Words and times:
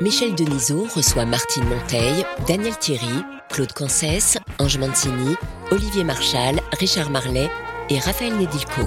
Michel 0.00 0.34
Denisot 0.34 0.86
reçoit 0.94 1.24
Martine 1.24 1.64
Monteil, 1.64 2.24
Daniel 2.46 2.76
Thierry, 2.76 3.22
Claude 3.50 3.72
Cancès, 3.72 4.36
Ange 4.58 4.78
Mancini, 4.78 5.36
Olivier 5.70 6.04
Marchal, 6.04 6.56
Richard 6.78 7.10
Marlet 7.10 7.48
et 7.88 7.98
Raphaël 7.98 8.34
Nedilco. 8.34 8.82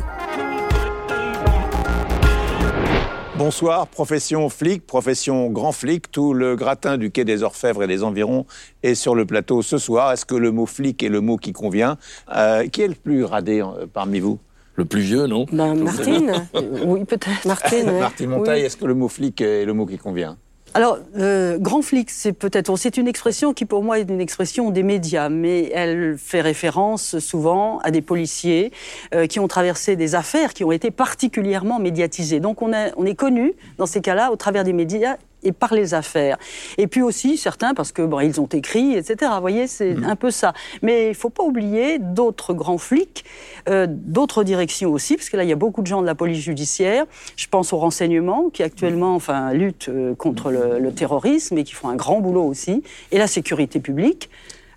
Bonsoir, 3.38 3.88
profession 3.88 4.50
flic, 4.50 4.86
profession 4.86 5.50
grand 5.50 5.72
flic. 5.72 6.12
Tout 6.12 6.34
le 6.34 6.55
gratin 6.55 6.98
du 6.98 7.09
quai 7.09 7.23
des 7.26 7.41
Orfèvres 7.41 7.84
et 7.84 7.88
des 7.88 8.03
environs 8.03 8.45
est 8.84 8.95
sur 8.95 9.16
le 9.16 9.26
plateau 9.26 9.62
ce 9.62 9.78
soir. 9.78 10.12
Est-ce 10.12 10.26
que 10.26 10.36
le 10.36 10.52
mot 10.52 10.66
flic 10.66 11.02
est 11.02 11.09
le 11.09 11.22
mot 11.22 11.38
qui 11.38 11.53
convient? 11.53 11.98
Euh, 12.36 12.67
Qui 12.67 12.81
est 12.81 12.88
le 12.89 12.95
plus 12.95 13.23
radé 13.23 13.62
euh, 13.62 13.88
parmi 13.91 14.20
vous? 14.20 14.39
Le 14.76 14.86
plus 14.86 15.02
vieux, 15.02 15.26
non? 15.26 15.45
Ben, 15.52 15.73
Martine 15.76 16.48
Oui, 16.86 17.03
peut-être. 17.06 17.45
Martine. 17.47 17.97
Martine 18.00 18.30
Montaille, 18.30 18.59
Oui. 18.62 18.66
est-ce 18.66 18.78
que 18.78 18.86
le 18.86 18.94
mot 18.94 19.08
flic 19.08 19.39
est 19.41 19.66
le 19.66 19.73
mot 19.73 19.86
qui 19.86 19.97
convient? 19.97 20.38
Alors, 20.75 21.00
euh, 21.17 21.58
grand 21.58 21.81
flic, 21.81 22.12
c'est 22.12 22.34
peut-être. 22.34 22.75
C'est 22.78 22.98
une 22.98 23.08
expression 23.08 23.53
qui, 23.53 23.66
pour 23.66 23.84
moi, 23.84 24.00
est 24.00 24.09
une 24.09 24.22
expression 24.22 24.70
des 24.70 24.84
médias, 24.84 25.30
mais 25.30 25.72
elle 25.73 26.16
fait 26.17 26.42
référence 26.42 27.17
souvent 27.20 27.80
à 27.80 27.89
des 27.89 28.02
policiers 28.02 28.72
euh, 29.16 29.25
qui 29.25 29.40
ont 29.40 29.47
traversé 29.47 29.95
des 29.95 30.14
affaires 30.14 30.53
qui 30.53 30.64
ont 30.64 30.72
été 30.72 30.92
particulièrement 30.92 31.80
médiatisées. 31.80 32.40
Donc, 32.40 32.62
on, 32.62 32.72
on 32.97 33.06
est 33.06 33.16
connu 33.16 33.53
dans 33.78 33.88
ces 33.88 34.02
cas-là 34.02 34.31
au 34.31 34.36
travers 34.36 34.64
des 34.64 34.73
médias 34.73 35.17
et 35.44 35.52
par 35.52 35.73
les 35.73 35.94
affaires. 35.94 36.38
Et 36.78 36.88
puis 36.88 37.02
aussi 37.02 37.38
certains 37.38 37.73
parce 37.73 37.92
que 37.92 38.02
bon, 38.02 38.20
ils 38.20 38.40
ont 38.42 38.48
écrit, 38.48 38.94
etc. 38.95 39.32
Vous 39.36 39.42
voyez, 39.42 39.68
c'est 39.68 39.96
un 40.04 40.16
peu 40.16 40.31
ça. 40.31 40.54
Mais 40.81 41.09
il 41.09 41.16
faut 41.16 41.30
pas 41.30 41.44
oublier 41.44 42.00
d'autres 42.00 42.54
grands 42.54 42.78
flics, 42.78 43.26
euh, 43.70 43.88
d'autres 43.90 44.44
directions 44.44 44.92
aussi, 44.92 45.16
parce 45.16 45.30
que 45.30 45.38
là 45.38 45.44
il 45.44 45.50
y 45.50 45.54
a 45.54 45.58
beaucoup 45.58 45.81
de 45.81 45.88
gens 45.88 46.02
de 46.02 46.06
la 46.06 46.16
police 46.16 46.40
judiciaire. 46.40 47.06
Je 47.36 47.48
pense 47.48 47.73
au 47.73 47.78
renseignement 47.78 48.50
qui 48.50 48.64
actuellement, 48.64 49.16
enfin, 49.16 49.54
lutte 49.54 49.90
euh, 49.90 50.16
contre 50.16 50.52
le, 50.52 50.80
le 50.80 50.94
terrorisme 50.94 51.58
et 51.58 51.64
qui 51.64 51.74
font 51.74 51.90
un 51.90 51.96
grand 51.96 52.20
boulot 52.20 52.44
aussi, 52.44 52.84
et 53.12 53.18
la 53.18 53.28
sécurité 53.28 53.80
publique. 53.80 54.30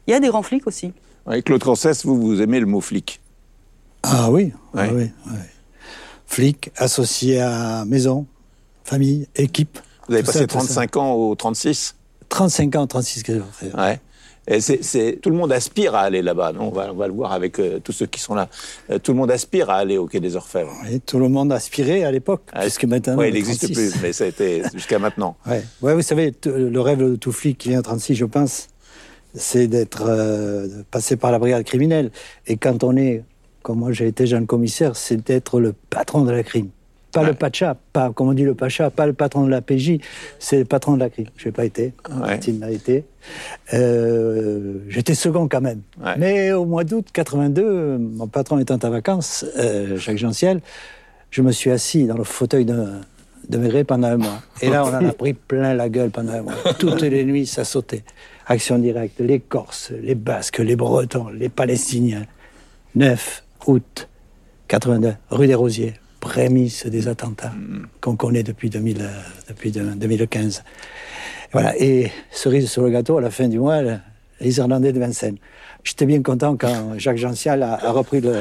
Il 0.07 0.11
y 0.11 0.15
a 0.15 0.21
des 0.21 0.29
grands 0.29 0.43
flics 0.43 0.67
aussi. 0.67 0.93
Oui, 1.27 1.43
Claude 1.43 1.63
Cancès, 1.63 2.05
vous, 2.05 2.21
vous 2.21 2.43
aimez 2.43 2.59
le 2.59 2.67
mot 2.67 2.81
flic? 2.81 3.21
Ah 4.03 4.31
oui, 4.31 4.53
ah 4.75 4.87
oui, 4.93 5.11
oui. 5.27 5.35
Flic 6.27 6.71
associé 6.77 7.41
à 7.41 7.85
maison, 7.85 8.27
famille, 8.85 9.29
équipe. 9.37 9.79
Vous 10.13 10.15
avez 10.15 10.23
Tout 10.23 10.27
passé 10.29 10.39
ça, 10.41 10.47
tout 10.47 10.53
ça. 10.61 10.67
35 10.67 10.97
ans 10.97 11.13
au 11.15 11.35
36 11.35 11.97
35 12.29 12.77
ans, 12.77 12.87
36 12.87 13.23
que 13.23 13.33
j'ai 13.35 13.41
fait. 13.53 13.75
Ouais. 13.77 14.01
Et 14.49 14.61
c'est, 14.61 14.83
c'est- 14.83 15.19
tout 15.23 15.31
le 15.31 15.37
monde 15.37 15.53
aspire 15.53 15.95
à 15.95 16.01
aller 16.01 16.21
là-bas. 16.21 16.53
on, 16.59 16.71
va, 16.71 16.91
on 16.93 16.97
va 16.97 17.07
le 17.07 17.13
voir 17.13 17.33
avec 17.33 17.61
euh, 17.61 17.79
tous 17.79 17.93
ceux 17.93 18.07
qui 18.07 18.21
sont 18.21 18.35
là. 18.35 18.49
Euh, 18.91 18.99
tout 18.99 19.13
le 19.13 19.19
monde 19.19 19.31
aspire 19.31 19.71
à 19.71 19.77
aller 19.77 19.99
au 19.99 20.07
Quai 20.07 20.19
des 20.19 20.35
Orfèvres. 20.35 20.73
Oui, 20.85 20.99
tout 21.01 21.19
le 21.21 21.29
monde 21.29 21.53
aspirait 21.53 22.03
à 22.03 22.11
l'époque, 22.11 22.43
Ah, 22.53 22.63
puisque 22.63 22.85
maintenant. 22.87 23.17
le 23.21 23.29
il 23.29 23.35
n'existe 23.35 23.61
36. 23.63 23.75
plus, 23.93 24.03
mais 24.03 24.13
ça 24.13 24.25
a 24.25 24.27
été 24.27 24.63
jusqu'à 24.75 24.99
maintenant. 24.99 25.37
Ouais. 25.47 25.63
Ouais, 25.81 25.95
vous 25.95 26.03
savez, 26.03 26.33
le 26.47 26.81
rêve 26.81 26.98
de 26.98 27.15
tout 27.17 27.31
flic 27.33 27.59
qui 27.59 27.69
vient 27.69 27.79
en 27.79 27.83
36, 27.83 28.15
je 28.17 28.25
pense, 28.25 28.67
c'est 29.35 29.69
d'être 29.69 30.05
euh, 30.09 30.67
de 30.67 30.83
passer 30.91 31.17
par 31.17 31.31
la 31.31 31.39
brigade 31.39 31.63
criminelle. 31.65 32.11
Et 32.48 32.57
quand 32.57 32.83
on 32.83 32.97
est, 32.97 33.23
comme 33.63 33.79
moi 33.79 33.92
j'ai 33.92 34.09
été 34.09 34.27
jeune 34.27 34.47
commissaire, 34.48 34.97
c'est 34.97 35.19
d'être 35.25 35.61
le 35.61 35.73
patron 35.91 36.23
de 36.25 36.33
la 36.33 36.42
crime. 36.42 36.70
Pas 37.12 37.23
le 37.23 37.34
pacha, 37.34 37.77
pas, 37.92 38.11
comme 38.14 38.28
on 38.28 38.33
dit 38.33 38.42
le 38.45 38.55
pacha, 38.55 38.89
pas 38.90 39.06
le 39.06 39.12
patron 39.12 39.45
de 39.45 39.50
la 39.50 39.61
PJ, 39.61 39.98
c'est 40.39 40.58
le 40.58 40.64
patron 40.64 40.95
de 40.95 41.00
la 41.00 41.11
crime. 41.11 41.27
Je 41.36 41.46
n'ai 41.48 41.52
pas 41.52 41.64
été, 41.67 41.92
Ouais. 42.11 42.17
Martine 42.17 42.61
l'a 42.61 42.70
été. 42.70 43.05
Euh, 43.74 44.78
J'étais 44.89 45.14
second 45.14 45.48
quand 45.48 45.61
même. 45.61 45.83
Ouais. 46.02 46.14
Mais 46.18 46.52
au 46.52 46.64
mois 46.64 46.84
d'août 46.84 47.06
82, 47.12 47.98
mon 47.98 48.27
patron 48.27 48.58
étant 48.58 48.78
en 48.83 48.90
vacances, 48.90 49.45
euh, 49.58 49.96
Jacques 49.98 50.18
Gentiel, 50.18 50.61
je 51.30 51.42
me 51.42 51.52
suis 51.52 51.70
assis 51.70 52.05
dans 52.06 52.17
le 52.17 52.24
fauteuil 52.24 52.64
de, 52.64 52.84
de 53.48 53.58
Maigret 53.58 53.84
pendant 53.84 54.08
un 54.08 54.17
mois. 54.17 54.42
Et 54.61 54.68
là, 54.68 54.84
on 54.84 54.89
en 54.89 55.06
a 55.08 55.12
pris 55.12 55.34
plein 55.34 55.74
la 55.74 55.89
gueule 55.89 56.11
pendant 56.11 56.33
un 56.33 56.42
mois. 56.42 56.55
Toutes 56.79 57.02
les 57.02 57.24
nuits, 57.24 57.46
ça 57.46 57.64
sautait. 57.64 58.05
Action 58.46 58.79
directe, 58.79 59.20
les 59.20 59.40
Corses, 59.40 59.92
les 60.02 60.14
Basques, 60.14 60.58
les 60.58 60.77
Bretons, 60.77 61.29
les 61.29 61.48
Palestiniens. 61.48 62.24
9 62.94 63.44
août 63.68 64.08
82, 64.68 65.14
rue 65.30 65.46
des 65.46 65.55
Rosiers, 65.55 65.94
prémisse 66.23 66.87
des 66.87 67.09
attentats 67.09 67.53
qu'on 68.01 68.15
connaît 68.15 68.45
depuis, 68.45 68.71
2000, 68.71 68.99
euh, 69.03 69.09
depuis 69.49 69.73
de- 69.73 69.83
2015. 69.83 70.63
Voilà, 71.53 71.75
et 71.79 72.11
cerise 72.31 72.71
sur 72.71 72.83
le 72.83 72.91
gâteau, 72.91 73.19
à 73.19 73.21
la 73.21 73.31
fin 73.31 73.49
du 73.49 73.59
mois, 73.59 73.83
le- 73.83 73.97
les 74.41 74.57
Irlandais 74.59 74.93
de 74.93 75.01
Vincennes. 75.01 75.37
J'étais 75.85 76.07
bien 76.07 76.23
content 76.23 76.57
quand 76.57 76.97
Jacques 76.97 77.17
Gential 77.19 77.61
a, 77.65 77.75
a 77.75 77.91
repris 77.91 78.21
le, 78.21 78.35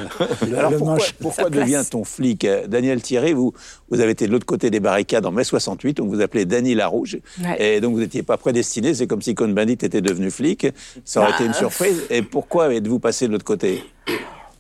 le, 0.47 0.57
Alors 0.59 0.69
le 0.71 0.77
pourquoi, 0.77 0.93
manche. 0.95 1.13
pourquoi 1.13 1.49
devient-on 1.49 2.03
flic 2.03 2.45
Euh, 2.45 2.67
Daniel 2.67 3.01
Thierry, 3.01 3.33
vous, 3.33 3.51
vous 3.89 3.99
avez 3.99 4.11
été 4.11 4.27
de 4.27 4.31
l'autre 4.31 4.45
côté 4.45 4.69
des 4.69 4.79
barricades 4.79 5.25
en 5.25 5.31
mai 5.31 5.43
68, 5.43 5.97
donc 5.97 6.09
vous 6.09 6.21
appelez 6.21 6.45
Dany 6.45 6.75
Larouge, 6.75 7.17
Ouais. 7.43 7.75
et 7.77 7.81
donc 7.81 7.93
vous 7.95 7.99
n'étiez 7.99 8.21
pas 8.21 8.37
prédestiné, 8.37 8.93
c'est 8.93 9.07
comme 9.07 9.23
si 9.23 9.33
Cohn-Bendit 9.33 9.73
était 9.81 10.01
devenu 10.01 10.29
flic, 10.29 10.67
ça 11.03 11.21
aurait 11.21 11.31
Bah, 11.31 11.35
été 11.37 11.45
une 11.45 11.53
surprise. 11.53 12.03
Et 12.11 12.21
pourquoi 12.21 12.71
êtes-vous 12.75 12.99
passé 12.99 13.25
de 13.27 13.31
l'autre 13.31 13.45
côté? 13.45 13.83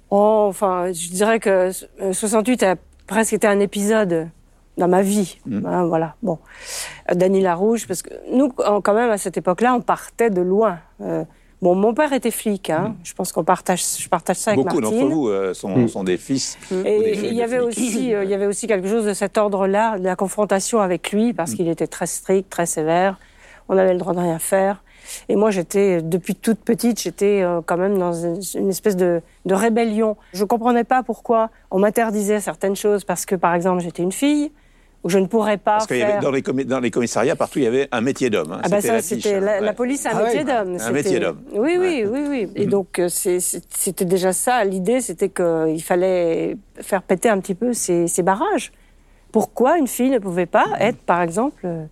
Oh, 0.09 0.47
enfin, 0.49 0.91
je 0.91 1.09
dirais 1.09 1.39
que 1.39 1.71
euh, 2.01 2.13
68 2.13 2.63
a 2.63 2.75
presque 3.07 3.33
été 3.33 3.47
un 3.47 3.59
épisode 3.59 4.29
dans 4.77 4.87
ma 4.87 5.01
vie. 5.01 5.37
Hein, 5.65 5.85
voilà. 5.85 6.15
Bon, 6.23 6.39
Euh, 7.09 7.15
Dany 7.15 7.41
Larouche, 7.41 7.87
parce 7.87 8.01
que 8.01 8.09
nous, 8.31 8.49
quand 8.49 8.93
même, 8.93 9.09
à 9.09 9.17
cette 9.17 9.37
époque-là, 9.37 9.73
on 9.75 9.81
partait 9.81 10.29
de 10.29 10.41
loin. 10.41 10.79
Euh, 11.01 11.23
bon, 11.61 11.75
mon 11.75 11.93
père 11.93 12.13
était 12.13 12.31
flic. 12.31 12.69
Hein. 12.69 12.95
Je 13.03 13.13
pense 13.13 13.31
qu'on 13.31 13.43
partage, 13.43 13.83
je 13.99 14.07
partage 14.07 14.37
ça 14.37 14.51
avec 14.51 14.63
Beaucoup 14.65 14.79
Martine. 14.79 14.99
d'entre 15.01 15.11
vous 15.13 15.27
euh, 15.27 15.53
sont, 15.53 15.87
sont 15.87 16.03
des 16.03 16.17
fils. 16.17 16.57
Et 16.85 17.27
il 17.27 17.33
y 17.33 17.43
avait 17.43 17.57
flics. 17.57 17.67
aussi, 17.67 18.13
euh, 18.13 18.23
il 18.23 18.29
y 18.29 18.33
avait 18.33 18.45
aussi 18.47 18.65
quelque 18.67 18.87
chose 18.87 19.05
de 19.05 19.13
cet 19.13 19.37
ordre-là, 19.37 19.99
de 19.99 20.05
la 20.05 20.15
confrontation 20.15 20.79
avec 20.79 21.11
lui, 21.11 21.33
parce 21.33 21.53
qu'il 21.53 21.67
était 21.67 21.87
très 21.87 22.07
strict, 22.07 22.49
très 22.49 22.65
sévère. 22.65 23.19
On 23.69 23.77
avait 23.77 23.93
le 23.93 23.99
droit 23.99 24.13
de 24.13 24.19
rien 24.19 24.39
faire. 24.39 24.81
Et 25.29 25.35
moi, 25.35 25.51
j'étais, 25.51 26.01
depuis 26.01 26.35
toute 26.35 26.59
petite, 26.59 26.99
j'étais 27.01 27.41
euh, 27.41 27.61
quand 27.65 27.77
même 27.77 27.97
dans 27.97 28.13
une, 28.13 28.69
espèce 28.69 28.95
de, 28.95 29.21
de 29.45 29.53
rébellion. 29.53 30.17
Je 30.33 30.43
comprenais 30.45 30.83
pas 30.83 31.03
pourquoi 31.03 31.49
on 31.71 31.79
m'interdisait 31.79 32.39
certaines 32.39 32.75
choses, 32.75 33.03
parce 33.03 33.25
que, 33.25 33.35
par 33.35 33.53
exemple, 33.53 33.81
j'étais 33.81 34.03
une 34.03 34.11
fille, 34.11 34.51
ou 35.03 35.09
je 35.09 35.17
ne 35.17 35.25
pourrais 35.25 35.57
pas 35.57 35.77
Parce 35.77 35.87
qu'il 35.87 35.97
y 35.97 36.03
avait, 36.03 36.11
faire... 36.11 36.21
dans, 36.21 36.29
les 36.29 36.41
dans 36.43 36.79
les 36.79 36.91
commissariats, 36.91 37.35
partout, 37.35 37.57
il 37.57 37.63
y 37.63 37.67
avait 37.67 37.87
un 37.91 38.01
métier 38.01 38.29
d'homme. 38.29 38.51
hein. 38.51 38.61
Ah 38.63 38.69
bah 38.69 38.81
C'était 38.81 38.93
ça, 38.93 39.01
c'était 39.01 39.33
hein. 39.35 39.39
la, 39.39 39.59
la 39.59 39.67
Ouais. 39.69 39.73
police, 39.73 40.05
un 40.05 40.11
Ah 40.13 40.23
métier 40.23 40.39
ouais. 40.39 40.45
d'homme. 40.45 40.77
Un 40.79 40.91
métier 40.91 41.19
d'homme. 41.19 41.41
Oui, 41.53 41.75
oui, 41.79 42.03
Ouais. 42.03 42.05
oui, 42.05 42.19
oui. 42.29 42.51
Et 42.55 42.67
donc 42.67 42.99
euh, 42.99 43.07
c'était 43.09 44.05
déjà 44.05 44.31
ça. 44.31 44.63
L'idée, 44.63 45.01
c'était 45.01 45.29
qu'il 45.29 45.81
fallait 45.83 46.55
faire 46.81 47.01
péter 47.01 47.29
un 47.29 47.39
petit 47.39 47.55
peu 47.55 47.73
ces, 47.73 48.05
ces 48.07 48.21
barrages. 48.21 48.71
Pourquoi 49.31 49.79
une 49.79 49.87
fille 49.87 50.11
ne 50.11 50.19
pouvait 50.19 50.45
pas 50.45 50.65
être, 50.79 50.99
par 50.99 51.21
exemple, 51.23 51.61
euh, 51.65 51.85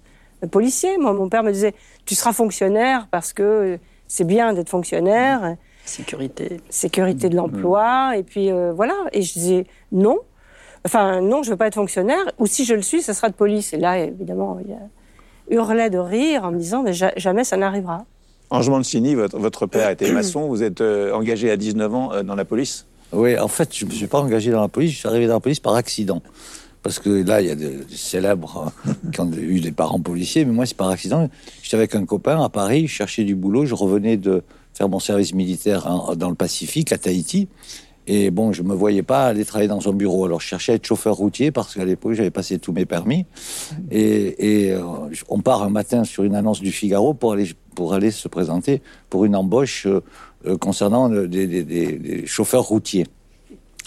policier 0.48 0.98
Moi, 0.98 1.14
mon 1.14 1.30
père 1.30 1.44
me 1.44 1.52
disait, 1.52 1.74
tu 2.06 2.16
seras 2.16 2.34
fonctionnaire 2.34 3.08
parce 3.12 3.34
que 3.34 3.78
c'est 4.08 4.24
bien 4.26 4.54
d'être 4.54 4.70
fonctionnaire, 4.70 5.56
Sécurité. 5.86 6.62
sécurité 6.70 7.30
de 7.30 7.36
l'emploi, 7.36 8.14
et 8.18 8.24
puis 8.24 8.52
euh, 8.52 8.72
voilà. 8.76 8.96
Et 9.14 9.22
je 9.22 9.34
disais, 9.34 9.66
non. 9.92 10.18
Enfin, 10.86 11.22
non, 11.22 11.44
je 11.44 11.50
veux 11.50 11.58
pas 11.58 11.68
être 11.68 11.76
fonctionnaire. 11.76 12.24
Ou 12.38 12.46
si 12.48 12.64
je 12.66 12.74
le 12.74 12.82
suis, 12.82 13.02
ce 13.02 13.14
sera 13.14 13.30
de 13.30 13.34
police. 13.36 13.74
Et 13.74 13.78
là, 13.78 13.98
évidemment, 14.00 14.58
il 15.50 15.56
hurlait 15.56 15.90
de 15.90 15.98
rire 15.98 16.44
en 16.46 16.52
me 16.52 16.58
disant, 16.58 16.84
mais 16.84 16.94
ja- 16.94 17.12
jamais 17.18 17.44
ça 17.44 17.58
n'arrivera. 17.58 18.06
Ange 18.52 18.70
Mancini, 18.70 19.14
votre, 19.16 19.38
votre 19.38 19.66
père 19.68 19.90
était 19.90 20.12
maçon, 20.14 20.48
vous 20.48 20.64
êtes 20.64 20.82
euh, 20.82 21.14
engagé 21.14 21.52
à 21.52 21.58
19 21.58 21.94
ans 21.94 22.14
euh, 22.14 22.24
dans 22.24 22.36
la 22.36 22.46
police? 22.46 22.86
Oui, 23.12 23.38
en 23.38 23.48
fait, 23.48 23.76
je 23.76 23.86
ne 23.86 23.90
me 23.90 23.96
suis 23.96 24.08
pas 24.08 24.20
engagé 24.20 24.52
dans 24.52 24.62
la 24.62 24.68
police, 24.68 24.92
je 24.92 24.98
suis 25.00 25.08
arrivé 25.08 25.28
dans 25.28 25.34
la 25.34 25.40
police 25.40 25.60
par 25.60 25.74
accident. 25.76 26.22
Parce 26.82 27.00
que 27.00 27.10
là, 27.10 27.42
il 27.42 27.48
y 27.48 27.52
a 27.52 27.56
des 27.56 27.80
célèbres 27.90 28.72
qui 29.14 29.20
ont 29.20 29.32
eu 29.32 29.60
des 29.60 29.72
parents 29.72 30.00
policiers, 30.00 30.46
mais 30.46 30.54
moi, 30.54 30.66
c'est 30.66 30.78
par 30.78 30.90
accident. 30.90 31.30
J'étais 31.62 31.78
avec 31.78 31.96
un 31.96 32.06
copain 32.06 32.44
à 32.44 32.50
Paris, 32.50 32.88
je 32.88 32.94
cherchais 32.94 33.24
du 33.24 33.36
boulot, 33.36 33.66
je 33.66 33.76
revenais 33.76 34.18
de 34.18 34.44
faire 34.74 34.88
mon 34.88 35.00
service 35.00 35.34
militaire 35.34 36.16
dans 36.16 36.30
le 36.30 36.36
Pacifique, 36.36 36.92
à 36.92 36.98
Tahiti. 36.98 37.48
Et 38.12 38.32
bon, 38.32 38.54
je 38.54 38.64
me 38.64 38.74
voyais 38.74 39.04
pas 39.04 39.28
aller 39.28 39.46
travailler 39.46 39.68
dans 39.68 39.88
un 39.88 39.94
bureau. 39.94 40.26
Alors, 40.26 40.42
je 40.42 40.48
cherchais 40.48 40.72
à 40.72 40.76
être 40.76 40.86
chauffeur 40.86 41.14
routier 41.16 41.52
parce 41.52 41.76
qu'à 41.76 41.86
l'époque, 41.86 42.14
j'avais 42.14 42.32
passé 42.32 42.58
tous 42.58 42.72
mes 42.72 42.88
permis. 42.88 43.28
Et, 43.92 44.72
euh, 44.72 44.82
on 45.28 45.42
part 45.42 45.62
un 45.62 45.70
matin 45.70 46.04
sur 46.04 46.24
une 46.24 46.34
annonce 46.34 46.60
du 46.60 46.72
Figaro 46.72 47.14
pour 47.14 47.34
aller 47.34 48.12
se 48.12 48.28
présenter 48.28 48.82
pour 49.12 49.26
une 49.26 49.36
embauche 49.36 49.86
euh, 49.86 50.02
euh, 50.48 50.58
concernant 50.58 51.08
des 51.08 52.24
chauffeurs 52.26 52.64
routiers. 52.64 53.06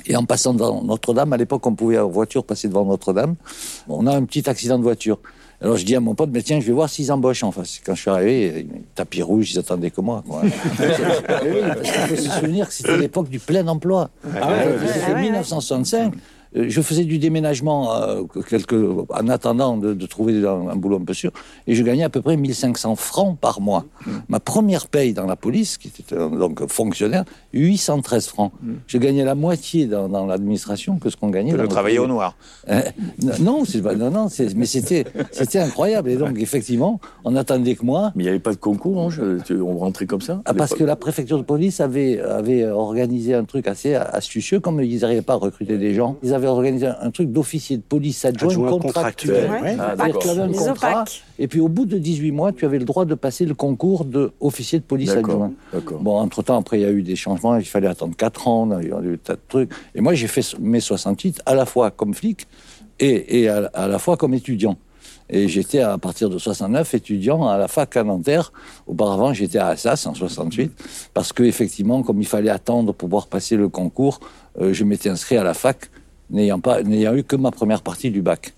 Et 0.06 0.16
en 0.16 0.24
passant 0.24 0.54
devant 0.54 0.82
Notre-Dame, 0.82 1.32
à 1.32 1.36
l'époque, 1.36 1.66
on 1.66 1.74
pouvait 1.74 1.98
en 1.98 2.08
voiture 2.08 2.44
passer 2.44 2.68
devant 2.68 2.84
Notre-Dame. 2.84 3.36
On 3.88 4.06
a 4.06 4.16
un 4.16 4.24
petit 4.24 4.48
accident 4.48 4.78
de 4.78 4.82
voiture. 4.82 5.18
Alors 5.60 5.76
je 5.76 5.84
dis 5.84 5.94
à 5.94 6.00
mon 6.00 6.16
pote, 6.16 6.30
mais 6.32 6.42
tiens, 6.42 6.58
je 6.58 6.66
vais 6.66 6.72
voir 6.72 6.90
s'ils 6.90 7.12
embauchent 7.12 7.44
en 7.44 7.52
face. 7.52 7.80
Quand 7.86 7.94
je 7.94 8.00
suis 8.00 8.10
arrivé, 8.10 8.66
tapis 8.96 9.22
rouge, 9.22 9.52
ils 9.52 9.58
attendaient 9.60 9.92
que 9.92 10.00
moi. 10.00 10.24
Quoi. 10.28 10.42
Oui, 11.44 11.60
parce 11.64 11.90
qu'il 11.92 12.16
faut 12.16 12.16
se 12.16 12.30
souvenir 12.30 12.66
que 12.66 12.74
c'était 12.74 12.96
l'époque 12.96 13.28
du 13.28 13.38
plein 13.38 13.66
emploi. 13.68 14.10
C'était 14.24 15.20
1965. 15.20 16.14
Euh, 16.56 16.64
Je 16.68 16.80
faisais 16.82 17.04
du 17.04 17.18
déménagement 17.18 17.94
euh, 17.94 18.22
en 19.10 19.28
attendant 19.28 19.76
de, 19.76 19.94
de 19.94 20.06
trouver 20.06 20.44
un, 20.46 20.68
un 20.68 20.76
boulot 20.76 20.96
un 20.98 21.04
peu 21.04 21.14
sûr, 21.14 21.30
et 21.66 21.74
je 21.74 21.82
gagnais 21.82 22.04
à 22.04 22.08
peu 22.10 22.20
près 22.22 22.36
1500 22.36 22.96
francs 22.96 23.38
par 23.38 23.60
mois. 23.60 23.84
Ma 24.28 24.40
première 24.40 24.86
paye 24.86 25.12
dans 25.12 25.26
la 25.26 25.36
police, 25.36 25.78
qui 25.78 25.88
était 25.88 26.14
euh, 26.14 26.28
donc 26.28 26.66
fonctionnaire, 26.68 27.24
813 27.52 28.26
francs. 28.26 28.52
Je 28.86 28.98
gagnais 28.98 29.24
la 29.24 29.34
moitié 29.34 29.86
dans, 29.86 30.08
dans 30.08 30.26
l'administration 30.26 30.98
que 30.98 31.10
ce 31.10 31.16
qu'on 31.16 31.30
gagnait. 31.30 31.52
Que 31.52 31.56
dans 31.56 31.62
de 31.62 31.68
le 31.68 31.72
travailler 31.72 31.98
au 31.98 32.06
noir. 32.06 32.36
Euh, 32.68 32.80
non, 33.40 33.64
pas- 33.82 33.94
non, 33.94 34.10
non, 34.10 34.28
mais 34.56 34.66
c'était, 34.66 35.04
c'était 35.32 35.58
incroyable. 35.58 36.10
Et 36.10 36.16
donc, 36.16 36.38
effectivement, 36.38 37.00
on 37.24 37.36
attendait 37.36 37.74
que 37.74 37.84
moi. 37.84 38.12
Mais 38.14 38.24
il 38.24 38.26
n'y 38.26 38.30
avait 38.30 38.38
pas 38.38 38.52
de 38.52 38.56
concours, 38.56 39.00
hein, 39.00 39.08
je- 39.10 39.40
tu- 39.42 39.60
on 39.60 39.76
rentrait 39.78 40.06
comme 40.06 40.20
ça 40.20 40.42
Ah, 40.44 40.54
parce 40.54 40.74
que 40.74 40.84
la 40.84 40.96
préfecture 40.96 41.38
de 41.38 41.42
police 41.44 41.80
avait, 41.80 42.20
avait 42.20 42.66
organisé 42.68 43.34
un 43.34 43.44
truc 43.44 43.66
assez 43.66 43.94
astucieux, 43.94 44.60
comme 44.60 44.80
ils 44.82 45.00
n'arrivaient 45.00 45.22
pas 45.22 45.34
à 45.34 45.36
recruter 45.36 45.78
des 45.78 45.94
gens. 45.94 46.16
Ils 46.22 46.34
avaient 46.34 46.41
organisé 46.46 46.86
un, 46.86 47.10
truc 47.10 47.30
d'officier 47.30 47.76
de 47.76 47.82
police 47.82 48.24
adjoint, 48.24 48.50
Adjoint 48.50 48.70
contractuel. 48.70 49.46
contractuel. 49.46 49.62
Ouais. 49.62 49.76
Ah, 49.78 50.66
contrat, 50.66 51.04
et 51.38 51.48
puis 51.48 51.60
au 51.60 51.68
bout 51.68 51.86
de 51.86 51.98
18 51.98 52.30
mois, 52.32 52.52
tu 52.52 52.64
avais 52.64 52.78
le 52.78 52.84
droit 52.84 53.04
de 53.04 53.14
passer 53.14 53.44
le 53.44 53.54
concours 53.54 54.04
d'officier 54.04 54.78
de 54.78 54.84
police 54.84 55.10
adjoint. 55.10 55.52
Bon, 56.00 56.18
entre-temps, 56.18 56.58
après, 56.58 56.78
il 56.78 56.82
y 56.82 56.86
a 56.86 56.90
eu 56.90 57.02
des 57.02 57.16
changements, 57.16 57.56
il 57.56 57.64
fallait 57.64 57.88
attendre 57.88 58.16
4 58.16 58.48
ans, 58.48 58.80
il 58.80 58.88
y 58.88 58.92
a 58.92 59.00
eu 59.00 59.12
des 59.12 59.18
tas 59.18 59.34
de 59.34 59.40
trucs. 59.48 59.70
Et 59.94 60.00
moi, 60.00 60.14
j'ai 60.14 60.26
fait 60.26 60.58
mai 60.60 60.80
68 60.80 61.42
à 61.46 61.54
la 61.54 61.66
fois 61.66 61.90
comme 61.90 62.14
flic 62.14 62.46
et, 62.98 63.42
et 63.42 63.48
à, 63.48 63.70
à 63.74 63.88
la 63.88 63.98
fois 63.98 64.16
comme 64.16 64.34
étudiant. 64.34 64.76
Et 65.32 65.48
j'étais 65.48 65.80
à 65.80 65.96
partir 65.96 66.28
de 66.28 66.36
69 66.36 66.92
étudiant 66.94 67.48
à 67.48 67.56
la 67.56 67.66
fac 67.66 67.96
à 67.96 68.04
Nanterre. 68.04 68.52
Auparavant, 68.86 69.32
j'étais 69.32 69.58
à 69.58 69.68
Assas 69.68 70.06
en 70.06 70.14
68 70.14 70.70
parce 71.14 71.32
que 71.32 71.42
effectivement, 71.42 72.02
comme 72.02 72.20
il 72.20 72.26
fallait 72.26 72.50
attendre 72.50 72.92
pour 72.92 73.08
pouvoir 73.08 73.26
passer 73.28 73.56
le 73.56 73.70
concours, 73.70 74.20
euh, 74.60 74.74
je 74.74 74.84
m'étais 74.84 75.08
inscrit 75.08 75.38
à 75.38 75.44
la 75.44 75.54
fac 75.54 75.90
n'ayant 76.32 76.58
pas 76.60 76.82
n'ayant 76.82 77.14
eu 77.14 77.22
que 77.22 77.36
ma 77.36 77.50
première 77.52 77.82
partie 77.82 78.10
du 78.10 78.22
bac. 78.22 78.52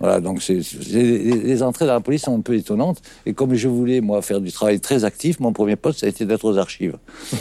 Voilà, 0.00 0.20
donc 0.20 0.40
c'est, 0.42 0.62
c'est- 0.62 0.78
les, 0.94 1.18
les 1.18 1.62
entrées 1.62 1.84
dans 1.84 1.92
la 1.92 2.00
police 2.00 2.22
sont 2.22 2.34
un 2.34 2.40
peu 2.40 2.54
étonnantes. 2.54 3.02
Et 3.26 3.34
comme 3.34 3.54
je 3.54 3.68
voulais, 3.68 4.00
moi, 4.00 4.22
faire 4.22 4.40
du 4.40 4.50
travail 4.50 4.80
très 4.80 5.04
actif, 5.04 5.38
mon 5.40 5.52
premier 5.52 5.76
poste, 5.76 6.00
ça 6.00 6.06
a 6.06 6.08
été 6.08 6.24
d'être 6.24 6.46
aux 6.46 6.56
archives. 6.56 6.96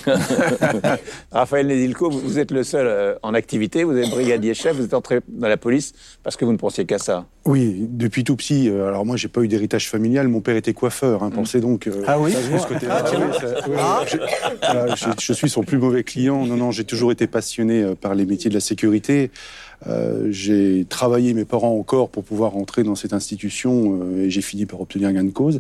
Raphaël 1.31 1.67
Nedilko, 1.67 2.09
vous, 2.09 2.39
êtes 2.39 2.51
le 2.51 2.63
seul 2.63 2.85
euh, 2.87 3.15
en 3.23 3.33
activité, 3.33 3.83
vous 3.83 3.95
êtes 3.97 4.09
brigadier 4.09 4.53
chef, 4.53 4.75
vous 4.75 4.83
êtes 4.83 4.93
entré 4.93 5.19
dans 5.29 5.47
la 5.47 5.55
police 5.57 5.93
parce 6.23 6.35
que 6.35 6.45
vous 6.45 6.51
ne 6.51 6.57
pensiez 6.57 6.85
qu'à 6.85 6.97
ça. 6.97 7.25
Oui, 7.45 7.87
depuis 7.89 8.23
tout 8.23 8.35
petit. 8.35 8.69
euh, 8.69 8.87
Alors 8.87 9.05
moi, 9.05 9.15
j'ai 9.15 9.27
pas 9.27 9.41
eu 9.41 9.47
d'héritage 9.47 9.89
familial. 9.89 10.27
Mon 10.27 10.41
père 10.41 10.55
était 10.57 10.73
coiffeur. 10.73 11.23
Hein, 11.23 11.31
pensez 11.33 11.61
donc. 11.61 11.87
euh, 11.87 12.03
Ah 12.07 12.19
oui 12.19 12.33
ce 12.33 12.67
côté-là. 12.67 13.03
Ah 13.05 13.09
oui, 13.11 13.17
ça- 13.39 13.47
oui, 13.69 14.05
je, 14.11 14.17
voilà, 14.67 14.95
je- 14.95 15.05
je 15.19 15.33
suis 15.33 15.49
son 15.49 15.63
plus 15.63 15.77
mauvais 15.77 16.03
client. 16.03 16.45
Non, 16.45 16.57
non, 16.57 16.71
j'ai 16.71 16.83
toujours 16.83 17.11
été 17.11 17.25
passionné 17.27 17.81
euh, 17.83 17.95
par 17.95 18.13
les 18.15 18.25
métiers 18.25 18.49
de 18.49 18.55
la 18.55 18.59
sécurité. 18.61 19.31
Euh, 19.87 20.27
j'ai 20.31 20.85
travaillé 20.89 21.33
mes 21.33 21.45
parents 21.45 21.77
encore 21.77 22.09
pour 22.09 22.23
pouvoir 22.23 22.51
rentrer 22.51 22.83
dans 22.83 22.95
cette 22.95 23.13
institution 23.13 23.99
euh, 24.01 24.25
et 24.25 24.29
j'ai 24.29 24.41
fini 24.41 24.65
par 24.65 24.81
obtenir 24.81 25.11
gain 25.13 25.23
de 25.23 25.31
cause. 25.31 25.59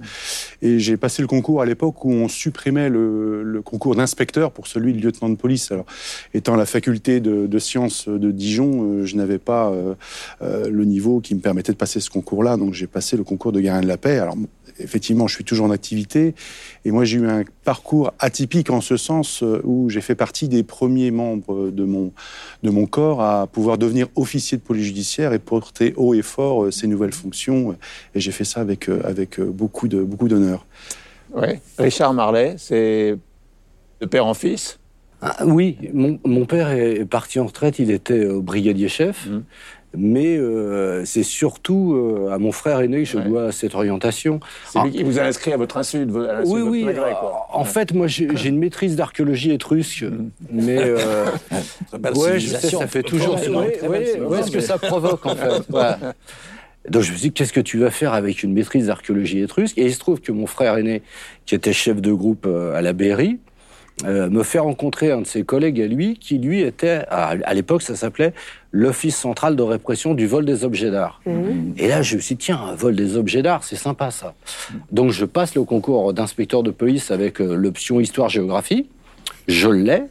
Et 0.61 0.79
j'ai 0.79 0.97
passé 0.97 1.21
le 1.21 1.27
concours 1.27 1.61
à 1.61 1.65
l'époque 1.65 2.03
où 2.03 2.11
on 2.11 2.27
supprimait 2.27 2.89
le, 2.89 3.43
le 3.43 3.61
concours 3.61 3.95
d'inspecteur 3.95 4.51
pour 4.51 4.67
celui 4.67 4.93
de 4.93 5.01
lieutenant 5.01 5.29
de 5.29 5.35
police. 5.35 5.71
Alors, 5.71 5.85
étant 6.33 6.53
à 6.53 6.57
la 6.57 6.65
faculté 6.65 7.19
de, 7.19 7.47
de 7.47 7.59
sciences 7.59 8.07
de 8.07 8.31
Dijon, 8.31 8.83
euh, 8.83 9.05
je 9.05 9.15
n'avais 9.15 9.37
pas 9.37 9.69
euh, 9.69 9.95
euh, 10.41 10.69
le 10.69 10.85
niveau 10.85 11.19
qui 11.19 11.35
me 11.35 11.39
permettait 11.39 11.71
de 11.71 11.77
passer 11.77 11.99
ce 11.99 12.09
concours-là, 12.09 12.57
donc 12.57 12.73
j'ai 12.73 12.87
passé 12.87 13.17
le 13.17 13.23
concours 13.23 13.51
de 13.51 13.59
gardien 13.59 13.81
de 13.81 13.87
la 13.87 13.97
paix. 13.97 14.21
Effectivement, 14.79 15.27
je 15.27 15.35
suis 15.35 15.43
toujours 15.43 15.67
en 15.67 15.71
activité, 15.71 16.33
et 16.85 16.91
moi 16.91 17.05
j'ai 17.05 17.17
eu 17.17 17.27
un 17.27 17.43
parcours 17.63 18.13
atypique 18.19 18.69
en 18.69 18.81
ce 18.81 18.97
sens 18.97 19.43
euh, 19.43 19.61
où 19.63 19.89
j'ai 19.89 20.01
fait 20.01 20.15
partie 20.15 20.47
des 20.47 20.63
premiers 20.63 21.11
membres 21.11 21.69
de 21.69 21.83
mon, 21.83 22.11
de 22.63 22.69
mon 22.69 22.85
corps 22.85 23.21
à 23.21 23.47
pouvoir 23.47 23.77
devenir 23.77 24.07
officier 24.15 24.57
de 24.57 24.63
police 24.63 24.85
judiciaire 24.85 25.33
et 25.33 25.39
porter 25.39 25.93
haut 25.97 26.13
et 26.13 26.21
fort 26.21 26.63
euh, 26.63 26.71
ces 26.71 26.87
nouvelles 26.87 27.13
fonctions, 27.13 27.75
et 28.15 28.19
j'ai 28.19 28.31
fait 28.31 28.45
ça 28.45 28.61
avec, 28.61 28.89
euh, 28.89 29.01
avec 29.03 29.39
beaucoup 29.39 29.87
de 29.87 30.01
beaucoup 30.01 30.27
d'honneur. 30.27 30.65
Ouais. 31.33 31.61
Richard 31.77 32.13
Marlet, 32.13 32.55
c'est 32.57 33.17
de 34.01 34.05
père 34.05 34.25
en 34.25 34.33
fils? 34.33 34.79
Ah, 35.21 35.45
oui, 35.45 35.77
mon, 35.93 36.17
mon 36.23 36.45
père 36.45 36.69
est 36.71 37.03
parti 37.03 37.39
en 37.39 37.45
retraite, 37.45 37.77
il 37.77 37.91
était 37.91 38.25
brigadier 38.25 38.87
chef, 38.87 39.27
Mhm. 39.27 39.43
Mais 39.97 40.37
euh, 40.37 41.03
c'est 41.05 41.23
surtout 41.23 41.93
euh, 41.95 42.31
à 42.31 42.37
mon 42.37 42.51
frère 42.51 42.79
aîné 42.81 43.03
que 43.03 43.09
je 43.09 43.17
Ouais. 43.17 43.25
dois 43.25 43.51
cette 43.51 43.73
orientation. 43.75 44.39
C'est 44.67 44.81
lui 44.83 44.91
qui 44.91 45.03
vous 45.03 45.19
a 45.19 45.23
inscrit 45.23 45.51
à 45.51 45.57
votre 45.57 45.77
insu, 45.77 46.05
de 46.05 46.25
à 46.27 46.41
Oui, 46.45 46.59
de 46.59 46.85
votre 46.85 47.05
oui. 47.05 47.13
quoi. 47.19 47.47
En 47.51 47.63
fait, 47.65 47.93
moi, 47.93 48.07
j'ai 48.07 48.27
une 48.49 48.59
maîtrise 48.59 48.95
d'archéologie 48.95 49.51
étrusque, 49.51 50.05
mais 50.51 50.77
euh, 50.79 51.25
ouais, 52.15 52.39
je 52.39 52.47
sais, 52.49 52.69
ça 52.69 52.87
fait 52.87 53.03
toujours. 53.03 53.35
Ouais, 53.35 53.79
ouais, 53.87 54.19
ouais, 54.19 54.43
ce 54.43 54.51
que 54.51 54.59
ça 54.59 54.77
provoque 54.77 55.25
en 55.25 55.35
fait. 55.35 55.49
Ouais. 55.71 55.95
Donc 56.89 57.03
je 57.03 57.11
me 57.11 57.17
suis 57.17 57.29
dit, 57.29 57.31
qu'est-ce 57.33 57.51
que 57.53 57.59
tu 57.59 57.77
vas 57.77 57.91
faire 57.91 58.13
avec 58.13 58.41
une 58.41 58.53
maîtrise 58.53 58.87
d'archéologie 58.87 59.41
étrusque? 59.41 59.77
Et 59.77 59.85
il 59.85 59.93
se 59.93 59.99
trouve 59.99 60.21
que 60.21 60.31
mon 60.31 60.47
frère 60.47 60.77
aîné, 60.77 61.01
qui 61.45 61.53
était 61.53 61.73
chef 61.73 62.01
de 62.01 62.11
groupe 62.13 62.45
euh, 62.47 62.73
à 62.73 62.81
la 62.81 62.93
BRI, 62.93 63.37
euh, 64.05 64.29
me 64.29 64.43
fait 64.43 64.59
rencontrer 64.59 65.11
un 65.11 65.21
de 65.21 65.27
ses 65.27 65.43
collègues 65.43 65.81
à 65.81 65.87
lui, 65.87 66.17
qui 66.17 66.37
lui 66.37 66.61
était, 66.61 67.03
à, 67.09 67.35
à 67.43 67.53
l'époque 67.53 67.81
ça 67.81 67.95
s'appelait 67.95 68.33
l'Office 68.71 69.17
central 69.17 69.55
de 69.55 69.63
répression 69.63 70.13
du 70.13 70.25
vol 70.27 70.45
des 70.45 70.63
objets 70.63 70.91
d'art. 70.91 71.21
Et 71.77 71.87
là 71.87 72.01
je 72.01 72.15
me 72.15 72.21
suis 72.21 72.35
dit, 72.35 72.45
tiens, 72.45 72.59
un 72.71 72.75
vol 72.75 72.95
des 72.95 73.17
objets 73.17 73.41
d'art, 73.41 73.63
c'est 73.63 73.75
sympa 73.75 74.11
ça. 74.11 74.35
Donc 74.91 75.11
je 75.11 75.25
passe 75.25 75.55
le 75.55 75.63
concours 75.63 76.13
d'inspecteur 76.13 76.63
de 76.63 76.71
police 76.71 77.11
avec 77.11 77.41
euh, 77.41 77.55
l'option 77.55 77.99
histoire-géographie, 77.99 78.87
je 79.47 79.69
l'ai. 79.69 80.03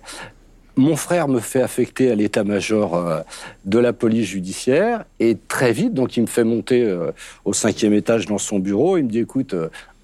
Mon 0.77 0.95
frère 0.95 1.27
me 1.27 1.41
fait 1.41 1.63
affecter 1.63 2.11
à 2.11 2.15
l'état-major 2.15 2.95
euh, 2.95 3.21
de 3.65 3.79
la 3.79 3.93
police 3.93 4.27
judiciaire 4.27 5.05
et 5.19 5.37
très 5.49 5.73
vite, 5.73 5.95
donc 5.95 6.17
il 6.17 6.23
me 6.23 6.27
fait 6.27 6.45
monter 6.45 6.97
au 7.45 7.53
cinquième 7.53 7.95
étage 7.95 8.27
dans 8.27 8.39
son 8.39 8.59
bureau. 8.59 8.97
Il 8.97 9.05
me 9.05 9.09
dit 9.09 9.21
écoute, 9.21 9.55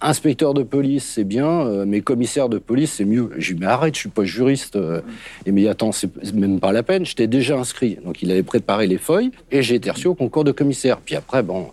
inspecteur 0.09 0.55
de 0.55 0.63
police 0.63 1.05
c'est 1.15 1.25
bien, 1.25 1.49
euh, 1.67 1.85
mais 1.87 2.01
commissaire 2.01 2.49
de 2.49 2.59
police 2.59 2.93
c'est 2.93 3.05
mieux. 3.05 3.31
Je 3.39 3.49
lui 3.49 3.55
dis 3.57 3.61
mais 3.61 3.67
arrête, 3.67 3.95
je 3.95 4.01
suis 4.01 4.09
pas 4.09 4.25
juriste. 4.25 4.77
euh. 4.77 5.01
Me 5.47 5.53
dit 5.53 5.69
attends, 5.69 5.93
c'est 5.93 6.11
même 6.35 6.61
pas 6.61 6.73
la 6.73 6.83
peine, 6.83 7.05
je 7.05 7.15
t'ai 7.15 7.27
déjà 7.27 7.59
inscrit. 7.59 7.99
Donc 8.05 8.23
il 8.23 8.31
avait 8.31 8.43
préparé 8.43 8.87
les 8.87 8.99
feuilles 8.99 9.31
et 9.51 9.63
j'ai 9.63 9.77
été 9.77 9.91
reçu 9.91 10.07
au 10.07 10.15
concours 10.15 10.45
de 10.45 10.53
commissaire. 10.53 10.99
Puis 10.99 11.17
après 11.17 11.43
bon, 11.43 11.71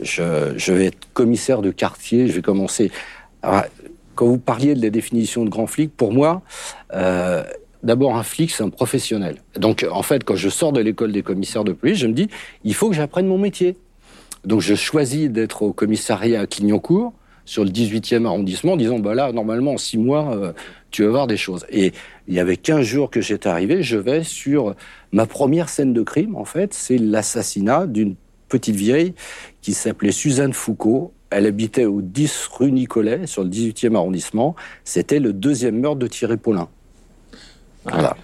je, 0.00 0.52
je 0.56 0.72
vais 0.72 0.86
être 0.86 1.08
commissaire 1.14 1.62
de 1.62 1.70
quartier, 1.70 2.26
je 2.28 2.32
vais 2.32 2.42
commencer. 2.42 2.90
Alors, 3.42 3.64
quand 4.14 4.26
vous 4.26 4.38
parliez 4.38 4.74
de 4.74 4.82
la 4.82 4.90
définition 4.90 5.44
de 5.44 5.50
grand 5.50 5.66
flic, 5.66 5.90
pour 5.96 6.12
moi. 6.12 6.42
euh, 6.94 7.44
D'abord, 7.84 8.16
un 8.16 8.24
flic, 8.24 8.50
c'est 8.50 8.64
un 8.64 8.70
professionnel. 8.70 9.36
Donc, 9.56 9.86
en 9.88 10.02
fait, 10.02 10.24
quand 10.24 10.34
je 10.34 10.48
sors 10.48 10.72
de 10.72 10.80
l'école 10.80 11.12
des 11.12 11.22
commissaires 11.22 11.62
de 11.62 11.72
police, 11.72 11.98
je 11.98 12.08
me 12.08 12.12
dis, 12.12 12.26
il 12.64 12.74
faut 12.74 12.90
que 12.90 12.96
j'apprenne 12.96 13.28
mon 13.28 13.38
métier. 13.38 13.76
Donc, 14.44 14.62
je 14.62 14.74
choisis 14.74 15.30
d'être 15.30 15.62
au 15.62 15.72
commissariat 15.72 16.40
à 16.40 16.46
Clignancourt, 16.48 17.12
sur 17.48 17.64
le 17.64 17.70
18e 17.70 18.26
arrondissement, 18.26 18.74
en 18.74 18.76
disant, 18.76 18.98
bah 18.98 19.14
là, 19.14 19.32
normalement, 19.32 19.72
en 19.72 19.78
six 19.78 19.96
mois, 19.96 20.36
euh, 20.36 20.52
tu 20.90 21.02
vas 21.04 21.08
voir 21.08 21.26
des 21.26 21.38
choses. 21.38 21.64
Et 21.70 21.92
il 22.26 22.34
y 22.34 22.40
avait 22.40 22.58
15 22.58 22.82
jours 22.82 23.10
que 23.10 23.22
j'étais 23.22 23.48
arrivé, 23.48 23.82
je 23.82 23.96
vais 23.96 24.22
sur 24.22 24.74
ma 25.12 25.24
première 25.24 25.70
scène 25.70 25.94
de 25.94 26.02
crime, 26.02 26.36
en 26.36 26.44
fait, 26.44 26.74
c'est 26.74 26.98
l'assassinat 26.98 27.86
d'une 27.86 28.16
petite 28.50 28.76
vieille 28.76 29.14
qui 29.62 29.72
s'appelait 29.72 30.12
Suzanne 30.12 30.52
Foucault. 30.52 31.14
Elle 31.30 31.46
habitait 31.46 31.86
au 31.86 32.02
10 32.02 32.48
rue 32.52 32.70
Nicolet, 32.70 33.26
sur 33.26 33.44
le 33.44 33.48
18e 33.48 33.94
arrondissement. 33.94 34.54
C'était 34.84 35.18
le 35.18 35.32
deuxième 35.32 35.80
meurtre 35.80 36.00
de 36.00 36.06
Thierry 36.06 36.36
Paulin. 36.36 36.68
Voilà. 37.84 38.14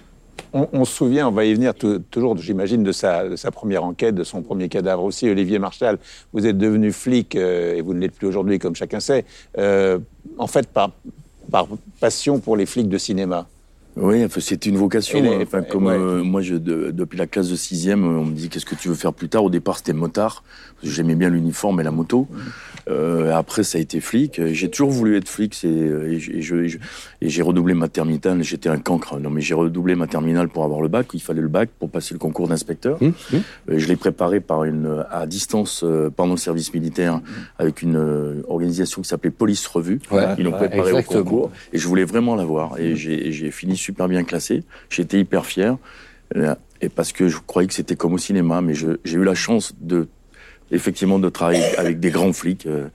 On, 0.57 0.85
se 0.85 0.93
souvient, 0.93 1.27
on 1.27 1.31
va 1.31 1.43
y 1.43 1.53
venir 1.53 1.75
tou- 1.75 1.99
toujours, 1.99 2.37
j'imagine, 2.37 2.81
de 2.81 2.93
sa, 2.93 3.25
première 3.51 3.83
enquête, 3.83 4.15
de 4.15 4.23
son 4.23 4.41
premier 4.41 4.69
cadavre 4.69 5.03
aussi. 5.03 5.29
Olivier 5.29 5.59
Marchal, 5.59 5.97
vous 6.31 6.47
êtes 6.47 6.57
devenu 6.57 6.93
flic, 6.93 7.35
euh, 7.35 7.75
et 7.75 7.81
vous 7.81 7.93
ne 7.93 7.99
l'êtes 7.99 8.15
plus 8.15 8.27
aujourd'hui, 8.27 8.57
comme 8.57 8.73
chacun 8.73 9.01
sait, 9.01 9.25
euh, 9.57 9.99
en 10.37 10.47
fait, 10.47 10.67
par 10.69 10.91
passion 11.99 12.39
pour 12.39 12.55
les 12.55 12.65
flics 12.65 12.87
de 12.87 12.97
cinéma. 12.97 13.47
Oui, 13.97 14.25
enfin, 14.25 14.41
c'était 14.41 14.69
une 14.69 14.77
vocation. 14.77 15.21
Les- 15.21 15.43
Enfin, 15.43 15.61
comme 15.61 15.85
ouais. 15.87 15.93
euh, 15.93 16.23
moi, 16.23 16.41
je, 16.41 16.55
de- 16.55 16.91
depuis 16.91 17.17
la 17.17 17.27
classe 17.27 17.49
de 17.49 17.55
sixième, 17.55 18.03
euh, 18.03 18.19
on 18.19 18.25
me 18.25 18.33
dit 18.33 18.49
qu'est-ce 18.49 18.65
que 18.65 18.75
tu 18.75 18.89
veux 18.89 18.95
faire 18.95 19.13
plus 19.13 19.29
tard? 19.29 19.43
Au 19.45 19.49
départ, 19.49 19.77
c'était 19.77 19.93
motard. 19.93 20.43
parce 20.75 20.89
que 20.89 20.95
J'aimais 20.95 21.15
bien 21.15 21.29
l'uniforme 21.29 21.79
et 21.79 21.83
la 21.83 21.91
moto. 21.91 22.27
Euh, 22.89 23.33
après, 23.33 23.63
ça 23.63 23.77
a 23.77 23.81
été 23.81 23.99
flic. 24.01 24.39
J'ai 24.51 24.69
toujours 24.69 24.91
voulu 24.91 25.15
être 25.17 25.29
flic. 25.29 25.53
C'est 25.55 25.67
euh, 25.67 26.11
et 26.13 26.41
et 27.21 27.29
j'ai 27.29 27.41
redoublé 27.41 27.73
ma 27.73 27.87
terminale. 27.87 28.43
J'étais 28.43 28.69
un 28.69 28.77
cancre. 28.77 29.17
Non, 29.19 29.29
mais 29.29 29.41
j'ai 29.41 29.53
redoublé 29.55 29.95
ma 29.95 30.07
terminale 30.07 30.49
pour 30.49 30.63
avoir 30.65 30.81
le 30.81 30.87
bac. 30.89 31.07
Il 31.13 31.21
fallait 31.21 31.41
le 31.41 31.47
bac 31.47 31.69
pour 31.79 31.89
passer 31.89 32.13
le 32.13 32.19
concours 32.19 32.47
d'inspecteur. 32.47 33.01
Hum, 33.01 33.13
hum. 33.33 33.41
Euh, 33.69 33.79
Je 33.79 33.87
l'ai 33.87 33.95
préparé 33.95 34.39
par 34.41 34.65
une 34.65 35.05
à 35.09 35.25
distance 35.25 35.83
pendant 36.15 36.33
le 36.33 36.39
service 36.39 36.73
militaire 36.73 37.21
avec 37.57 37.81
une 37.81 38.43
organisation 38.47 39.01
qui 39.01 39.07
s'appelait 39.07 39.31
Police 39.31 39.65
Revue. 39.67 39.99
Ouais, 40.11 40.23
Ils 40.37 40.43
l'ont 40.43 40.51
ouais, 40.51 40.57
préparé 40.57 40.89
exactement. 40.89 41.21
au 41.21 41.23
concours 41.23 41.51
et 41.73 41.77
je 41.77 41.87
voulais 41.87 42.03
vraiment 42.03 42.35
l'avoir. 42.35 42.77
Et 42.79 42.95
j'ai 42.95 43.51
fini 43.51 43.77
super 43.85 44.07
bien 44.07 44.23
classé. 44.23 44.63
J'étais 44.89 45.19
hyper 45.19 45.45
fier. 45.45 45.77
Euh, 46.35 46.55
Et 46.81 46.89
parce 46.89 47.11
que 47.13 47.29
je 47.33 47.37
croyais 47.51 47.67
que 47.69 47.73
c'était 47.79 47.95
comme 47.95 48.13
au 48.13 48.21
cinéma, 48.29 48.61
mais 48.61 48.73
j'ai 48.75 49.15
eu 49.21 49.23
la 49.23 49.35
chance 49.35 49.73
de, 49.79 50.07
effectivement, 50.71 51.19
de 51.19 51.29
travailler 51.29 51.63
avec 51.77 51.99
des 51.99 52.11
grands 52.11 52.33
flics. 52.33 52.65
euh, 52.65 52.89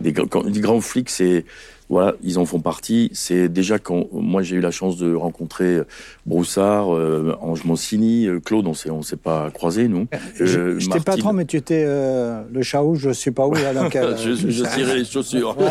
Des, 0.00 0.12
quand 0.12 0.44
grands 0.60 0.82
flics, 0.82 1.10
c'est 1.10 1.44
voilà, 1.88 2.14
ils 2.22 2.38
en 2.38 2.44
font 2.44 2.60
partie. 2.60 3.10
C'est 3.12 3.48
déjà 3.48 3.78
quand 3.78 4.06
moi 4.12 4.42
j'ai 4.42 4.56
eu 4.56 4.60
la 4.60 4.70
chance 4.70 4.96
de 4.96 5.14
rencontrer 5.14 5.80
Broussard, 6.26 6.94
euh, 6.94 7.36
Ange 7.40 7.64
Mancini, 7.64 8.26
euh, 8.26 8.40
Claude, 8.40 8.66
on 8.66 8.74
s'est 8.74 8.90
on 8.90 9.02
s'est 9.02 9.16
pas 9.16 9.50
croisés 9.50 9.86
nous. 9.88 10.06
Euh, 10.40 10.78
J'étais 10.78 10.88
Martine- 10.88 11.04
patron, 11.04 11.32
mais 11.32 11.44
tu 11.44 11.56
étais 11.56 11.84
euh, 11.86 12.42
le 12.52 12.62
chaou, 12.62 12.94
je 12.96 13.12
sais 13.12 13.30
pas 13.30 13.46
où, 13.46 13.54
là, 13.54 13.72
dans 13.72 13.88
quel- 13.88 14.16
je, 14.24 14.34
je 14.34 14.64
cirais 14.64 14.96
les 14.96 15.04
chaussures. 15.04 15.56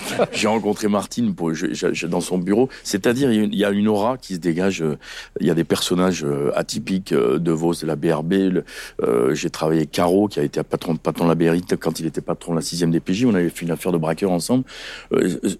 J'ai 0.32 0.48
rencontré 0.48 0.88
Martine 0.88 1.34
pour, 1.34 1.52
je- 1.54 1.72
je- 1.72 1.92
je- 1.92 2.06
dans 2.06 2.20
son 2.20 2.38
bureau. 2.38 2.68
C'est-à-dire, 2.84 3.32
il 3.32 3.54
y 3.54 3.64
a 3.64 3.70
une- 3.70 3.86
aura 3.88 4.16
qui 4.18 4.34
se 4.34 4.38
dégage. 4.40 4.82
euh, 4.82 4.96
Il 5.40 5.46
y 5.46 5.50
a 5.50 5.54
des 5.54 5.64
personnages 5.64 6.24
euh, 6.24 6.50
atypiques 6.56 7.12
euh, 7.12 7.38
de 7.38 7.50
Vos, 7.52 7.74
de 7.74 7.86
la 7.86 7.94
BRB. 7.96 8.62
euh, 9.02 9.34
J'ai 9.34 9.50
travaillé 9.50 9.80
avec 9.80 9.90
Caro, 9.92 10.28
qui 10.28 10.40
a 10.40 10.42
été 10.42 10.62
patron, 10.62 10.96
patron 10.96 11.24
de 11.24 11.28
la 11.30 11.34
BRI 11.34 11.62
quand 11.80 12.00
il 12.00 12.06
était 12.06 12.20
patron 12.20 12.52
de 12.52 12.56
la 12.56 12.62
6 12.62 12.84
DPJ. 12.84 13.24
On 13.26 13.34
avait 13.34 13.48
fait 13.48 13.64
une 13.64 13.70
affaire 13.72 13.92
de 13.92 13.98
braqueur 13.98 14.30
ensemble. 14.30 14.64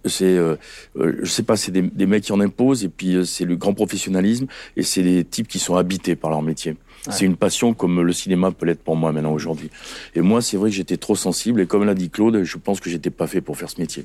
C'est, 0.04 0.36
euh, 0.36 0.56
euh, 0.96 1.18
je 1.22 1.30
sais 1.30 1.42
pas, 1.42 1.56
c'est 1.56 1.72
des, 1.72 1.82
des 1.82 2.06
mecs 2.06 2.24
qui 2.24 2.32
en 2.32 2.40
imposent, 2.40 2.84
et 2.84 2.88
puis 2.88 3.14
euh, 3.14 3.24
c'est 3.24 3.44
le 3.44 3.56
grand 3.56 3.74
professionnalisme, 3.74 4.46
et 4.76 4.82
c'est 4.82 5.02
des 5.02 5.24
types 5.24 5.48
qui 5.48 5.58
sont 5.58 5.76
habités 5.76 6.16
par 6.16 6.30
leur 6.30 6.42
métier. 6.42 6.76
C'est 7.10 7.24
une 7.24 7.36
passion 7.36 7.74
comme 7.74 8.00
le 8.02 8.12
cinéma 8.12 8.50
peut 8.50 8.66
l'être 8.66 8.82
pour 8.82 8.96
moi 8.96 9.12
maintenant 9.12 9.32
aujourd'hui. 9.32 9.70
Et 10.14 10.20
moi, 10.20 10.40
c'est 10.42 10.56
vrai 10.56 10.70
que 10.70 10.76
j'étais 10.76 10.96
trop 10.96 11.16
sensible. 11.16 11.60
Et 11.60 11.66
comme 11.66 11.84
l'a 11.84 11.94
dit 11.94 12.10
Claude, 12.10 12.42
je 12.42 12.56
pense 12.58 12.80
que 12.80 12.90
j'étais 12.90 13.10
pas 13.10 13.26
fait 13.26 13.40
pour 13.40 13.56
faire 13.56 13.70
ce 13.70 13.80
métier. 13.80 14.04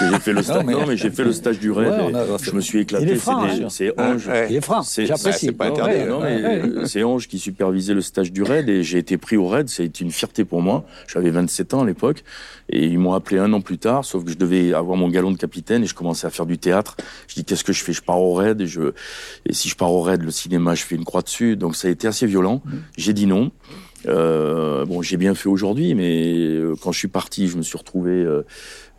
J'ai 0.00 0.18
fait 0.18 0.32
le 0.32 0.42
stage. 0.42 0.64
Non, 0.64 0.86
mais 0.86 0.96
j'ai 0.96 1.10
fait 1.10 1.24
le 1.24 1.32
stage 1.32 1.58
du 1.58 1.70
raid. 1.70 1.88
Ouais, 1.92 2.14
a- 2.14 2.36
je 2.42 2.50
me 2.52 2.60
suis 2.60 2.78
éclaté. 2.80 3.04
Il 3.06 3.10
est 3.12 3.16
franc, 3.16 3.46
C'est 3.48 3.56
des- 3.58 3.64
hein. 3.64 3.68
C'est 3.70 4.00
Ange. 4.00 4.30
Il 4.50 4.56
est 4.56 4.60
franc, 4.60 4.82
C'est- 4.82 5.06
j'apprécie. 5.06 5.46
c'est 5.46 5.52
pas 5.52 5.68
Non, 5.68 5.74
interdit. 5.74 5.92
mais- 5.98 6.06
non, 6.06 6.20
mais, 6.20 6.38
Ouais, 6.78 6.86
c'est 6.86 7.02
Ange 7.02 7.26
qui 7.28 7.38
supervisait 7.38 7.94
le 7.94 8.00
stage 8.00 8.32
du 8.32 8.42
raid 8.42 8.68
et 8.68 8.82
j'ai 8.82 8.98
été 8.98 9.16
pris 9.18 9.36
au 9.36 9.46
raid. 9.48 9.68
Ça 9.68 9.82
a 9.82 9.86
été 9.86 10.04
une 10.04 10.10
fierté 10.10 10.44
pour 10.44 10.62
moi. 10.62 10.84
J'avais 11.12 11.30
27 11.30 11.74
ans 11.74 11.82
à 11.82 11.86
l'époque 11.86 12.22
et 12.70 12.86
ils 12.86 12.98
m'ont 12.98 13.14
appelé 13.14 13.38
un 13.40 13.52
an 13.52 13.60
plus 13.60 13.78
tard, 13.78 14.04
sauf 14.04 14.24
que 14.24 14.30
je 14.30 14.36
devais 14.36 14.72
avoir 14.74 14.96
mon 14.96 15.08
galon 15.08 15.30
de 15.32 15.36
capitaine 15.38 15.82
et 15.82 15.86
je 15.86 15.94
commençais 15.94 16.26
à 16.26 16.30
faire 16.30 16.46
du 16.46 16.58
théâtre. 16.58 16.96
Je 17.26 17.34
dis 17.34 17.44
qu'est-ce 17.44 17.64
que 17.64 17.72
je 17.72 17.82
fais? 17.82 17.92
Je 17.92 18.02
pars 18.02 18.20
au 18.20 18.34
raid 18.34 18.60
et 18.60 18.66
je 18.66 18.92
et 19.46 19.52
si 19.52 19.68
je 19.68 19.76
pars 19.76 19.90
au 19.92 20.02
raid, 20.02 20.22
le 20.22 20.30
cinéma, 20.30 20.74
je 20.74 20.84
fais 20.84 20.94
une 20.94 21.04
croix 21.04 21.22
dessus. 21.22 21.56
Donc 21.56 21.74
ça 21.76 21.88
a 21.88 21.90
été 21.90 22.06
assez 22.06 22.26
violent. 22.28 22.62
J'ai 22.96 23.12
dit 23.12 23.26
non. 23.26 23.50
Euh, 24.06 24.84
bon, 24.84 25.02
j'ai 25.02 25.16
bien 25.16 25.34
fait 25.34 25.48
aujourd'hui, 25.48 25.94
mais 25.94 26.34
euh, 26.36 26.74
quand 26.80 26.92
je 26.92 26.98
suis 26.98 27.08
parti, 27.08 27.48
je 27.48 27.56
me 27.56 27.62
suis 27.62 27.76
retrouvé 27.76 28.12
euh, 28.12 28.42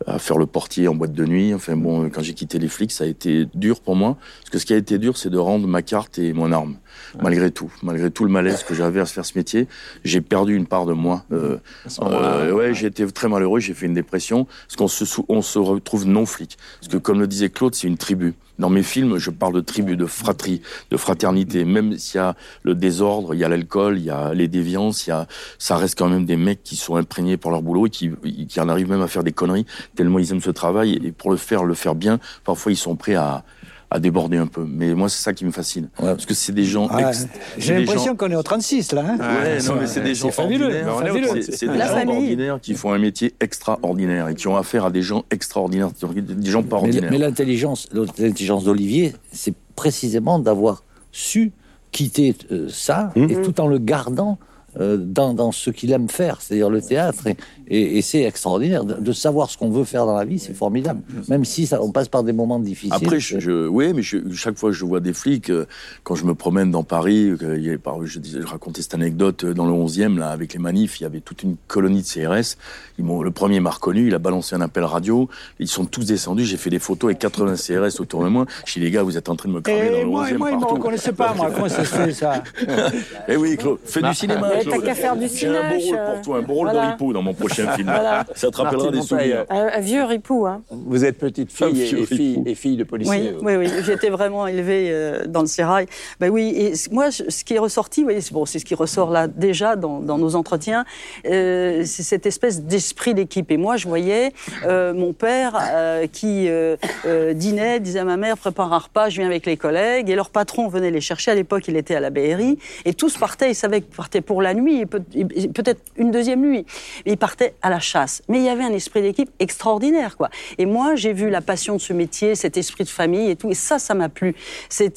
à 0.06 0.18
faire 0.18 0.36
le 0.38 0.46
portier 0.46 0.88
en 0.88 0.94
boîte 0.94 1.12
de 1.12 1.24
nuit. 1.24 1.54
Enfin 1.54 1.76
bon, 1.76 2.10
quand 2.10 2.22
j'ai 2.22 2.34
quitté 2.34 2.58
les 2.58 2.68
flics, 2.68 2.92
ça 2.92 3.04
a 3.04 3.06
été 3.06 3.46
dur 3.54 3.80
pour 3.80 3.96
moi. 3.96 4.18
Parce 4.40 4.50
que 4.50 4.58
ce 4.58 4.66
qui 4.66 4.74
a 4.74 4.76
été 4.76 4.98
dur, 4.98 5.16
c'est 5.16 5.30
de 5.30 5.38
rendre 5.38 5.66
ma 5.66 5.82
carte 5.82 6.18
et 6.18 6.32
mon 6.32 6.52
arme. 6.52 6.76
Malgré 7.22 7.50
tout, 7.50 7.72
malgré 7.82 8.10
tout 8.10 8.24
le 8.24 8.30
malaise 8.30 8.62
que 8.62 8.74
j'avais 8.74 9.00
à 9.00 9.06
faire 9.06 9.24
ce 9.24 9.36
métier, 9.36 9.66
j'ai 10.04 10.20
perdu 10.20 10.54
une 10.54 10.66
part 10.66 10.86
de 10.86 10.92
moi. 10.92 11.24
Euh, 11.32 11.58
euh, 12.02 12.52
ouais, 12.52 12.74
j'ai 12.74 12.86
été 12.86 13.06
très 13.10 13.28
malheureux, 13.28 13.60
j'ai 13.60 13.74
fait 13.74 13.86
une 13.86 13.94
dépression. 13.94 14.46
Parce 14.66 14.76
qu'on 14.76 14.88
se, 14.88 15.20
on 15.28 15.42
se 15.42 15.58
retrouve 15.58 16.06
non 16.06 16.26
flic. 16.26 16.56
Parce 16.80 16.92
que 16.92 16.98
comme 16.98 17.20
le 17.20 17.26
disait 17.26 17.48
Claude, 17.48 17.74
c'est 17.74 17.88
une 17.88 17.98
tribu. 17.98 18.34
Dans 18.58 18.68
mes 18.68 18.82
films, 18.82 19.16
je 19.16 19.30
parle 19.30 19.54
de 19.54 19.62
tribu, 19.62 19.96
de 19.96 20.04
fratrie, 20.04 20.60
de 20.90 20.96
fraternité. 20.98 21.64
Même 21.64 21.96
s'il 21.96 22.18
y 22.18 22.22
a 22.22 22.36
le 22.62 22.74
désordre, 22.74 23.34
il 23.34 23.40
y 23.40 23.44
a 23.44 23.48
l'alcool, 23.48 23.98
il 23.98 24.04
y 24.04 24.10
a 24.10 24.34
les 24.34 24.48
déviances, 24.48 25.06
il 25.06 25.10
y 25.10 25.12
a, 25.12 25.26
ça 25.58 25.78
reste 25.78 25.98
quand 25.98 26.10
même 26.10 26.26
des 26.26 26.36
mecs 26.36 26.62
qui 26.62 26.76
sont 26.76 26.96
imprégnés 26.96 27.38
par 27.38 27.52
leur 27.52 27.62
boulot 27.62 27.86
et 27.86 27.90
qui, 27.90 28.10
qui 28.48 28.60
en 28.60 28.68
arrivent 28.68 28.90
même 28.90 29.00
à 29.00 29.08
faire 29.08 29.24
des 29.24 29.32
conneries 29.32 29.64
tellement 29.96 30.18
ils 30.18 30.30
aiment 30.32 30.40
ce 30.40 30.50
travail. 30.50 31.00
Et 31.02 31.12
pour 31.12 31.30
le 31.30 31.36
faire, 31.36 31.64
le 31.64 31.74
faire 31.74 31.94
bien, 31.94 32.20
parfois 32.44 32.72
ils 32.72 32.76
sont 32.76 32.96
prêts 32.96 33.14
à, 33.14 33.44
à 33.90 33.98
déborder 33.98 34.36
un 34.36 34.46
peu. 34.46 34.64
Mais 34.66 34.94
moi, 34.94 35.08
c'est 35.08 35.20
ça 35.22 35.32
qui 35.32 35.44
me 35.44 35.50
fascine. 35.50 35.88
Ouais. 35.98 36.10
Parce 36.12 36.24
que 36.26 36.34
c'est 36.34 36.52
des 36.52 36.64
gens... 36.64 36.88
Ex- 36.96 37.26
J'ai 37.58 37.78
l'impression 37.78 38.12
gens- 38.12 38.16
qu'on 38.16 38.30
est 38.30 38.36
au 38.36 38.42
36, 38.42 38.92
là. 38.92 39.02
hein. 39.04 39.18
Ouais, 39.18 39.58
non, 39.62 39.74
mais 39.80 39.86
c'est 39.86 40.00
des 40.02 40.14
gens 40.14 40.30
fabuleux, 40.30 40.84
ordinaires. 40.86 41.34
C'est- 41.50 41.66
des 41.66 41.78
gens 41.78 42.06
ordinaires 42.08 42.58
qui 42.60 42.74
font 42.74 42.92
un 42.92 42.98
métier 42.98 43.34
extraordinaire 43.40 44.28
et 44.28 44.34
qui 44.34 44.46
ont 44.48 44.56
affaire 44.56 44.84
à 44.84 44.90
des 44.90 45.02
gens 45.02 45.24
extraordinaires, 45.30 45.90
des 46.14 46.50
gens 46.50 46.62
pas 46.62 46.76
Mais, 46.76 46.82
ordinaires. 46.88 47.10
mais 47.10 47.18
l'intelligence, 47.18 47.88
l'intelligence 47.92 48.64
d'Olivier, 48.64 49.14
c'est 49.32 49.54
précisément 49.74 50.38
d'avoir 50.38 50.84
su 51.12 51.52
quitter 51.90 52.36
euh, 52.52 52.68
ça 52.68 53.12
Hum. 53.16 53.28
et 53.28 53.42
tout 53.42 53.60
en 53.60 53.66
le 53.66 53.78
gardant 53.78 54.38
dans, 54.78 55.34
dans 55.34 55.52
ce 55.52 55.70
qu'il 55.70 55.92
aime 55.92 56.08
faire, 56.08 56.40
c'est-à-dire 56.40 56.70
le 56.70 56.80
théâtre. 56.80 57.26
Et, 57.26 57.36
et- 57.68 57.98
et 57.98 58.02
c'est 58.02 58.22
extraordinaire 58.22 58.84
de, 58.84 58.94
de 58.94 59.12
savoir 59.12 59.48
ce 59.50 59.56
qu'on 59.58 59.70
veut 59.70 59.84
faire 59.84 60.06
dans 60.06 60.16
la 60.16 60.24
vie, 60.24 60.38
c'est 60.38 60.54
formidable. 60.54 61.00
Même 61.28 61.44
si 61.44 61.66
ça, 61.66 61.82
on 61.82 61.90
passe 61.92 62.08
par 62.08 62.22
des 62.24 62.32
moments 62.32 62.58
difficiles. 62.58 62.92
Après, 62.94 63.20
je, 63.20 63.66
oui, 63.68 63.92
mais 63.94 64.02
je- 64.02 64.18
chaque 64.34 64.56
fois 64.58 64.70
que 64.70 64.76
je 64.76 64.84
vois 64.84 65.00
des 65.00 65.12
flics, 65.12 65.50
euh, 65.50 65.66
quand 66.02 66.14
je 66.14 66.24
me 66.24 66.34
promène 66.34 66.70
dans 66.70 66.82
Paris, 66.84 67.30
euh, 67.42 67.76
je, 68.04 68.20
je 68.22 68.46
racontais 68.46 68.82
cette 68.82 68.94
anecdote 68.94 69.44
euh, 69.44 69.54
dans 69.54 69.66
le 69.66 69.72
11e, 69.72 70.18
là, 70.18 70.30
avec 70.30 70.52
les 70.52 70.58
manifs, 70.58 71.00
il 71.00 71.04
y 71.04 71.06
avait 71.06 71.20
toute 71.20 71.42
une 71.42 71.56
colonie 71.68 72.02
de 72.02 72.06
CRS. 72.06 72.56
Ils 72.98 73.04
m'ont, 73.04 73.22
le 73.22 73.30
premier 73.30 73.60
m'a 73.60 73.70
reconnu, 73.70 74.08
il 74.08 74.14
a 74.14 74.18
balancé 74.18 74.54
un 74.54 74.60
appel 74.60 74.84
radio. 74.84 75.28
Ils 75.58 75.68
sont 75.68 75.84
tous 75.84 76.04
descendus. 76.04 76.44
J'ai 76.44 76.56
fait 76.56 76.70
des 76.70 76.78
photos 76.78 77.08
avec 77.08 77.18
80 77.18 77.54
CRS 77.56 78.00
autour 78.00 78.24
de 78.24 78.28
moi. 78.28 78.46
Je 78.66 78.74
dis 78.74 78.80
les 78.80 78.90
gars, 78.90 79.02
vous 79.02 79.16
êtes 79.16 79.28
en 79.28 79.36
train 79.36 79.48
de 79.48 79.54
me 79.54 79.60
cramer 79.60 79.90
dans 79.90 79.96
Et 79.96 80.00
le 80.02 80.06
moi, 80.06 80.26
11e 80.28 80.36
moi, 80.38 80.50
ils 80.50 80.56
ne 80.56 80.60
me 80.60 80.66
reconnaissaient 80.66 81.12
pas, 81.12 81.34
moi. 81.34 81.50
Comment 81.54 81.68
ça 81.68 81.84
se 81.84 81.94
fait, 81.94 82.12
ça 82.12 82.42
Eh 83.28 83.36
oui, 83.36 83.56
Claude, 83.56 83.78
fais 83.84 84.02
du 84.02 84.12
cinéma. 84.14 84.50
T'as 84.64 84.78
qu'à 84.78 84.94
faire 84.94 85.16
du 85.16 85.28
J'ai 85.28 85.46
un 85.48 85.70
beau 85.70 85.78
cinéma, 85.80 85.98
rôle 85.98 85.98
euh, 86.08 86.12
pour 86.14 86.22
toi, 86.22 86.38
un 86.38 86.42
beau 86.42 86.54
rôle 86.54 86.68
voilà. 86.70 86.86
de 86.86 86.90
Ripo 86.92 87.12
dans 87.12 87.22
mon 87.22 87.34
prochain 87.34 87.70
film. 87.76 87.88
Voilà. 87.90 88.24
Ça 88.34 88.50
te 88.50 88.56
rappellera 88.56 88.90
des 88.90 89.00
souvenirs. 89.02 89.38
Montaille, 89.50 89.58
Un, 89.74 89.78
un 89.78 89.80
vieux 89.80 90.04
ripou, 90.04 90.46
hein. 90.46 90.62
Vous 90.70 91.04
êtes 91.04 91.18
petite 91.18 91.52
fille 91.52 91.82
et, 91.82 91.86
fille, 91.86 92.34
ripou. 92.34 92.42
et 92.46 92.54
fille 92.54 92.76
de 92.76 92.82
Oui, 92.82 92.88
policier. 92.88 93.34
oui, 93.42 93.56
oui. 93.56 93.68
J'étais 93.84 94.10
vraiment 94.10 94.46
élevée 94.46 94.88
euh, 94.90 95.24
dans 95.26 95.40
le 95.42 95.46
sérail. 95.46 95.86
Ben 96.18 96.30
oui, 96.30 96.52
et 96.56 96.72
moi, 96.92 97.10
ce 97.10 97.44
qui 97.44 97.54
est 97.54 97.58
ressorti, 97.58 98.04
oui, 98.04 98.20
c'est 98.20 98.32
bon, 98.32 98.44
c'est 98.46 98.58
ce 98.58 98.64
qui 98.64 98.74
ressort 98.74 99.10
là 99.10 99.26
déjà 99.28 99.76
dans, 99.76 100.00
dans 100.00 100.18
nos 100.18 100.36
entretiens, 100.36 100.84
euh, 101.26 101.82
c'est 101.84 102.02
cette 102.02 102.26
espèce 102.26 102.62
d'esprit 102.62 103.14
d'équipe. 103.14 103.50
Et 103.50 103.56
moi, 103.56 103.76
je 103.76 103.88
voyais 103.88 104.32
euh, 104.66 104.92
mon 104.94 105.12
père 105.12 105.58
euh, 105.60 106.06
qui 106.06 106.48
euh, 106.48 106.76
euh, 107.06 107.32
dînait, 107.32 107.80
disait 107.80 108.00
à 108.00 108.04
ma 108.04 108.16
mère, 108.16 108.36
prépare 108.36 108.72
un 108.72 108.78
repas, 108.78 109.08
je 109.08 109.16
viens 109.20 109.26
avec 109.26 109.46
les 109.46 109.56
collègues, 109.56 110.10
et 110.10 110.14
leur 110.14 110.30
patron 110.30 110.68
venait 110.68 110.90
les 110.90 111.00
chercher. 111.00 111.30
À 111.30 111.34
l'époque, 111.34 111.64
il 111.68 111.76
était 111.76 111.94
à 111.94 112.00
la 112.00 112.10
BRI, 112.10 112.58
et 112.84 112.94
tous 112.94 113.16
partaient, 113.16 113.50
ils 113.50 113.54
savaient 113.54 113.80
qu'ils 113.80 113.94
partaient 113.96 114.20
pour 114.20 114.42
la 114.42 114.49
nuit, 114.54 114.80
et 114.80 114.86
peut- 114.86 115.02
et 115.14 115.24
peut-être 115.48 115.80
une 115.96 116.10
deuxième 116.10 116.40
nuit. 116.40 116.64
Ils 117.06 117.16
partaient 117.16 117.54
à 117.62 117.70
la 117.70 117.80
chasse. 117.80 118.22
Mais 118.28 118.38
il 118.38 118.44
y 118.44 118.48
avait 118.48 118.64
un 118.64 118.72
esprit 118.72 119.02
d'équipe 119.02 119.30
extraordinaire, 119.38 120.16
quoi. 120.16 120.30
Et 120.58 120.66
moi, 120.66 120.94
j'ai 120.94 121.12
vu 121.12 121.30
la 121.30 121.40
passion 121.40 121.76
de 121.76 121.80
ce 121.80 121.92
métier, 121.92 122.34
cet 122.34 122.56
esprit 122.56 122.84
de 122.84 122.88
famille 122.88 123.30
et 123.30 123.36
tout, 123.36 123.50
et 123.50 123.54
ça, 123.54 123.78
ça 123.78 123.94
m'a 123.94 124.08
plu. 124.08 124.34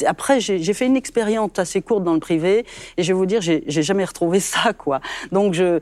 Après, 0.05 0.39
j'ai 0.39 0.73
fait 0.73 0.85
une 0.85 0.95
expérience 0.97 1.51
assez 1.57 1.81
courte 1.81 2.03
dans 2.03 2.13
le 2.13 2.19
privé, 2.19 2.65
et 2.97 3.03
je 3.03 3.07
vais 3.07 3.17
vous 3.17 3.25
dire, 3.25 3.41
j'ai 3.41 3.63
jamais 3.67 4.05
retrouvé 4.05 4.39
ça, 4.39 4.73
quoi. 4.73 5.01
Donc, 5.31 5.53
je, 5.53 5.79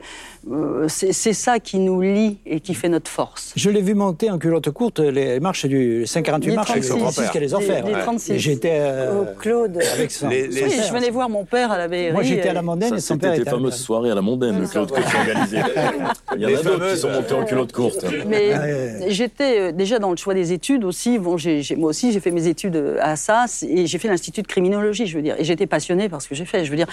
euh, 0.50 0.86
c'est 0.88 1.12
ça 1.32 1.58
qui 1.60 1.78
nous 1.78 2.00
lie 2.00 2.38
et 2.46 2.60
qui 2.60 2.74
fait 2.74 2.88
notre 2.88 3.10
force. 3.10 3.52
Je 3.56 3.70
l'ai 3.70 3.80
vu 3.82 3.94
monter 3.94 4.30
en 4.30 4.38
culotte 4.38 4.70
courte 4.70 4.98
les 4.98 5.38
marches 5.40 5.66
du 5.66 6.00
les 6.00 6.06
548 6.06 6.50
Les 6.50 6.56
marches 6.56 6.70
avec 6.70 6.84
son 6.84 6.98
36, 6.98 7.14
grand-père, 7.22 7.32
les 7.40 7.46
les- 7.46 7.54
enfers. 7.54 7.86
les 7.86 7.92
36. 7.92 8.32
Et 8.32 8.38
j'étais 8.38 8.70
euh, 8.74 9.22
Oh, 9.22 9.26
Claude. 9.38 9.78
avec 9.94 10.10
son, 10.10 10.28
Les- 10.28 10.50
son 10.50 10.56
les- 10.56 10.64
Oui, 10.64 10.80
je 10.86 10.92
venais 10.92 11.10
voir 11.10 11.28
mon 11.28 11.44
père 11.44 11.70
à 11.70 11.78
la. 11.78 11.88
Moi, 12.12 12.22
j'étais 12.22 12.48
à 12.48 12.52
la 12.54 12.62
mondaine 12.62 12.90
Ça, 12.90 12.96
et 12.96 13.00
son 13.00 13.14
c'était 13.14 13.26
père 13.26 13.34
tes 13.36 13.40
était 13.42 13.48
à 13.48 13.52
la- 13.52 13.58
fameuses 13.58 13.76
soirées 13.76 14.10
à 14.10 14.14
la 14.14 14.22
mondaine, 14.22 14.66
Claude, 14.68 14.90
que 14.90 15.00
tu 15.00 15.16
organisais. 15.16 15.62
Il 16.36 16.40
y 16.42 16.46
en 16.46 16.48
Les 16.48 16.56
a 16.56 16.62
d'autres 16.62 16.92
qui 16.92 16.98
sont 16.98 17.10
montés 17.10 17.34
en 17.34 17.44
culotte 17.44 17.72
courte. 17.72 18.04
Mais 18.26 18.52
Ah, 18.52 18.60
ouais. 18.60 19.04
j'étais 19.08 19.58
euh, 19.60 19.72
déjà 19.72 19.98
dans 19.98 20.10
le 20.10 20.16
choix 20.16 20.34
des 20.34 20.52
études 20.52 20.84
aussi. 20.84 21.18
Bon, 21.18 21.36
moi 21.76 21.90
aussi, 21.90 22.12
j'ai 22.12 22.20
fait 22.20 22.30
mes 22.30 22.46
études 22.48 22.76
euh, 22.76 22.98
à 23.00 23.12
Assas 23.12 23.64
et 23.68 23.86
j'ai 23.86 23.98
fait 23.98 24.08
l'institut 24.08 24.42
de 24.42 24.46
criminologie, 24.48 25.06
je 25.06 25.16
veux 25.16 25.22
dire. 25.22 25.36
Et 25.38 25.44
j'étais 25.44 25.66
passionnée 25.66 26.08
par 26.08 26.20
ce 26.22 26.28
que 26.28 26.34
j'ai 26.34 26.44
fait. 26.46 26.64
Je 26.64 26.70
veux 26.70 26.76
dire, 26.76 26.86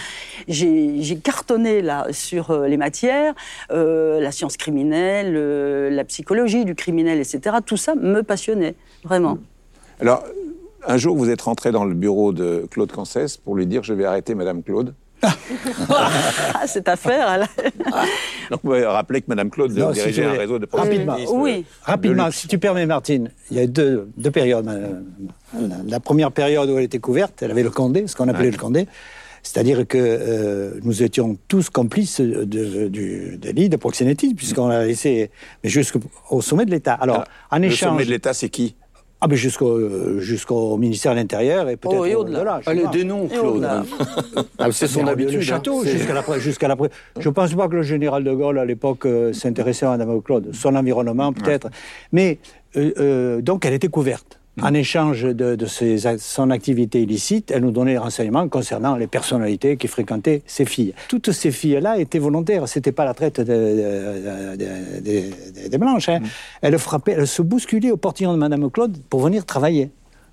j'ai, 0.47 1.01
cartonné 1.17 1.81
là 1.81 2.07
sur 2.11 2.57
les 2.67 2.77
matières, 2.77 3.33
euh, 3.71 4.19
la 4.19 4.31
science 4.31 4.57
criminelle, 4.57 5.33
euh, 5.35 5.89
la 5.89 6.03
psychologie 6.05 6.65
du 6.65 6.75
criminel, 6.75 7.19
etc. 7.19 7.57
Tout 7.65 7.77
ça 7.77 7.95
me 7.95 8.21
passionnait 8.23 8.75
vraiment. 9.03 9.37
Alors, 9.99 10.23
un 10.87 10.97
jour, 10.97 11.15
vous 11.17 11.29
êtes 11.29 11.41
rentré 11.41 11.71
dans 11.71 11.85
le 11.85 11.93
bureau 11.93 12.31
de 12.31 12.65
Claude 12.71 12.91
Cancès 12.91 13.37
pour 13.37 13.55
lui 13.55 13.65
dire 13.67 13.83
Je 13.83 13.93
vais 13.93 14.05
arrêter 14.05 14.35
Madame 14.35 14.63
Claude. 14.63 14.93
Ah, 15.89 16.65
cette 16.67 16.87
affaire, 16.87 17.27
elle... 17.31 17.63
Donc, 18.49 18.59
vous 18.63 18.69
pouvez 18.69 18.85
rappeler 18.85 19.21
que 19.21 19.25
Mme 19.27 19.49
Claude 19.49 19.71
Non, 19.71 19.91
dirigeait 19.91 20.25
un 20.25 20.31
réseau 20.33 20.59
de 20.59 20.67
rapidement. 20.71 21.05
proxénétisme. 21.13 21.39
Oui. 21.41 21.65
Rapidement, 21.83 22.31
si 22.31 22.47
tu 22.47 22.57
permets, 22.59 22.85
Martine, 22.85 23.31
il 23.51 23.57
y 23.57 23.59
a 23.59 23.67
deux, 23.67 24.09
deux 24.17 24.31
périodes. 24.31 24.67
Euh, 24.67 25.01
La 25.87 25.99
première 25.99 26.31
période 26.31 26.69
où 26.69 26.77
elle 26.77 26.83
était 26.83 26.99
couverte, 26.99 27.41
elle 27.41 27.51
avait 27.51 27.63
le 27.63 27.69
Condé, 27.71 28.07
ce 28.07 28.15
qu'on 28.15 28.27
appelait 28.27 28.51
le 28.51 28.57
Condé. 28.57 28.87
C'est-à-dire 29.43 29.87
que 29.87 29.97
euh, 29.97 30.79
nous 30.83 31.03
étions 31.03 31.37
tous 31.47 31.69
complices 31.69 32.21
de, 32.21 32.87
du 32.87 33.37
délit 33.37 33.69
de 33.69 33.77
proxénétisme, 33.77 34.35
puisqu'on 34.35 34.67
l'a 34.67 34.85
laissé 34.85 35.31
mais 35.63 35.69
jusqu'au 35.69 36.41
sommet 36.41 36.65
de 36.65 36.71
l'État. 36.71 36.93
Alors, 36.95 37.23
en 37.51 37.59
Le 37.59 37.65
échange. 37.65 37.89
sommet 37.91 38.05
de 38.05 38.11
l'État, 38.11 38.33
c'est 38.33 38.49
qui? 38.49 38.75
Ah, 39.21 39.27
ben 39.27 39.35
jusqu'au 39.35 40.17
jusqu'au 40.19 40.77
ministère 40.77 41.11
de 41.11 41.17
l'Intérieur 41.17 41.67
et 41.67 41.75
peut-être 41.75 41.99
Oh, 41.99 42.05
et 42.05 42.15
au-delà. 42.15 42.61
Allez, 42.65 42.85
des 42.89 43.03
noms, 43.03 43.27
Claude. 43.27 43.67
Ah, 44.57 44.71
c'est 44.71 44.87
son 44.87 45.03
Mais 45.03 45.09
habitude. 45.11 45.35
Le 45.35 45.41
château, 45.41 45.79
hein. 45.79 45.83
C'est- 45.83 45.97
jusqu'à 45.97 46.13
la, 46.13 46.39
jusqu'à 46.39 46.67
la. 46.69 46.77
Je 47.19 47.27
pense 47.29 47.53
pas 47.53 47.67
que 47.67 47.75
le 47.75 47.83
général 47.83 48.23
de 48.23 48.31
Gaulle, 48.33 48.59
à 48.59 48.63
l'époque, 48.63 49.05
euh, 49.05 49.33
s'intéressait 49.33 49.85
à 49.85 49.89
Madame 49.89 50.21
Claude. 50.21 50.51
Son 50.53 50.73
environnement, 50.73 51.33
peut-être. 51.33 51.69
Mais, 52.13 52.39
euh, 52.77 52.91
euh, 52.97 53.41
donc, 53.41 53.65
elle 53.65 53.73
était 53.73 53.89
couverte. 53.89 54.38
En 54.61 54.73
échange 54.73 55.23
de, 55.23 55.55
de 55.55 55.65
ses 55.65 55.97
son 56.19 56.49
activité 56.51 57.01
illicite, 57.01 57.51
elle 57.51 57.61
nous 57.63 57.71
donnait 57.71 57.93
des 57.93 57.97
renseignements 57.97 58.47
concernant 58.49 58.95
les 58.95 59.07
personnalités 59.07 59.77
qui 59.77 59.87
fréquentaient 59.87 60.41
ces 60.45 60.65
filles. 60.65 60.93
Toutes 61.07 61.31
ces 61.31 61.51
filles-là 61.51 61.97
étaient 61.97 62.19
volontaires. 62.19 62.67
C'était 62.67 62.91
pas 62.91 63.05
la 63.05 63.13
traite 63.13 63.39
de- 63.39 63.45
de- 63.45 64.55
de- 64.57 64.57
de- 64.57 65.63
de- 65.63 65.69
des 65.69 65.77
blanches. 65.77 66.09
Hein. 66.09 66.19
Elles 66.61 66.77
frappaient, 66.77 67.13
elles 67.13 67.27
se 67.27 67.41
bousculaient 67.41 67.91
au 67.91 67.97
portillon 67.97 68.33
de 68.33 68.37
Madame 68.37 68.69
Claude 68.69 68.97
pour 69.09 69.21
venir 69.21 69.45
travailler. 69.45 69.89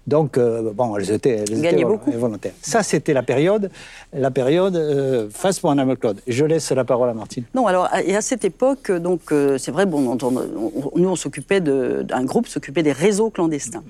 Donc, 0.07 0.39
euh, 0.39 0.71
bon, 0.73 0.97
elles 0.97 1.11
étaient, 1.11 1.45
elles 1.49 1.85
volontaires. 2.17 2.53
Ça, 2.63 2.83
c'était 2.85 3.13
la 3.13 3.25
période, 3.25 3.71
la 4.13 4.31
période 4.31 4.77
euh, 4.77 5.29
face 5.31 5.59
pour 5.59 5.75
Madame 5.75 5.97
Claude. 5.97 6.21
Je 6.29 6.45
laisse 6.45 6.71
la 6.71 6.85
parole 6.85 7.09
à 7.09 7.15
Martine. 7.15 7.43
Non, 7.55 7.67
alors, 7.67 7.89
et 8.05 8.15
à 8.15 8.21
cette 8.21 8.45
époque, 8.45 8.93
donc, 8.93 9.33
euh, 9.33 9.59
c'est 9.59 9.73
vrai, 9.73 9.85
bon, 9.85 10.07
on- 10.17 10.27
on- 10.27 10.37
on- 10.37 10.99
nous, 10.99 11.09
on 11.09 11.17
s'occupait 11.17 11.61
de, 11.61 12.03
d'un 12.05 12.25
groupe 12.25 12.47
s'occupait 12.47 12.85
des 12.85 12.93
réseaux 12.93 13.31
clandestins. 13.31 13.83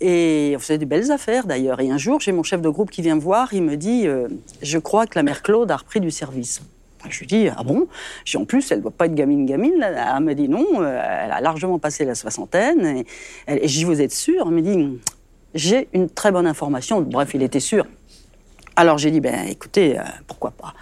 Et 0.00 0.54
on 0.56 0.58
faisait 0.58 0.78
des 0.78 0.86
belles 0.86 1.10
affaires, 1.12 1.46
d'ailleurs. 1.46 1.80
Et 1.80 1.90
un 1.90 1.98
jour, 1.98 2.20
j'ai 2.20 2.32
mon 2.32 2.42
chef 2.42 2.62
de 2.62 2.68
groupe 2.70 2.90
qui 2.90 3.02
vient 3.02 3.14
me 3.16 3.20
voir, 3.20 3.52
il 3.52 3.62
me 3.62 3.76
dit, 3.76 4.06
je 4.62 4.78
crois 4.78 5.06
que 5.06 5.18
la 5.18 5.22
mère 5.22 5.42
Claude 5.42 5.70
a 5.70 5.76
repris 5.76 6.00
du 6.00 6.10
service. 6.10 6.62
Je 7.10 7.18
lui 7.18 7.26
dis, 7.26 7.48
ah 7.54 7.62
bon? 7.64 7.88
J'ai 8.24 8.38
en 8.38 8.44
plus, 8.44 8.70
elle 8.70 8.78
ne 8.78 8.82
doit 8.82 8.92
pas 8.92 9.06
être 9.06 9.14
gamine 9.14 9.44
gamine. 9.44 9.74
là. 9.78 10.14
Elle 10.16 10.22
me 10.24 10.34
dit 10.34 10.48
non, 10.48 10.64
elle 10.78 11.32
a 11.32 11.40
largement 11.40 11.78
passé 11.80 12.04
la 12.04 12.14
soixantaine. 12.14 13.04
Et, 13.48 13.64
et 13.64 13.68
je 13.68 13.78
dis, 13.78 13.84
vous 13.84 14.00
êtes 14.00 14.12
sûr 14.12 14.44
Elle 14.46 14.54
me 14.54 14.60
dit, 14.62 14.98
j'ai 15.54 15.88
une 15.92 16.08
très 16.08 16.32
bonne 16.32 16.46
information. 16.46 17.00
Bref, 17.02 17.30
il 17.34 17.42
était 17.42 17.60
sûr. 17.60 17.86
Alors 18.76 18.98
j'ai 18.98 19.10
dit, 19.10 19.20
ben 19.20 19.46
écoutez, 19.48 19.98
euh, 19.98 20.02
pourquoi 20.26 20.50
pas? 20.52 20.72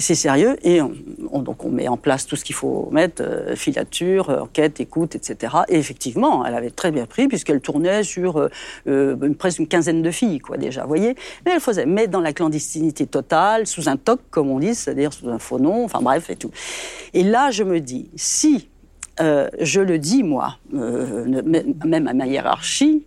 C'est 0.00 0.14
sérieux 0.14 0.56
et 0.62 0.80
on, 0.80 0.92
on- 1.32 1.42
donc 1.42 1.64
on 1.64 1.70
met 1.70 1.88
en 1.88 1.96
place 1.96 2.24
tout 2.24 2.36
ce 2.36 2.44
qu'il 2.44 2.54
faut 2.54 2.88
mettre, 2.92 3.20
euh, 3.22 3.56
filature, 3.56 4.30
euh, 4.30 4.40
enquête, 4.42 4.78
écoute, 4.80 5.16
etc. 5.16 5.54
Et 5.68 5.76
effectivement, 5.76 6.46
elle 6.46 6.54
avait 6.54 6.70
très 6.70 6.92
bien 6.92 7.04
pris 7.04 7.26
puisqu'elle 7.26 7.60
tournait 7.60 8.04
sur 8.04 8.48
une- 8.86 9.34
presque 9.36 9.58
une 9.58 9.66
quinzaine 9.66 10.00
de 10.02 10.10
filles, 10.12 10.38
quoi 10.38 10.56
déjà, 10.56 10.86
voyez. 10.86 11.16
Mais 11.44 11.52
elle 11.52 11.60
faisait, 11.60 11.84
mais 11.84 12.06
dans 12.06 12.20
la 12.20 12.32
clandestinité 12.32 13.06
totale, 13.06 13.66
sous 13.66 13.88
un 13.88 13.96
toc, 13.96 14.20
comme 14.30 14.48
on 14.50 14.60
dit, 14.60 14.74
c'est-à-dire 14.74 15.12
sous 15.12 15.28
un 15.28 15.38
faux 15.40 15.58
nom, 15.58 15.84
enfin 15.84 16.00
bref 16.00 16.30
et 16.30 16.36
tout. 16.36 16.52
Et 17.12 17.24
là, 17.24 17.50
je 17.50 17.64
me 17.64 17.80
dis, 17.80 18.08
si 18.14 18.68
je 19.20 19.80
le 19.80 19.98
dis 19.98 20.22
moi, 20.22 20.58
même 20.72 22.06
à 22.06 22.14
ma 22.14 22.26
hiérarchie, 22.28 23.04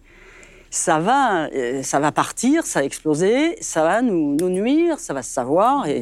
ça 0.72 1.00
va, 1.00 1.50
euh, 1.50 1.84
ça 1.84 2.00
va 2.00 2.12
partir, 2.12 2.66
ça 2.66 2.80
va 2.80 2.86
exploser, 2.86 3.58
ça 3.62 3.84
va 3.84 4.02
nous, 4.02 4.36
nous 4.38 4.50
nuire, 4.50 5.00
ça 5.00 5.14
va 5.14 5.22
se 5.22 5.32
savoir, 5.32 5.86
et 5.88 6.02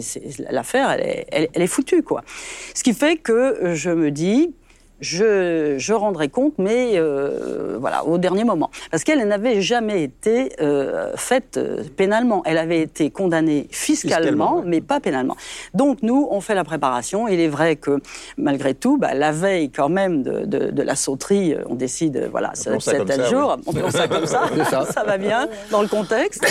l'affaire, 0.51 0.91
elle 0.91 1.01
est, 1.01 1.49
elle 1.53 1.61
est 1.61 1.67
foutue, 1.67 2.03
quoi. 2.03 2.23
Ce 2.75 2.83
qui 2.83 2.93
fait 2.93 3.17
que 3.17 3.31
euh, 3.31 3.75
je 3.75 3.89
me 3.89 4.11
dis, 4.11 4.53
je, 5.01 5.75
je 5.77 5.94
rendrai 5.94 6.29
compte, 6.29 6.53
mais 6.58 6.94
euh, 6.96 7.77
voilà, 7.79 8.06
au 8.06 8.18
dernier 8.18 8.44
moment. 8.44 8.70
Parce 8.91 9.03
qu'elle 9.03 9.25
n'avait 9.27 9.62
jamais 9.62 10.03
été 10.03 10.53
euh, 10.62 11.13
faite 11.15 11.58
euh, 11.58 11.84
pénalement. 11.96 12.41
Elle 12.46 12.58
avait 12.58 12.82
été 12.82 13.10
condamnée 13.10 13.68
fiscalement, 13.72 14.62
mais 14.65 14.82
pas 14.82 15.00
pénalement. 15.00 15.36
Donc 15.74 16.00
nous, 16.01 16.27
on 16.32 16.41
fait 16.41 16.56
la 16.56 16.63
préparation. 16.63 17.27
Il 17.27 17.39
est 17.39 17.48
vrai 17.48 17.75
que 17.75 18.00
malgré 18.38 18.74
tout, 18.74 18.98
bah, 18.98 19.13
la 19.13 19.32
veille 19.32 19.70
quand 19.70 19.89
même 19.89 20.24
de, 20.24 20.46
de, 20.46 20.72
de 20.72 20.82
la 20.82 20.96
sauterie, 20.96 21.53
euh, 21.53 21.63
on 21.70 21.75
décide, 21.75 22.18
euh, 22.18 22.27
voilà, 22.29 22.51
c'est 22.53 22.77
tel 23.06 23.25
jour, 23.25 23.58
on 23.65 23.74
pense 23.74 23.91
ça 23.91 24.08
comme 24.08 24.25
ça, 24.25 24.44
ça. 24.70 24.86
ça 24.86 25.03
va 25.03 25.18
bien 25.18 25.48
dans 25.72 25.82
le 25.82 25.88
contexte. 25.88 26.46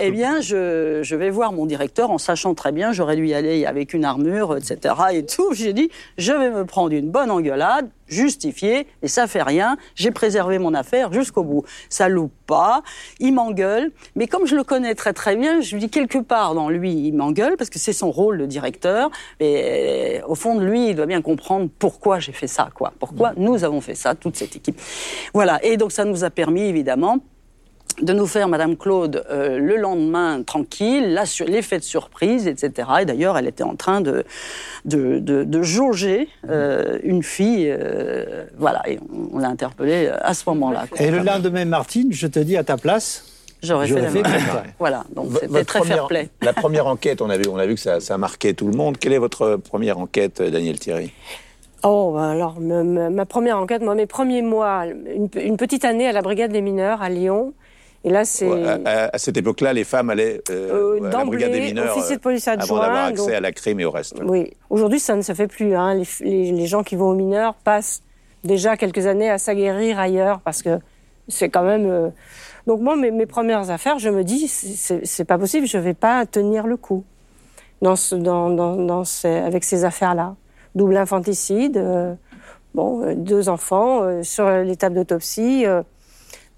Eh 0.00 0.10
bien, 0.10 0.40
je, 0.40 1.00
je 1.02 1.16
vais 1.16 1.30
voir 1.30 1.52
mon 1.52 1.66
directeur 1.66 2.10
en 2.10 2.18
sachant 2.18 2.54
très 2.54 2.72
bien, 2.72 2.92
j'aurais 2.92 3.16
dû 3.16 3.26
y 3.26 3.34
aller 3.34 3.66
avec 3.66 3.94
une 3.94 4.04
armure, 4.04 4.56
etc. 4.56 4.94
et 5.12 5.24
tout. 5.24 5.52
J'ai 5.52 5.72
dit, 5.72 5.90
je 6.18 6.32
vais 6.32 6.50
me 6.50 6.64
prendre 6.64 6.92
une 6.92 7.10
bonne 7.10 7.30
engueulade, 7.30 7.88
justifiée, 8.14 8.86
et 9.02 9.08
ça 9.08 9.26
fait 9.26 9.42
rien. 9.42 9.76
J'ai 9.94 10.10
préservé 10.10 10.58
mon 10.58 10.72
affaire 10.72 11.12
jusqu'au 11.12 11.42
bout. 11.42 11.64
Ça 11.88 12.08
loupe 12.08 12.32
pas, 12.46 12.82
il 13.20 13.34
m'engueule, 13.34 13.90
mais 14.16 14.26
comme 14.26 14.46
je 14.46 14.54
le 14.54 14.64
connais 14.64 14.94
très 14.94 15.12
très 15.12 15.36
bien, 15.36 15.60
je 15.60 15.74
lui 15.74 15.80
dis 15.80 15.90
quelque 15.90 16.18
part 16.18 16.54
dans 16.54 16.68
lui, 16.68 16.92
il 16.92 17.12
m'engueule 17.12 17.56
parce 17.56 17.70
que 17.70 17.78
c'est 17.78 17.92
son 17.92 18.10
rôle 18.10 18.38
de 18.38 18.46
directeur. 18.46 19.10
Et 19.40 20.20
euh, 20.20 20.26
au 20.26 20.34
fond 20.34 20.54
de 20.54 20.64
lui, 20.64 20.90
il 20.90 20.96
doit 20.96 21.06
bien 21.06 21.22
comprendre 21.22 21.68
pourquoi 21.78 22.18
j'ai 22.20 22.32
fait 22.32 22.46
ça, 22.46 22.70
quoi. 22.74 22.92
Pourquoi 22.98 23.32
nous 23.36 23.64
avons 23.64 23.80
fait 23.80 23.94
ça, 23.94 24.14
toute 24.14 24.36
cette 24.36 24.56
équipe. 24.56 24.80
Voilà. 25.32 25.58
Et 25.64 25.76
donc 25.76 25.92
ça 25.92 26.04
nous 26.04 26.24
a 26.24 26.30
permis 26.30 26.62
évidemment 26.62 27.18
de 28.02 28.12
nous 28.12 28.26
faire 28.26 28.48
Madame 28.48 28.76
Claude 28.76 29.24
euh, 29.30 29.58
le 29.58 29.76
lendemain 29.76 30.42
tranquille, 30.42 31.14
la 31.14 31.26
sur- 31.26 31.46
l'effet 31.46 31.78
de 31.78 31.84
surprise, 31.84 32.46
etc. 32.48 32.88
Et 33.02 33.04
d'ailleurs, 33.04 33.38
elle 33.38 33.46
était 33.46 33.62
en 33.62 33.76
train 33.76 34.00
de, 34.00 34.24
de, 34.84 35.18
de, 35.20 35.44
de 35.44 35.62
jauger 35.62 36.28
euh, 36.48 36.98
une 37.02 37.22
fille, 37.22 37.68
euh, 37.70 38.44
voilà, 38.58 38.82
et 38.88 38.98
on, 39.12 39.36
on 39.36 39.38
l'a 39.38 39.48
interpellée 39.48 40.08
à 40.08 40.34
ce 40.34 40.42
moment-là. 40.50 40.86
Et 40.98 41.10
le 41.10 41.18
lendemain, 41.18 41.64
Martine, 41.64 42.08
je 42.12 42.26
te 42.26 42.38
dis 42.40 42.56
à 42.56 42.64
ta 42.64 42.76
place, 42.76 43.30
J'aurais 43.62 43.86
fait 43.86 43.94
j'aurais 43.94 44.22
la 44.22 44.28
fait. 44.28 44.60
Voilà, 44.78 45.04
donc 45.16 45.28
V- 45.28 45.38
c'était 45.40 45.46
votre 45.46 45.64
très 45.66 45.78
première- 45.78 45.96
fair-play. 45.96 46.28
La 46.42 46.52
première 46.52 46.86
enquête, 46.86 47.22
on 47.22 47.30
a 47.30 47.38
vu, 47.38 47.44
on 47.50 47.56
a 47.56 47.64
vu 47.64 47.76
que 47.76 47.80
ça, 47.80 47.98
ça 48.00 48.18
marquait 48.18 48.52
tout 48.52 48.66
le 48.66 48.76
monde. 48.76 48.98
Quelle 48.98 49.14
est 49.14 49.18
votre 49.18 49.56
première 49.56 49.98
enquête, 49.98 50.42
Daniel 50.42 50.78
Thierry? 50.78 51.12
Oh, 51.82 52.12
bah 52.14 52.30
alors, 52.30 52.60
ma 52.60 53.24
première 53.24 53.58
enquête, 53.58 53.80
moi, 53.82 53.94
mes 53.94 54.04
premiers 54.06 54.42
mois, 54.42 54.84
une 55.36 55.56
petite 55.56 55.84
année 55.86 56.06
à 56.06 56.12
la 56.12 56.20
brigade 56.22 56.50
des 56.52 56.60
mineurs 56.60 57.00
à 57.02 57.08
Lyon. 57.08 57.54
Et 58.04 58.10
là, 58.10 58.24
c'est. 58.24 58.46
À, 58.66 58.78
à- 58.84 59.14
à 59.14 59.18
cette 59.18 59.36
époque-là, 59.36 59.72
les 59.72 59.84
femmes 59.84 60.10
allaient 60.10 60.40
Euh, 60.50 60.98
euh, 61.00 61.04
à 61.08 61.10
la 61.18 61.24
brigade 61.24 61.52
des 61.52 61.60
mineurs 61.60 61.96
officier 61.96 62.16
de 62.16 62.20
police 62.20 62.46
euh, 62.48 62.52
adjoint, 62.52 62.78
avant 62.78 62.86
d'avoir 62.86 63.04
accès 63.06 63.24
donc- 63.26 63.30
à 63.34 63.40
la 63.40 63.52
crime 63.52 63.80
et 63.80 63.84
au 63.86 63.90
reste. 63.90 64.16
Oui. 64.22 64.52
Aujourd'hui, 64.70 65.00
ça 65.00 65.16
ne 65.16 65.22
se 65.22 65.32
fait 65.32 65.46
plus. 65.48 65.74
Hein. 65.74 65.94
Les, 65.94 66.04
les- 66.20 66.52
les 66.52 66.66
gens 66.66 66.82
qui 66.82 66.96
vont 66.96 67.08
aux 67.10 67.14
mineurs 67.14 67.54
passent 67.54 68.02
déjà 68.44 68.76
quelques 68.76 69.06
années 69.06 69.30
à 69.30 69.38
s'aguerrir 69.38 69.98
ailleurs 69.98 70.40
parce 70.40 70.62
que 70.62 70.78
c'est 71.28 71.48
quand 71.48 71.62
même. 71.64 71.86
euh, 71.88 72.10
Donc, 72.66 72.80
moi, 72.80 72.96
mes, 72.96 73.10
mes 73.10 73.26
premières 73.26 73.70
affaires, 73.70 73.98
je 73.98 74.08
me 74.10 74.22
dis, 74.24 74.48
c'est- 74.48 75.24
pas 75.24 75.36
possible, 75.38 75.66
je 75.66 75.76
vais 75.78 75.92
pas 75.94 76.24
tenir 76.26 76.66
le 76.66 76.76
coup 76.78 77.04
dans 77.82 77.94
ce, 77.96 78.14
dans, 78.14 78.48
dans, 78.50 78.76
dans 78.76 79.04
ces- 79.04 79.28
avec 79.28 79.64
ces 79.64 79.84
affaires-là. 79.84 80.34
Double 80.74 80.96
infanticide, 80.96 81.76
euh, 81.76 82.14
bon, 82.74 83.02
euh, 83.02 83.14
deux 83.14 83.48
enfants 83.50 84.02
euh, 84.02 84.22
sur 84.22 84.48
l'étape 84.50 84.92
d'autopsie. 84.94 85.64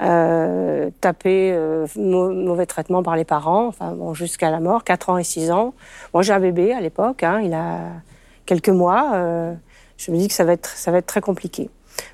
Euh, 0.03 0.91
tapé, 1.01 1.53
euh, 1.53 1.87
mau- 1.97 2.31
mauvais 2.31 2.67
traitement 2.67 3.03
par 3.03 3.17
les 3.17 3.25
parents, 3.25 3.67
enfin 3.67 3.93
bon, 3.93 4.13
jusqu'à 4.15 4.51
la 4.51 4.61
mort, 4.61 4.85
4 4.85 5.09
ans 5.11 5.19
et 5.19 5.25
6 5.25 5.51
ans. 5.51 5.75
Moi, 6.13 6.23
j'ai 6.23 6.33
un 6.33 6.41
bébé 6.41 6.73
à 6.73 6.81
l'époque, 6.81 7.23
hein, 7.23 7.41
il 7.43 7.55
a 7.55 7.79
quelques 8.45 8.69
mois. 8.69 9.13
euh, 9.15 9.55
je 9.97 10.11
me 10.13 10.17
dis 10.19 10.29
que 10.29 10.35
ça 10.35 10.45
va 10.45 10.53
être, 10.53 10.69
ça 10.69 10.91
va 10.91 10.99
être 10.99 11.07
très 11.07 11.23
compliqué. 11.23 11.71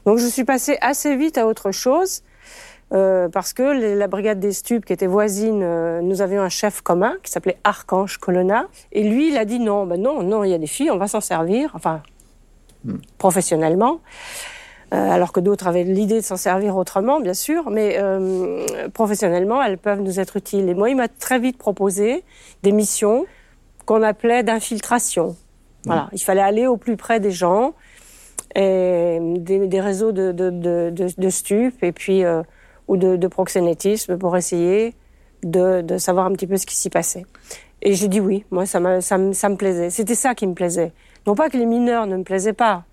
Donc, 0.07 0.18
je 0.18 0.27
suis 0.27 0.45
passée 0.45 0.79
assez 0.81 1.16
vite 1.16 1.38
à 1.38 1.47
autre 1.47 1.71
chose. 1.73 2.23
euh, 2.95 3.31
parce 3.31 3.55
que 3.55 3.62
les- 3.73 3.95
la 3.95 4.07
brigade 4.07 4.38
des 4.38 4.53
stupes, 4.53 4.85
qui 4.85 4.92
était 4.92 5.07
voisine, 5.07 5.62
euh, 5.62 6.03
nous 6.03 6.21
avions 6.21 6.42
un 6.42 6.51
chef 6.51 6.83
commun 6.83 7.14
qui 7.23 7.31
s'appelait 7.33 7.57
Archange 7.64 8.18
Colonna. 8.18 8.66
Et 8.92 9.03
lui, 9.03 9.31
il 9.31 9.38
a 9.38 9.47
dit 9.47 9.61
non, 9.61 9.87
ben 9.87 9.99
non, 9.99 10.23
non, 10.23 10.45
il 10.45 10.51
y 10.51 10.55
a 10.55 10.59
des 10.59 10.66
filles, 10.66 10.90
on 10.90 10.99
va 10.99 11.09
s'en 11.09 11.23
servir, 11.23 11.71
enfin, 11.75 12.03
professionnellement. 13.18 14.01
Euh, 14.92 15.11
alors 15.11 15.33
que 15.33 15.40
d'autres 15.40 15.66
avaient 15.68 15.85
l'idée 15.85 16.16
de 16.16 16.24
s'en 16.24 16.37
servir 16.37 16.76
autrement, 16.76 17.18
bien 17.20 17.33
sûr, 17.33 17.70
mais 17.70 17.96
euh, 17.98 18.88
professionnellement, 18.92 19.62
elles 19.62 19.78
peuvent 19.78 20.02
nous 20.02 20.20
être 20.20 20.37
utiles. 20.37 20.68
Et 20.68 20.74
moi, 20.74 20.90
il 20.90 20.96
m'a 20.96 21.09
très 21.09 21.38
vite 21.38 21.57
proposé 21.57 22.24
des 22.62 22.72
missions 22.72 23.24
qu'on 23.87 24.02
appelait 24.02 24.42
d'infiltration. 24.42 25.35
Voilà, 25.87 26.09
il 26.12 26.20
fallait 26.20 26.42
aller 26.42 26.66
au 26.66 26.76
plus 26.76 26.96
près 26.96 27.20
des 27.20 27.31
gens, 27.31 27.72
et 28.55 29.18
des, 29.38 29.66
des 29.66 29.81
réseaux 29.81 30.12
de, 30.12 30.31
de, 30.33 30.50
de, 30.50 30.90
de, 30.90 31.07
de 31.16 31.28
stupes 31.31 31.83
et 31.83 31.92
puis 31.92 32.22
euh, 32.22 32.42
ou 32.87 32.98
de, 32.98 33.16
de 33.16 33.26
proxénétisme 33.28 34.18
pour 34.18 34.37
essayer 34.37 34.94
de, 35.42 35.81
de 35.81 35.96
savoir 35.96 36.26
un 36.26 36.33
petit 36.33 36.46
peu 36.46 36.59
ce 36.59 36.66
qui 36.66 36.76
s'y 36.76 36.90
passait. 36.90 37.24
Et 37.81 37.94
j'ai 37.94 38.09
dit 38.09 38.20
oui, 38.20 38.44
moi 38.50 38.66
ça, 38.66 38.78
m'a- 38.78 39.00
ça, 39.00 39.16
me- 39.16 39.33
ça 39.33 39.48
me 39.48 39.57
plaisait. 39.57 39.88
C'était 39.88 40.14
ça 40.14 40.35
qui 40.35 40.46
me 40.46 40.52
plaisait. 40.55 40.92
Non 41.26 41.35
pas 41.35 41.48
que 41.48 41.57
les 41.57 41.64
mineurs 41.66 42.07
ne 42.07 42.16
me 42.18 42.24
plaisaient 42.24 42.52
pas, 42.52 42.85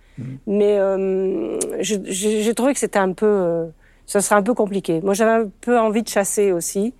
mais 0.47 0.77
euh, 0.79 1.57
j'ai 1.81 2.53
trouvé 2.53 2.73
que 2.73 2.79
c'était 2.79 2.99
un 2.99 3.13
peu, 3.13 3.25
euh, 3.25 3.65
ça 4.05 4.21
serait 4.21 4.35
un 4.35 4.43
peu 4.43 4.53
compliqué. 4.53 5.01
Moi 5.01 5.13
j'avais 5.13 5.43
un 5.45 5.49
peu 5.61 5.77
envie 5.79 6.03
de 6.03 6.07
chasser 6.09 6.51
aussi. 6.51 6.93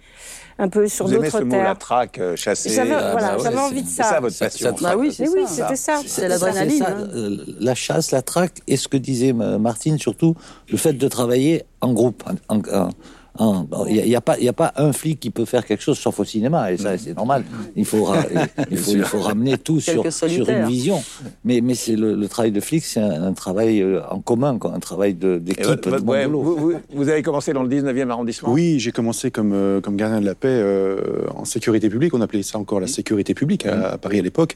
un 0.61 0.67
peu 0.67 0.89
sur 0.89 1.05
Vous 1.07 1.13
aimez 1.13 1.27
d'autres 1.29 1.39
ce 1.39 1.43
mot, 1.45 1.55
la 1.55 1.63
terres. 1.63 1.77
traque, 1.77 2.17
euh, 2.19 2.35
chasser. 2.35 2.69
J'avais 2.69 2.93
euh, 2.93 3.11
voilà, 3.13 3.37
bah 3.37 3.43
ouais, 3.49 3.57
envie 3.59 3.81
de 3.81 3.87
C'est 3.87 4.03
ça. 4.03 4.09
ça 4.09 4.19
votre 4.19 4.35
Ça- 4.35 4.45
passion. 4.47 4.75
ça- 4.75 4.83
Bah 4.83 4.95
oui, 4.97 5.13
ça. 5.13 5.23
c'était 5.47 5.75
ça. 5.77 6.01
C'est 6.05 6.27
l'adrénaline. 6.27 6.79
Ça, 6.83 6.89
hein. 6.89 7.07
euh, 7.15 7.37
la 7.61 7.75
chasse, 7.75 8.11
la 8.11 8.21
traque, 8.21 8.57
et 8.67 8.75
ce 8.75 8.89
que 8.89 8.97
disait 8.97 9.31
Martine, 9.31 9.97
surtout, 9.97 10.35
le 10.69 10.75
fait 10.77 10.91
de 10.91 11.07
travailler 11.07 11.63
en 11.79 11.93
groupe. 11.93 12.23
en- 12.49 12.57
en- 12.57 12.61
en- 12.73 12.89
bon, 13.37 13.85
Il 13.87 14.03
n'y 14.03 14.15
a, 14.15 14.21
pas- 14.21 14.37
il 14.37 14.43
y 14.45 14.49
a 14.49 14.53
pas 14.53 14.73
un 14.75 14.91
flic 14.93 15.19
qui 15.19 15.29
peut 15.29 15.45
faire 15.45 15.65
quelque 15.65 15.83
chose 15.83 15.97
sauf 15.97 16.19
au 16.19 16.23
cinéma, 16.25 16.71
et 16.71 16.77
ça, 16.77 16.97
c'est 16.97 17.15
normal. 17.15 17.43
Il 17.75 17.85
faut, 17.85 18.03
ra- 18.03 18.25
il, 18.71 18.77
faut, 18.77 18.91
il 18.91 19.03
faut 19.03 19.19
ramener 19.19 19.57
tout 19.57 19.79
sur, 19.79 20.03
une 20.49 20.65
vision. 20.67 21.01
Mais, 21.45 21.61
mais 21.61 21.75
c'est 21.75 21.95
le, 21.95 22.15
le 22.15 22.27
travail 22.27 22.51
de 22.51 22.59
flic, 22.59 22.83
c'est 22.83 22.99
un, 22.99 23.23
un 23.23 23.33
travail 23.33 23.81
euh, 23.81 24.01
en 24.09 24.19
commun, 24.19 24.57
quoi, 24.57 24.73
un 24.73 24.79
travail 24.79 25.11
Et 25.11 25.39
d'équipe, 25.39 25.65
ouais, 26.05 26.25
boulot. 26.27 26.41
vous, 26.41 26.55
vous- 26.55 26.73
vous 26.93 27.09
avez 27.09 27.21
commencé 27.21 27.53
dans 27.53 27.63
le 27.63 27.69
19e 27.69 28.09
arrondissement 28.09 28.51
Oui, 28.51 28.79
j'ai 28.79 28.91
commencé 28.91 29.31
comme, 29.31 29.53
euh, 29.53 29.79
comme 29.81 29.95
gardien 29.95 30.21
de 30.21 30.25
la 30.25 30.35
paix 30.35 30.47
euh, 30.49 30.97
en 31.35 31.45
sécurité 31.45 31.89
publique. 31.89 32.13
On 32.13 32.21
appelait 32.21 32.43
ça 32.43 32.57
encore 32.59 32.79
la 32.79 32.87
sécurité 32.87 33.33
publique 33.33 33.65
à, 33.65 33.91
à 33.91 33.97
Paris 33.97 34.19
à 34.19 34.21
l'époque. 34.21 34.55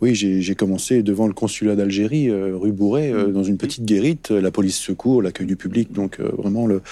Oui, 0.00 0.14
j'ai 0.14 0.54
commencé 0.54 1.02
devant 1.02 1.26
le 1.26 1.32
consulat 1.32 1.76
d'Algérie, 1.76 2.28
euh, 2.28 2.56
rue 2.56 2.72
Bourret, 2.72 3.12
euh, 3.12 3.28
dans 3.28 3.42
une 3.44 3.56
petite 3.56 3.84
guérite, 3.84 4.30
la 4.30 4.50
police 4.50 4.78
secours, 4.78 5.22
l'accueil 5.22 5.46
du 5.46 5.56
public, 5.56 5.92
donc 5.92 6.18
euh, 6.20 6.30
vraiment 6.36 6.66
le, 6.66 6.82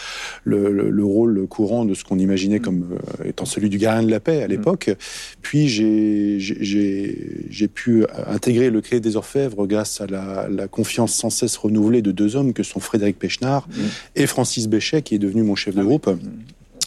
le, 0.45 0.71
le- 0.73 0.91
le 0.91 1.05
rôle 1.11 1.47
courant 1.47 1.85
de 1.85 1.95
ce 1.95 2.05
qu'on 2.05 2.19
imaginait 2.19 2.61
comme 2.61 2.99
euh, 3.21 3.29
étant 3.29 3.45
celui 3.45 3.69
du 3.69 3.79
gardien 3.79 4.03
de 4.03 4.11
la 4.11 4.21
paix 4.21 4.43
à 4.43 4.47
l'époque. 4.47 4.91
Puis 5.43 5.69
j'ai- 5.69 6.39
pu 7.75 8.05
intégrer 8.27 8.71
le 8.71 8.81
Crédit 8.81 9.09
des 9.11 9.17
Orfèvres 9.17 9.67
grâce 9.67 10.01
à 10.01 10.07
la, 10.07 10.49
la 10.51 10.67
confiance 10.69 11.13
sans 11.15 11.31
cesse 11.31 11.57
renouvelée 11.57 12.03
de 12.03 12.11
deux 12.13 12.37
hommes 12.37 12.53
que 12.53 12.63
sont 12.63 12.81
Frédéric 12.81 13.19
Pechnard 13.19 13.69
et 14.17 14.27
Francis 14.27 14.67
Béchet, 14.69 15.03
qui 15.03 15.15
est 15.15 15.19
devenu 15.19 15.43
mon 15.43 15.55
chef 15.55 15.75
de 15.75 15.83
groupe. 15.83 16.11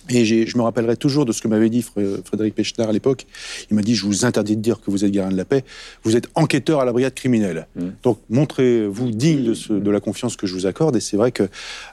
Et 0.09 0.25
je 0.25 0.57
me 0.57 0.63
rappellerai 0.63 0.97
toujours 0.97 1.25
de 1.25 1.31
ce 1.31 1.41
que 1.41 1.47
m'avait 1.47 1.69
dit 1.69 1.79
Fr- 1.79 2.23
Frédéric 2.25 2.55
Pechnard 2.55 2.89
à 2.89 2.91
l'époque. 2.91 3.25
Il 3.71 3.75
m'a 3.75 3.81
dit 3.81 3.95
Je 3.95 4.05
vous 4.05 4.25
interdis 4.25 4.57
de 4.57 4.61
dire 4.61 4.81
que 4.81 4.91
vous 4.91 5.05
êtes 5.05 5.11
gardien 5.11 5.31
de 5.31 5.37
la 5.37 5.45
paix, 5.45 5.63
vous 6.03 6.17
êtes 6.17 6.27
enquêteur 6.35 6.81
à 6.81 6.85
la 6.85 6.91
brigade 6.91 7.13
criminelle. 7.13 7.67
Donc 8.03 8.19
montrez-vous 8.29 9.11
digne 9.11 9.43
de, 9.43 9.53
ce- 9.53 9.71
de 9.73 9.91
la 9.91 9.99
confiance 10.01 10.35
que 10.35 10.45
je 10.45 10.53
vous 10.53 10.65
accorde. 10.65 10.95
Et 10.97 10.99
c'est 10.99 11.15
vrai 11.17 11.31
que 11.31 11.43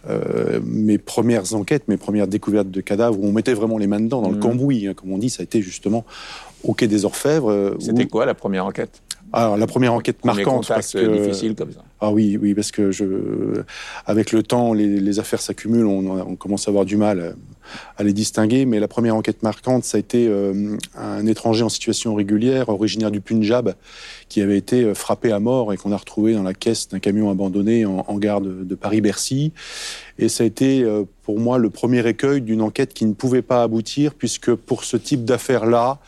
euh, 0.08 0.60
mes 0.64 0.98
premières 0.98 1.54
enquêtes, 1.54 1.86
mes 1.88 1.96
premières 1.96 2.26
découvertes 2.26 2.70
de 2.70 2.80
cadavres, 2.80 3.18
où 3.20 3.26
on 3.26 3.32
mettait 3.32 3.54
vraiment 3.54 3.78
les 3.78 3.86
mains 3.86 4.00
dedans, 4.00 4.22
dans 4.22 4.30
le 4.30 4.38
cambouis, 4.38 4.86
hein, 4.88 4.94
comme 4.94 5.12
on 5.12 5.18
dit, 5.18 5.30
ça 5.30 5.42
a 5.42 5.44
été 5.44 5.62
justement 5.62 6.04
au 6.64 6.74
quai 6.74 6.88
des 6.88 7.04
Orfèvres. 7.04 7.50
euh, 7.50 7.76
C'était 7.78 8.04
où- 8.04 8.08
quoi 8.08 8.26
la 8.26 8.34
première 8.34 8.66
enquête? 8.66 9.02
Alors, 9.32 9.56
la 9.56 9.68
première 9.68 9.94
enquête 9.94 10.24
marquante. 10.24 10.66
parce 10.66 10.92
que, 10.92 11.22
difficile 11.22 11.54
comme 11.54 11.70
ça. 11.72 11.84
ah 12.00 12.10
oui, 12.10 12.36
oui, 12.42 12.52
parce 12.52 12.72
que 12.72 12.90
je, 12.90 13.04
avec 14.04 14.32
le 14.32 14.42
temps, 14.42 14.72
les, 14.72 14.98
les 14.98 15.18
affaires 15.20 15.40
s'accumulent, 15.40 15.86
on, 15.86 16.20
on 16.20 16.34
commence 16.34 16.66
à 16.66 16.70
avoir 16.72 16.84
du 16.84 16.96
mal 16.96 17.36
à, 17.96 18.02
les 18.02 18.12
distinguer. 18.12 18.64
Mais 18.66 18.80
la 18.80 18.88
première 18.88 19.16
enquête 19.16 19.42
marquante, 19.42 19.84
ça 19.84 19.96
a 19.96 20.00
été 20.00 20.26
euh, 20.28 20.76
un 20.96 21.26
étranger 21.26 21.62
en 21.62 21.68
situation 21.68 22.14
régulière, 22.14 22.68
originaire 22.68 23.10
du 23.10 23.20
Punjab, 23.20 23.74
qui 24.28 24.40
avait 24.40 24.58
été 24.58 24.84
euh, 24.84 24.94
frappé 24.94 25.32
à 25.32 25.40
mort 25.40 25.72
et 25.72 25.76
qu'on 25.76 25.92
a 25.92 25.96
retrouvé 25.96 26.34
dans 26.34 26.42
la 26.42 26.54
caisse 26.54 26.88
d'un 26.88 26.98
camion 26.98 27.30
abandonné 27.30 27.86
en, 27.86 28.04
en 28.06 28.18
gare 28.18 28.40
de, 28.40 28.64
de 28.64 28.74
Paris-Bercy. 28.74 29.52
Et 30.18 30.28
ça 30.28 30.44
a 30.44 30.46
été 30.46 30.82
euh, 30.82 31.04
pour 31.22 31.40
moi 31.40 31.58
le 31.58 31.70
premier 31.70 32.06
écueil 32.06 32.42
d'une 32.42 32.62
enquête 32.62 32.92
qui 32.92 33.06
ne 33.06 33.14
pouvait 33.14 33.42
pas 33.42 33.62
aboutir, 33.62 34.14
puisque 34.14 34.54
pour 34.54 34.84
ce 34.84 34.96
type 34.96 35.24
d'affaires-là, 35.24 35.98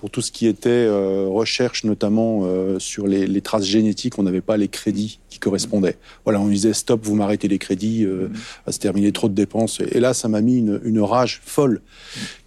pour 0.00 0.10
tout 0.10 0.22
ce 0.22 0.32
qui 0.32 0.46
était 0.46 0.68
euh, 0.70 1.26
recherche, 1.28 1.84
notamment 1.84 2.40
euh, 2.44 2.78
sur 2.78 3.06
les, 3.06 3.26
les 3.26 3.40
traces 3.42 3.64
génétiques, 3.66 4.18
on 4.18 4.22
n'avait 4.22 4.40
pas 4.40 4.56
les 4.56 4.68
crédits 4.68 5.20
qui 5.28 5.38
correspondaient. 5.38 5.96
Voilà, 6.24 6.40
on 6.40 6.48
disait 6.48 6.72
stop, 6.72 7.00
vous 7.04 7.14
m'arrêtez 7.14 7.48
les 7.48 7.58
crédits, 7.58 8.04
euh, 8.06 8.28
va 8.64 8.72
se 8.72 8.78
terminer 8.78 9.12
trop 9.12 9.28
de 9.28 9.34
dépenses. 9.34 9.80
Et 9.92 10.00
là, 10.00 10.14
ça 10.14 10.28
m'a 10.28 10.40
mis 10.40 10.56
une, 10.56 10.80
une 10.84 11.00
rage 11.00 11.42
folle 11.44 11.82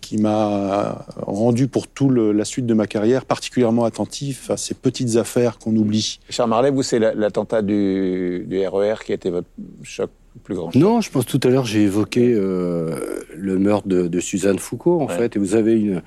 qui 0.02 0.18
m'a 0.18 1.06
rendu 1.18 1.68
pour 1.68 1.88
tout 1.88 2.10
le- 2.10 2.32
la 2.32 2.44
suite 2.44 2.66
de 2.66 2.74
ma 2.74 2.88
carrière 2.88 3.24
particulièrement 3.26 3.86
attentif 3.86 4.50
à 4.50 4.58
ces 4.58 4.74
petites 4.74 5.16
affaires 5.16 5.60
qu'on 5.60 5.76
oublie. 5.76 6.20
Charles 6.30 6.50
Marlet, 6.50 6.72
vous, 6.72 6.84
c'est 6.84 7.00
la- 7.00 7.14
l'attentat 7.14 7.62
du, 7.62 8.46
du 8.48 8.68
RER 8.68 8.96
qui 9.06 9.12
a 9.12 9.16
été 9.16 9.30
votre 9.30 9.48
choc 9.84 10.10
le 10.36 10.42
plus 10.42 10.56
grand 10.56 10.72
choc. 10.72 10.82
Non, 10.82 11.02
je 11.02 11.12
pense 11.12 11.28
tout 11.28 11.40
à 11.44 11.50
l'heure 11.50 11.66
j'ai 11.66 11.84
évoqué 11.84 12.34
euh, 12.34 12.96
le 13.38 13.60
meurtre 13.60 13.88
de, 13.88 14.08
de 14.08 14.20
Suzanne 14.20 14.58
Foucault 14.58 15.00
en 15.02 15.08
Ouais. 15.08 15.16
fait, 15.18 15.36
et 15.36 15.40
vous 15.40 15.54
avez 15.56 15.74
une, 15.80 16.02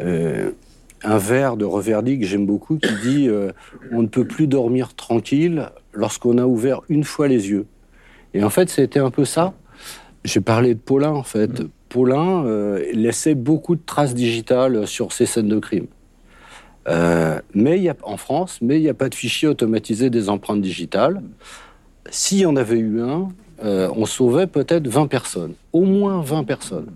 euh, 0.00 0.50
un 1.02 1.18
vers 1.18 1.56
de 1.56 1.64
Reverdy 1.64 2.18
que 2.18 2.26
j'aime 2.26 2.46
beaucoup 2.46 2.78
qui 2.78 2.92
dit 3.02 3.28
euh, 3.28 3.52
on 3.92 4.02
ne 4.02 4.06
peut 4.06 4.24
plus 4.24 4.46
dormir 4.46 4.94
tranquille 4.94 5.70
lorsqu'on 5.92 6.38
a 6.38 6.46
ouvert 6.46 6.82
une 6.88 7.04
fois 7.04 7.28
les 7.28 7.48
yeux. 7.50 7.66
Et 8.34 8.42
en 8.42 8.50
fait, 8.50 8.68
c'était 8.68 8.98
un 8.98 9.10
peu 9.10 9.24
ça. 9.24 9.54
J'ai 10.24 10.40
parlé 10.40 10.74
de 10.74 10.80
Paulin 10.80 11.12
en 11.12 11.22
fait. 11.22 11.62
Paulin 11.88 12.44
euh, 12.44 12.84
laissait 12.92 13.34
beaucoup 13.34 13.76
de 13.76 13.82
traces 13.84 14.14
digitales 14.14 14.86
sur 14.86 15.12
ces 15.12 15.26
scènes 15.26 15.48
de 15.48 15.58
crime. 15.58 15.86
Euh, 16.88 17.40
mais 17.54 17.78
il 17.78 17.84
y 17.84 17.88
a, 17.88 17.96
en 18.02 18.16
France, 18.16 18.58
mais 18.60 18.78
il 18.78 18.82
n'y 18.82 18.88
a 18.88 18.94
pas 18.94 19.08
de 19.08 19.14
fichier 19.14 19.48
automatisé 19.48 20.10
des 20.10 20.28
empreintes 20.28 20.60
digitales. 20.60 21.22
S'il 22.10 22.38
y 22.38 22.46
en 22.46 22.56
avait 22.56 22.78
eu 22.78 23.00
un, 23.00 23.28
on 23.62 24.06
sauvait 24.06 24.46
peut-être 24.46 24.86
20 24.86 25.06
personnes, 25.06 25.54
au 25.72 25.82
moins 25.82 26.20
20 26.20 26.44
personnes. 26.44 26.92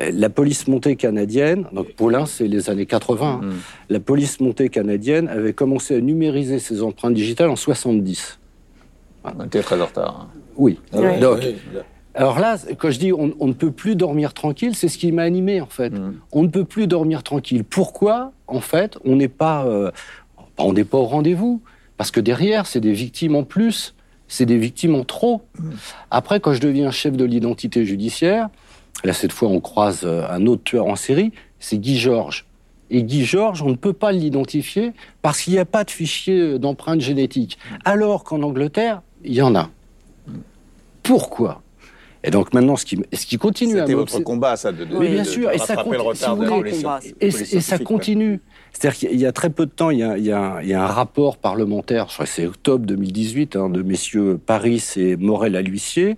Euh, 0.00 0.10
La 0.12 0.30
police 0.30 0.68
montée 0.68 0.96
canadienne, 0.96 1.66
donc 1.72 1.92
Paulin, 1.94 2.24
c'est 2.26 2.48
les 2.48 2.70
années 2.70 2.86
80, 2.86 3.40
hein, 3.42 3.48
la 3.90 4.00
police 4.00 4.40
montée 4.40 4.68
canadienne 4.68 5.28
avait 5.28 5.52
commencé 5.52 5.94
à 5.96 6.00
numériser 6.00 6.58
ses 6.58 6.82
empreintes 6.82 7.14
digitales 7.14 7.50
en 7.50 7.56
70. 7.56 8.38
On 9.24 9.44
était 9.44 9.60
très 9.62 9.80
en 9.80 9.86
retard. 9.86 10.28
hein. 10.32 10.38
Oui. 10.56 10.78
Ouais. 10.92 11.18
Donc, 11.20 11.40
alors 12.14 12.38
là, 12.38 12.56
quand 12.78 12.90
je 12.90 12.98
dis 12.98 13.12
on, 13.12 13.32
on 13.38 13.46
ne 13.48 13.52
peut 13.52 13.70
plus 13.70 13.94
dormir 13.96 14.34
tranquille, 14.34 14.74
c'est 14.74 14.88
ce 14.88 14.98
qui 14.98 15.12
m'a 15.12 15.22
animé 15.22 15.60
en 15.60 15.66
fait. 15.66 15.92
On 16.32 16.42
ne 16.42 16.48
peut 16.48 16.64
plus 16.64 16.86
dormir 16.86 17.22
tranquille. 17.22 17.64
Pourquoi 17.64 18.32
En 18.48 18.60
fait, 18.60 18.98
on 19.04 19.16
n'est 19.16 19.28
pas, 19.28 19.64
euh, 19.66 19.90
on 20.58 20.72
n'est 20.72 20.84
pas 20.84 20.98
au 20.98 21.04
rendez-vous? 21.06 21.62
Parce 21.96 22.10
que 22.10 22.20
derrière, 22.20 22.66
c'est 22.66 22.80
des 22.80 22.92
victimes 22.92 23.36
en 23.36 23.44
plus, 23.44 23.94
c'est 24.28 24.44
des 24.46 24.58
victimes 24.58 24.94
en 24.94 25.04
trop. 25.04 25.42
Après, 26.10 26.40
quand 26.40 26.52
je 26.52 26.60
deviens 26.60 26.90
chef 26.90 27.16
de 27.16 27.24
l'identité 27.24 27.84
judiciaire, 27.86 28.48
là 29.04 29.12
cette 29.12 29.32
fois, 29.32 29.48
on 29.48 29.60
croise 29.60 30.00
euh, 30.04 30.26
un 30.30 30.46
autre 30.46 30.62
tueur 30.64 30.86
en 30.86 30.96
série, 30.96 31.32
c'est 31.58 31.78
Guy 31.78 31.98
Georges. 31.98 32.46
Et 32.90 33.02
Guy 33.04 33.24
Georges, 33.24 33.62
on 33.62 33.70
ne 33.70 33.74
peut 33.76 33.94
pas 33.94 34.12
l'identifier 34.12 34.92
parce 35.22 35.40
qu'il 35.40 35.54
n'y 35.54 35.58
a 35.58 35.64
pas 35.64 35.84
de 35.84 35.90
fichier 35.90 36.38
euh, 36.38 36.58
d'empreinte 36.58 37.00
génétique. 37.00 37.58
Alors 37.84 38.22
qu'en 38.24 38.42
Angleterre, 38.42 39.02
il 39.24 39.32
y 39.34 39.42
en 39.42 39.54
a. 39.54 39.70
Pourquoi? 41.02 41.62
Et 42.24 42.30
donc 42.30 42.52
maintenant, 42.54 42.76
ce 42.76 42.84
qui, 42.84 42.94
m- 42.96 43.04
ce 43.12 43.26
qui 43.26 43.36
continue 43.36 43.78
à 43.78 43.82
C'était 43.82 43.94
votre 43.94 44.20
combat, 44.20 44.54
ça, 44.56 44.70
de, 44.70 44.84
de, 44.84 44.96
Mais 44.96 45.08
de- 45.08 45.14
bien 45.14 45.22
de 45.24 45.28
sûr, 45.28 45.50
et 45.50 45.58
ça 45.58 45.74
le 45.74 45.82
continue, 45.82 45.98
si 45.98 46.06
retard 46.06 46.36
vous 46.36 46.44
de 46.44 46.48
la 46.50 46.56
voulez, 46.56 46.70
combat. 46.72 47.00
et, 47.20 47.30
ça 47.60 47.78
continue. 47.78 48.40
C'est-à-dire 48.72 48.98
qu'il 48.98 49.20
y 49.20 49.26
a- 49.26 49.32
très 49.32 49.50
peu 49.50 49.66
de 49.66 49.70
temps, 49.70 49.90
il 49.90 49.98
y 49.98 50.02
a, 50.02 50.16
il 50.18 50.24
y 50.24 50.32
a 50.32 50.40
un- 50.56 50.62
il 50.62 50.68
y 50.68 50.74
a 50.74 50.82
un 50.82 50.86
rapport 50.86 51.36
parlementaire, 51.36 52.08
c'est 52.24 52.46
octobre 52.46 52.84
2018, 52.86 53.56
hein, 53.56 53.68
de 53.68 53.82
messieurs 53.82 54.38
Paris 54.44 54.82
et 54.96 55.16
Morel 55.16 55.56
à 55.56 55.62
l'huissier. 55.62 56.16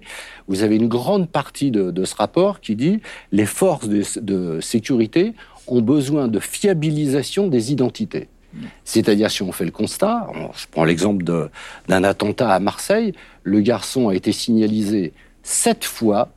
Vous 0.48 0.62
avez 0.62 0.76
une 0.76 0.88
grande 0.88 1.28
partie 1.28 1.70
de, 1.70 2.04
ce 2.04 2.14
rapport 2.14 2.60
qui 2.60 2.76
dit 2.76 3.00
les 3.32 3.46
forces 3.46 3.88
de, 3.88 4.02
de 4.20 4.60
sécurité 4.60 5.32
ont 5.66 5.80
besoin 5.82 6.28
de 6.28 6.38
fiabilisation 6.38 7.48
des 7.48 7.72
identités. 7.72 8.28
C'est-à-dire, 8.84 9.30
si 9.32 9.42
on 9.42 9.50
fait 9.50 9.64
le 9.64 9.72
constat, 9.72 10.28
on- 10.34 10.52
je 10.56 10.66
prends 10.70 10.84
l'exemple 10.84 11.24
d'un 11.24 12.04
attentat 12.04 12.50
à 12.50 12.60
Marseille, 12.60 13.12
le 13.42 13.60
garçon 13.60 14.08
a 14.10 14.14
été 14.14 14.30
signalisé 14.30 15.12
sept 15.42 15.84
fois 15.84 16.28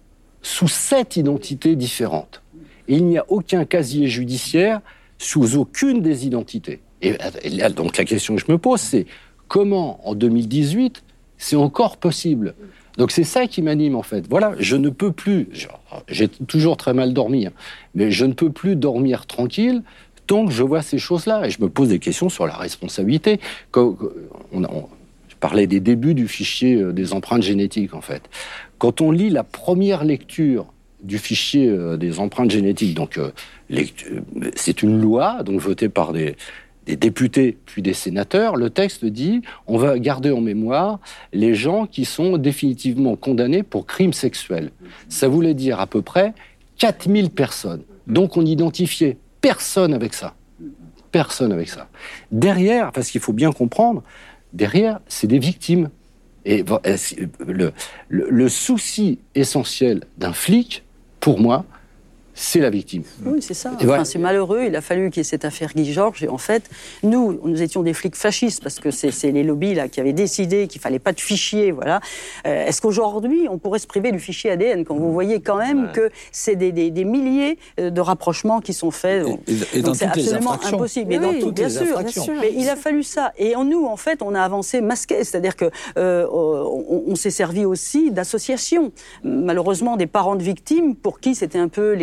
sous 0.41 0.67
sept 0.67 1.15
identités 1.15 1.75
différentes. 1.75 2.41
Et 2.88 2.95
il 2.95 3.06
n'y 3.06 3.17
a 3.19 3.25
aucun 3.27 3.65
casier 3.65 4.08
judiciaire 4.08 4.82
sous 5.17 5.58
aucune 5.58 6.01
des 6.01 6.25
identités. 6.25 6.80
Et, 7.01 7.15
là, 7.49 7.69
donc 7.69 7.97
la 7.97 8.06
question 8.06 8.36
que 8.36 8.41
je 8.45 8.51
me 8.51 8.58
pose, 8.58 8.80
c'est 8.82 9.06
comment 9.47 10.08
en 10.08 10.15
2018 10.15 11.03
c'est 11.38 11.56
encore 11.56 11.97
possible? 11.97 12.56
Donc 12.97 13.12
c'est 13.12 13.23
ça 13.23 13.45
qui 13.45 13.62
m'anime 13.62 13.95
en 13.95 14.01
fait. 14.01 14.25
Voilà, 14.27 14.53
je 14.60 14.75
ne 14.75 14.89
peux 14.89 15.12
plus, 15.12 15.47
j'ai 16.08 16.27
toujours 16.27 16.77
très 16.77 16.93
mal 16.95 17.13
dormi, 17.13 17.45
hein, 17.45 17.51
mais 17.93 18.10
je 18.10 18.25
ne 18.25 18.34
peux 18.34 18.49
plus 18.49 18.75
dormir 18.75 19.27
tranquille 19.27 19.84
tant 20.25 20.45
que 20.45 20.51
je 20.51 20.63
vois 20.63 20.82
ces 20.82 20.97
choses-là. 20.97 21.45
Et 21.45 21.51
je 21.51 21.62
me 21.62 21.69
pose 21.69 21.89
des 21.89 21.99
questions 21.99 22.30
sur 22.30 22.47
la 22.47 22.56
responsabilité. 22.56 23.39
Quand- 23.71 23.95
on 24.51 24.63
on- 24.63 24.88
je 25.30 25.36
parlais 25.39 25.67
des 25.67 25.80
débuts 25.80 26.15
du 26.15 26.27
fichier 26.27 26.75
euh, 26.82 26.91
des 26.91 27.13
empreintes 27.13 27.43
génétiques 27.43 27.93
en 27.93 28.01
fait. 28.01 28.23
Quand 28.80 29.01
on 29.01 29.12
lit 29.12 29.30
la 29.30 29.43
première 29.43 30.03
lecture 30.03 30.65
du 31.03 31.17
fichier 31.17 31.69
euh, 31.69 31.97
des 31.97 32.19
empreintes 32.19 32.51
génétiques, 32.51 32.95
donc 32.95 33.17
euh, 33.17 33.31
lectu- 33.69 34.21
c'est 34.55 34.81
une 34.81 34.99
loi 34.99 35.43
donc 35.43 35.60
votée 35.62 35.89
par 35.89 36.12
des, 36.13 36.36
députés 36.88 37.57
puis 37.65 37.81
des 37.81 37.93
sénateurs, 37.93 38.55
le 38.55 38.69
texte 38.69 39.03
dit 39.05 39.41
on 39.67 39.77
va 39.77 39.99
garder 39.99 40.31
en 40.31 40.41
mémoire 40.41 40.99
les 41.33 41.53
gens 41.53 41.86
qui 41.86 42.05
sont 42.05 42.38
définitivement 42.38 43.15
condamnés 43.15 43.62
pour 43.62 43.86
crimes 43.86 44.13
sexuels. 44.13 44.71
Ça 45.10 45.27
voulait 45.27 45.53
dire 45.53 45.79
à 45.79 45.88
peu 45.88 46.01
près 46.01 46.33
4000 46.77 47.29
personnes. 47.29 47.83
Donc 48.07 48.38
on 48.38 48.45
identifiait 48.45 49.17
personne 49.41 49.93
avec 49.93 50.13
ça. 50.13 50.33
Personne 51.12 51.51
avec 51.51 51.67
ça. 51.69 51.89
Derrière, 52.31 52.91
parce 52.91 53.12
qu'il 53.12 53.21
faut 53.21 53.33
bien 53.33 53.51
comprendre, 53.51 54.01
derrière, 54.53 54.99
c'est 55.07 55.27
des 55.27 55.39
victimes. 55.39 55.89
Et 56.45 56.63
euh, 56.69 57.69
le 58.07 58.49
souci 58.49 59.19
essentiel 59.36 60.05
d'un 60.17 60.31
flic, 60.31 60.83
pour 61.19 61.39
moi, 61.39 61.65
c'est 62.39 62.60
la 62.60 62.69
victime. 62.69 63.02
Oui, 63.26 63.41
c'est 63.41 63.56
ça. 63.56 63.71
Enfin, 63.82 64.06
c'est 64.06 64.19
malheureux. 64.19 64.63
Il 64.67 64.76
a 64.76 64.82
fallu 64.82 65.10
qu'il 65.10 65.19
y 65.19 65.21
ait 65.21 65.23
cette 65.23 65.43
affaire 65.43 65.71
Guy 65.76 65.91
Georges. 65.91 66.23
Et 66.23 66.30
en 66.30 66.38
fait, 66.38 66.69
nous, 67.02 67.39
nous 67.43 67.62
étions 67.63 67.82
des 67.82 67.93
flics 67.93 68.15
fascistes 68.15 68.62
parce 68.62 68.80
que 68.80 68.91
c'est 68.91 69.32
les 69.32 69.43
lobbies 69.43 69.73
là 69.73 69.88
qui 69.88 70.00
avaient 70.00 70.13
décidé 70.13 70.67
qu'il 70.67 70.80
fallait 70.80 71.00
pas 71.00 71.13
de 71.13 71.19
fichier. 71.19 71.71
Voilà. 71.71 72.00
Euh, 72.45 72.67
Est-ce 72.67 72.80
qu'aujourd'hui, 72.80 73.47
on 73.50 73.58
pourrait 73.58 73.80
se 73.80 73.88
priver 73.88 74.12
du 74.12 74.19
fichier 74.19 74.52
ADN 74.52 74.86
quand 74.86 74.95
vous 74.95 75.12
voyez 75.12 75.41
quand 75.41 75.58
même 75.58 75.91
que 75.93 76.12
c'est 76.32 76.56
des, 76.56 76.71
des- 76.71 76.91
des 76.91 77.06
milliers 77.06 77.58
euh, 77.80 77.89
de 77.89 78.02
rapprochemos 78.02 78.60
qui 78.62 78.73
sont 78.73 78.91
faits 78.91 79.26
et 79.73 79.82
dans 79.82 79.88
donc 79.88 79.95
c'est 79.95 80.06
toutes 80.06 80.15
les 80.17 80.21
absolument 80.30 80.52
infractions. 80.54 80.78
impossible. 80.78 81.10
Mais 81.10 81.17
Oui, 81.17 81.23
dans 81.26 81.30
oui, 81.32 81.39
toutes 81.39 81.56
bien 81.56 81.67
les 81.69 81.73
sûr, 81.73 81.82
infractions. 81.97 82.23
bien 82.26 82.34
sûr. 82.34 82.41
Mais 82.41 82.54
il 82.56 82.69
a 82.69 82.76
fallu 82.76 83.02
ça. 83.02 83.34
Et 83.39 83.56
en 83.56 83.63
nous, 83.63 83.86
en 83.88 83.97
fait, 83.97 84.21
on 84.21 84.36
a 84.36 84.41
avancé 84.41 84.80
masqué. 84.82 85.23
C'est-à-dire 85.23 85.56
que 85.56 85.65
euh, 85.97 86.28
on, 86.32 87.04
on 87.08 87.15
s'est 87.15 87.32
servi 87.32 87.65
aussi 87.65 88.12
d'associations. 88.12 88.91
Malheureusement, 89.23 89.97
des 89.97 90.08
parents 90.08 90.36
de 90.36 90.43
victimes 90.43 90.95
pour 90.95 91.19
qui 91.19 91.34
c'était 91.36 91.58
un 91.60 91.67
peu 91.69 91.93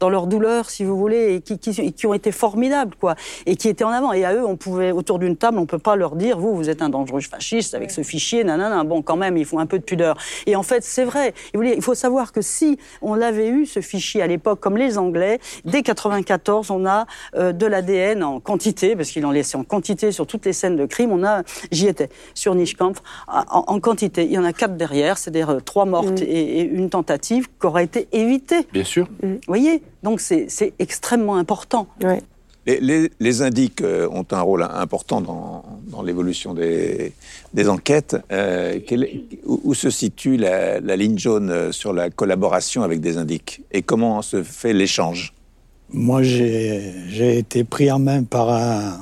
dans 0.00 0.08
leur 0.10 0.26
douleur, 0.26 0.70
si 0.70 0.84
vous 0.84 0.96
voulez, 0.96 1.34
et 1.34 1.40
qui, 1.40 1.58
qui, 1.58 1.92
qui 1.92 2.06
ont 2.06 2.14
été 2.14 2.32
formidables, 2.32 2.94
quoi, 2.98 3.14
et 3.46 3.56
qui 3.56 3.68
étaient 3.68 3.84
en 3.84 3.90
avant. 3.90 4.12
Et 4.12 4.24
à 4.24 4.34
eux, 4.34 4.44
on 4.46 4.56
pouvait 4.56 4.92
autour 4.92 5.18
d'une 5.18 5.36
table, 5.36 5.58
on 5.58 5.66
peut 5.66 5.78
pas 5.78 5.96
leur 5.96 6.16
dire, 6.16 6.38
vous, 6.38 6.54
vous 6.54 6.70
êtes 6.70 6.82
un 6.82 6.88
dangereux 6.88 7.20
fasciste 7.20 7.74
avec 7.74 7.90
ce 7.90 8.02
fichier, 8.02 8.44
nanana. 8.44 8.84
Bon, 8.84 9.02
quand 9.02 9.16
même, 9.16 9.36
il 9.36 9.44
faut 9.44 9.58
un 9.58 9.66
peu 9.66 9.78
de 9.78 9.84
pudeur. 9.84 10.16
Et 10.46 10.56
en 10.56 10.62
fait, 10.62 10.82
c'est 10.84 11.04
vrai. 11.04 11.34
Il 11.54 11.82
faut 11.82 11.94
savoir 11.94 12.32
que 12.32 12.40
si 12.40 12.78
on 13.00 13.14
l'avait 13.14 13.48
eu 13.48 13.66
ce 13.66 13.80
fichier 13.80 14.22
à 14.22 14.26
l'époque, 14.26 14.60
comme 14.60 14.76
les 14.76 14.98
Anglais, 14.98 15.38
dès 15.64 15.82
94, 15.82 16.70
on 16.70 16.86
a 16.86 17.06
euh, 17.36 17.52
de 17.52 17.66
l'ADN 17.66 18.22
en 18.22 18.40
quantité, 18.40 18.96
parce 18.96 19.10
qu'il 19.10 19.24
en 19.26 19.30
laissait 19.30 19.56
en 19.56 19.64
quantité 19.64 20.12
sur 20.12 20.26
toutes 20.26 20.46
les 20.46 20.52
scènes 20.52 20.76
de 20.76 20.86
crime. 20.86 21.12
On 21.12 21.24
a, 21.24 21.42
j'y 21.70 21.88
étais, 21.88 22.08
sur 22.34 22.54
Nischkampf, 22.54 23.02
en, 23.28 23.64
en 23.66 23.80
quantité. 23.80 24.24
Il 24.24 24.32
y 24.32 24.38
en 24.38 24.44
a 24.44 24.52
quatre 24.52 24.76
derrière, 24.76 25.18
c'est-à-dire 25.18 25.50
euh, 25.50 25.60
trois 25.60 25.84
mortes 25.84 26.20
et, 26.20 26.60
et 26.60 26.62
une 26.62 26.90
tentative 26.90 27.48
qui 27.60 27.66
aurait 27.66 27.84
été 27.84 28.08
évitée. 28.12 28.66
Bien 28.72 28.84
sûr. 28.84 29.08
Vous 29.34 29.40
voyez 29.48 29.82
Donc 30.02 30.20
c'est 30.20 30.46
c'est 30.48 30.72
extrêmement 30.78 31.36
important. 31.36 31.86
Les, 32.64 32.78
les, 32.80 33.10
les 33.18 33.42
indiques 33.42 33.80
euh, 33.80 34.08
ont 34.12 34.26
un 34.30 34.40
rôle 34.40 34.62
important 34.62 35.20
dans, 35.20 35.64
dans 35.88 36.02
l'évolution 36.02 36.54
des, 36.54 37.12
des 37.52 37.68
enquêtes. 37.68 38.16
Euh, 38.30 38.78
où, 39.44 39.60
où 39.64 39.74
se 39.74 39.90
situe 39.90 40.36
la, 40.36 40.78
la 40.78 40.94
ligne 40.94 41.18
jaune 41.18 41.50
euh, 41.50 41.72
sur 41.72 41.92
la 41.92 42.08
collaboration 42.10 42.82
avec 42.84 43.00
des 43.00 43.16
indiques? 43.16 43.62
Et 43.72 43.82
comment 43.82 44.22
se 44.22 44.44
fait 44.44 44.72
l'échange? 44.72 45.34
Moi, 45.90 46.22
j'ai 46.22 46.94
j'ai 47.08 47.38
été 47.38 47.64
pris 47.64 47.90
en 47.90 47.98
main 47.98 48.22
par 48.22 48.50
un, 48.50 49.00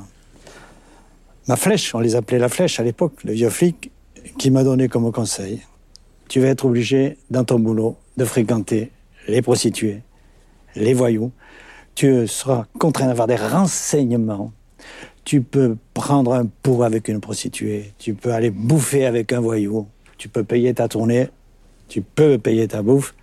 ma 1.47 1.57
flèche, 1.57 1.95
on 1.95 2.01
les 2.01 2.17
appelait 2.17 2.39
la 2.39 2.49
flèche 2.49 2.81
à 2.81 2.83
l'époque, 2.83 3.23
le 3.25 3.33
vieux 3.33 3.51
flic, 3.51 3.91
qui 4.39 4.51
m'a 4.51 4.65
donné 4.65 4.89
comme 4.89 5.13
conseil 5.13 5.61
tu 6.31 6.39
vas 6.39 6.47
être 6.47 6.65
obligé, 6.65 7.19
dans 7.29 7.45
ton 7.45 7.59
boulot, 7.59 7.97
de 8.17 8.25
fréquenter 8.25 8.93
les 9.27 9.43
prostituées, 9.43 10.01
les 10.77 10.95
voyous. 10.95 11.33
Tu 11.95 12.27
seras 12.27 12.67
contraint 12.79 13.07
d'avoir 13.07 13.27
des 13.27 13.37
renseignements. 13.37 14.53
Tu 15.25 15.43
peux 15.43 15.77
prendre 15.93 16.33
un 16.33 16.47
pot 16.47 16.83
avec 16.83 17.09
une 17.09 17.21
prostituée. 17.21 17.93
Tu 17.99 18.15
peux 18.15 18.33
aller 18.33 18.51
bouffer 18.51 19.05
avec 19.07 19.33
un 19.33 19.41
voyou. 19.41 19.87
Tu 20.17 20.29
peux 20.29 20.45
payer 20.45 20.73
ta 20.75 20.89
tournée. 20.89 21.29
Tu 21.89 22.01
peux 22.01 22.39
payer 22.39 22.69
ta 22.69 22.83
bouffe. 22.83 23.15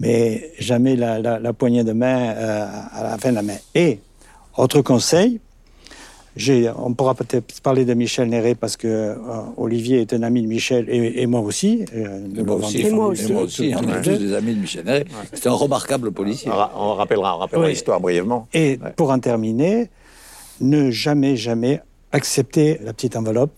Mais 0.00 0.50
jamais 0.58 0.96
la, 0.96 1.18
la- 1.18 1.52
poignée 1.52 1.84
de 1.84 1.92
main 1.92 2.30
euh, 2.34 2.66
à 2.92 3.02
la 3.02 3.18
fin 3.18 3.30
de 3.30 3.34
la 3.36 3.42
main. 3.42 3.58
Et, 3.74 4.00
autre 4.56 4.80
conseil, 4.82 5.40
on 6.76 6.94
pourra 6.94 7.14
peut-être 7.14 7.60
parler 7.60 7.84
de 7.84 7.94
Michel 7.94 8.28
Néré 8.28 8.54
parce 8.54 8.76
que 8.76 8.86
euh, 8.88 9.14
Olivier 9.56 10.00
est 10.00 10.12
un 10.12 10.22
ami 10.22 10.42
de 10.42 10.46
Michel 10.46 10.86
et, 10.88 11.22
et 11.22 11.26
moi 11.26 11.40
aussi. 11.40 11.84
euh, 11.94 12.20
Et 12.36 12.42
moi 12.42 12.56
aussi, 12.56 12.76
dit. 12.76 12.86
et 12.86 12.90
moi 12.90 13.06
aussi, 13.08 13.72
on 13.76 13.88
est 13.88 14.02
tous 14.02 14.18
des 14.18 14.32
amis 14.34 14.54
de 14.54 14.60
Michel 14.60 14.84
Néré. 14.84 15.04
C'était 15.32 15.48
un 15.48 15.52
remarquable 15.52 16.12
policier. 16.12 16.50
On, 16.50 16.56
ra- 16.56 16.72
on 16.76 16.94
rappellera, 16.94 17.36
on 17.36 17.38
rappellera 17.40 17.66
Oui. 17.66 17.72
l'histoire 17.72 18.00
brièvement. 18.00 18.46
Et 18.54 18.78
pour 18.96 19.10
en 19.10 19.18
terminer, 19.18 19.90
ne 20.60 20.90
jamais, 20.90 21.36
jamais 21.36 21.80
accepter 22.12 22.78
la 22.82 22.92
petite 22.92 23.16
enveloppe. 23.16 23.52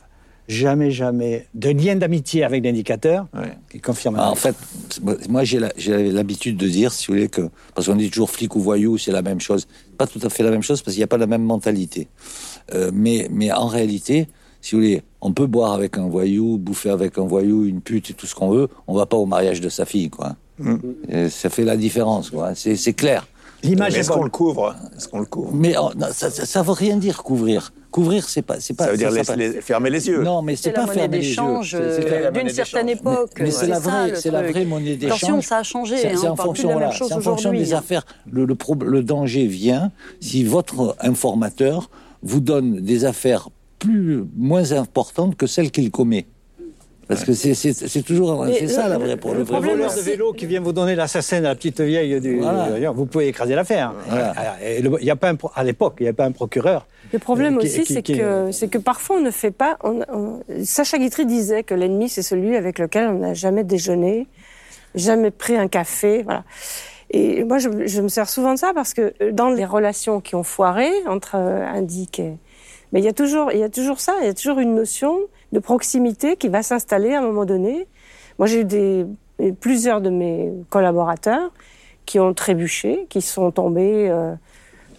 Jamais, 0.49 0.91
jamais 0.91 1.47
de 1.55 1.71
lien 1.71 1.95
d'amitié 1.95 2.43
avec 2.43 2.65
l'indicateur 2.65 3.27
qui 3.71 3.81
confirme. 3.81 4.17
Ah, 4.19 4.29
en 4.31 4.35
fait, 4.35 4.57
moi 5.29 5.45
j'ai 5.45 5.61
l'habitude 6.11 6.57
de 6.57 6.67
dire, 6.69 6.93
si 6.93 7.07
vous 7.07 7.15
voulez, 7.15 7.29
que 7.29 7.43
parce 7.77 7.87
qu'on 7.87 7.95
dit 7.95 8.11
toujours 8.11 8.29
flic 8.29 8.55
ou 8.57 8.61
voyou, 8.61 8.99
c'est 8.99 9.13
la 9.13 9.23
même 9.23 9.41
chose. 9.41 9.69
Pas 9.97 10.07
tout 10.09 10.19
à 10.23 10.29
fait 10.29 10.43
la 10.43 10.51
même 10.51 10.63
chose 10.63 10.83
parce 10.83 10.95
qu'il 10.95 11.01
n'y 11.01 11.05
a 11.05 11.07
pas 11.07 11.17
la 11.17 11.29
même 11.29 11.45
mentalité. 11.45 12.09
Euh, 12.75 12.91
mais, 12.93 13.29
mais 13.31 13.51
en 13.53 13.67
réalité, 13.67 14.29
si 14.61 14.75
vous 14.75 14.81
voulez, 14.83 15.03
on 15.21 15.33
peut 15.33 15.47
boire 15.47 15.73
avec 15.73 15.99
un 15.99 16.09
voyou, 16.09 16.59
bouffer 16.59 16.91
avec 16.91 17.19
un 17.19 17.25
voyou, 17.27 17.65
une 17.65 17.81
pute 17.81 18.11
et 18.11 18.15
tout 18.15 18.27
ce 18.27 18.35
qu'on 18.35 18.51
veut. 18.51 18.69
On 18.87 18.95
va 18.95 19.07
pas 19.07 19.17
au 19.17 19.27
mariage 19.27 19.61
de 19.61 19.69
sa 19.69 19.85
fille, 19.85 20.11
quoi. 20.11 20.37
Et 21.09 21.29
ça 21.29 21.49
fait 21.51 21.65
la 21.65 21.77
différence, 21.77 22.31
quoi. 22.31 22.55
C'est 22.55 22.77
c'est 22.77 22.93
clair. 22.93 23.27
L'image 23.65 23.97
Est-ce 23.97 24.11
qu'on 24.11 24.25
le 24.25 24.31
couvre? 24.31 24.75
Est-ce 24.97 25.07
qu'on 25.09 25.21
le 25.21 25.27
couvre? 25.27 25.51
Mais 25.55 25.75
oh, 25.81 25.91
non, 25.97 26.09
ça, 26.13 26.31
ça, 26.31 26.45
ça 26.45 26.63
veut 26.63 26.73
rien 26.73 26.97
dire 26.97 27.23
couvrir. 27.23 27.73
Couvrir, 27.93 28.29
c'est 28.29 28.43
pas, 28.43 28.59
c'est 28.59 28.75
pas. 28.75 28.87
Ça 28.87 28.91
veut 28.93 28.97
dire 28.97 29.11
ça- 29.11 29.15
laisser 29.17 29.27
ça- 29.27 29.37
les- 29.37 29.61
fermer 29.61 29.91
les 29.91 30.09
yeux. 30.09 30.23
Non, 30.23 30.43
mais 30.43 30.57
c'est 30.57 30.65
C'est 30.65 30.71
la 30.71 30.75
pas 30.81 30.87
monnaie 30.87 30.99
fermer 31.01 31.19
les 31.19 31.29
yeux. 31.29 31.41
euh, 31.41 31.63
c'est 32.01 32.09
la 32.11 32.31
monnaie 32.31 32.45
d'une 32.45 32.49
certaine 32.55 32.87
d'échange. 32.87 33.01
époque. 33.15 33.31
Mais, 33.39 33.45
mais 33.45 33.51
c'est 33.53 33.67
la 33.69 33.75
ça, 33.77 33.81
vraie, 33.81 34.15
c'est 34.17 34.31
la 34.31 34.43
vraie 34.43 34.65
monnaie 34.65 34.97
d'échange. 34.97 35.17
Attention, 35.23 35.43
ça 35.43 35.59
a 35.59 35.63
changé. 35.63 35.97
C'est 35.99 36.27
hein, 36.27 36.31
en 36.31 36.35
de 36.35 36.41
fonction, 36.41 36.69
la 36.71 36.75
voilà, 36.75 36.93
c'est 36.93 37.13
en 37.13 37.21
fonction 37.21 37.53
des 37.53 37.73
hein. 37.75 37.79
affaires. 37.79 38.05
Le, 38.31 38.45
le, 38.47 38.55
pro- 38.57 38.75
le 38.75 39.03
danger 39.03 39.47
vient 39.47 39.93
si 40.21 40.43
votre 40.43 40.97
informateur 41.01 41.89
vous 42.23 42.41
donne 42.41 42.81
des 42.81 43.05
affaires 43.05 43.49
plus 43.79 44.23
moins 44.37 44.73
importantes 44.73 45.37
que 45.37 45.47
celles 45.47 45.71
qu'il 45.71 45.91
commet. 45.91 46.27
Parce 47.09 47.25
que 47.25 47.33
c'est- 47.35 48.03
toujours 48.07 48.47
c'est 48.59 48.69
ça 48.69 48.89
la 48.89 48.97
vraie 48.97 49.17
pour 49.19 49.35
le, 49.35 49.43
voleur 49.43 49.95
de 49.95 50.01
vélo 50.01 50.33
qui 50.33 50.47
vient 50.47 50.61
vous 50.61 50.73
donner 50.73 50.95
l'assassin 50.95 51.39
de 51.41 51.45
la 51.45 51.55
petite 51.55 51.81
vieille 51.81 52.19
du. 52.21 52.39
Voilà. 52.39 52.91
Vous 52.93 53.05
pouvez 53.07 53.27
écraser 53.29 53.55
l'affaire. 53.55 53.93
Voilà. 54.09 54.35
Il 54.65 55.05
y 55.05 55.11
a 55.11 55.17
pas 55.17 55.31
un 55.31 55.37
à 55.55 55.65
l'époque, 55.65 55.97
il 56.01 56.05
n'y 56.05 56.09
a 56.09 56.13
pas 56.15 56.25
un 56.25 56.33
procureur. 56.33 56.87
Le 57.13 57.19
problème 57.19 57.57
euh, 57.59 57.61
qui- 57.61 57.67
aussi, 57.67 57.85
c'est 57.85 58.03
que, 58.03 58.51
c'est 58.53 58.69
que 58.69 58.79
parfois 58.79 59.17
on 59.17 59.21
ne 59.21 59.31
fait 59.33 59.51
pas. 59.51 59.77
on- 59.83 60.01
on- 60.11 60.41
Sacha 60.65 60.97
Guitry 60.97 61.27
disait 61.27 61.65
que 61.65 61.75
l'ennemi, 61.75 62.09
c'est 62.09 62.23
celui 62.23 62.57
avec 62.57 62.79
lequel 62.79 63.09
on 63.09 63.19
n'a 63.19 63.35
jamais 63.35 63.65
déjeuné, 63.65 64.27
jamais 64.95 65.31
pris 65.33 65.57
un 65.57 65.69
café. 65.69 66.23
Voilà. 66.23 66.45
Et 67.13 67.45
moi, 67.45 67.59
je, 67.59 67.69
je 67.87 68.01
me 68.01 68.09
sers 68.09 68.29
souvent 68.29 68.55
de 68.55 68.59
ça 68.59 68.73
parce 68.75 68.95
que 68.95 69.13
euh, 69.21 69.33
dans 69.33 69.51
les 69.51 69.65
relations 69.65 70.21
qui 70.21 70.35
ont 70.35 70.43
foiré 70.43 70.91
entre 71.07 71.37
euh, 71.37 71.67
Indique 71.67 72.19
et. 72.19 72.39
Mais 72.93 73.01
il 73.01 73.05
y, 73.05 73.09
a 73.09 73.15
toujours, 73.15 73.51
il 73.53 73.59
y 73.59 73.63
a 73.63 73.71
toujours 73.71 74.01
ça, 74.01 74.15
il 74.21 74.27
y 74.27 74.29
a 74.29 74.35
toujours 74.35 74.59
une 74.59 74.75
notion 74.75 75.19
de 75.53 75.59
proximité 75.61 76.37
qui 76.37 76.49
va 76.49 76.63
s'installer 76.63 77.15
à 77.15 77.21
un 77.21 77.23
moment 77.23 77.47
donné. 77.47 77.89
Moi, 78.39 78.47
j'ai 78.47 78.61
eu 78.61 78.65
des, 78.65 79.07
plusieurs 79.61 80.03
de 80.03 80.11
mes 80.11 80.53
collaborateurs 80.69 81.53
qui 82.05 82.21
ont 82.21 82.35
trébuché, 82.35 83.07
qui 83.09 83.23
sont 83.23 83.51
tombés 83.51 84.11
euh, 84.11 84.35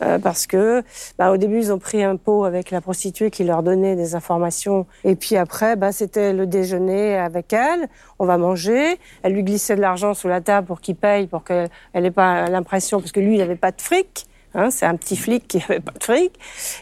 euh, 0.01 0.19
parce 0.19 0.47
que 0.47 0.83
bah, 1.17 1.31
au 1.31 1.37
début 1.37 1.59
ils 1.59 1.71
ont 1.71 1.79
pris 1.79 2.03
un 2.03 2.15
pot 2.15 2.45
avec 2.45 2.71
la 2.71 2.81
prostituée 2.81 3.31
qui 3.31 3.43
leur 3.43 3.63
donnait 3.63 3.95
des 3.95 4.15
informations. 4.15 4.85
Et 5.03 5.15
puis 5.15 5.35
après 5.35 5.75
bah, 5.75 5.91
c'était 5.91 6.33
le 6.33 6.47
déjeuner 6.47 7.15
avec 7.15 7.53
elle, 7.53 7.87
on 8.19 8.25
va 8.25 8.37
manger, 8.37 8.97
elle 9.21 9.33
lui 9.33 9.43
glissait 9.43 9.75
de 9.75 9.81
l'argent 9.81 10.13
sous 10.13 10.27
la 10.27 10.41
table 10.41 10.67
pour 10.67 10.81
qu'il 10.81 10.95
paye 10.95 11.27
pour 11.27 11.43
qu'elle 11.43 11.69
n'ait 11.93 12.11
pas 12.11 12.49
l'impression 12.49 12.99
parce 12.99 13.11
que 13.11 13.19
lui 13.19 13.35
il 13.35 13.39
n'avait 13.39 13.55
pas 13.55 13.71
de 13.71 13.81
fric. 13.81 14.25
Hein, 14.55 14.69
c'est 14.71 14.85
un 14.85 14.95
petit 14.95 15.17
flic 15.17 15.47
qui 15.47 15.61
avait 15.67 15.79
pas 15.79 15.91
de 15.97 16.03
fric. 16.03 16.31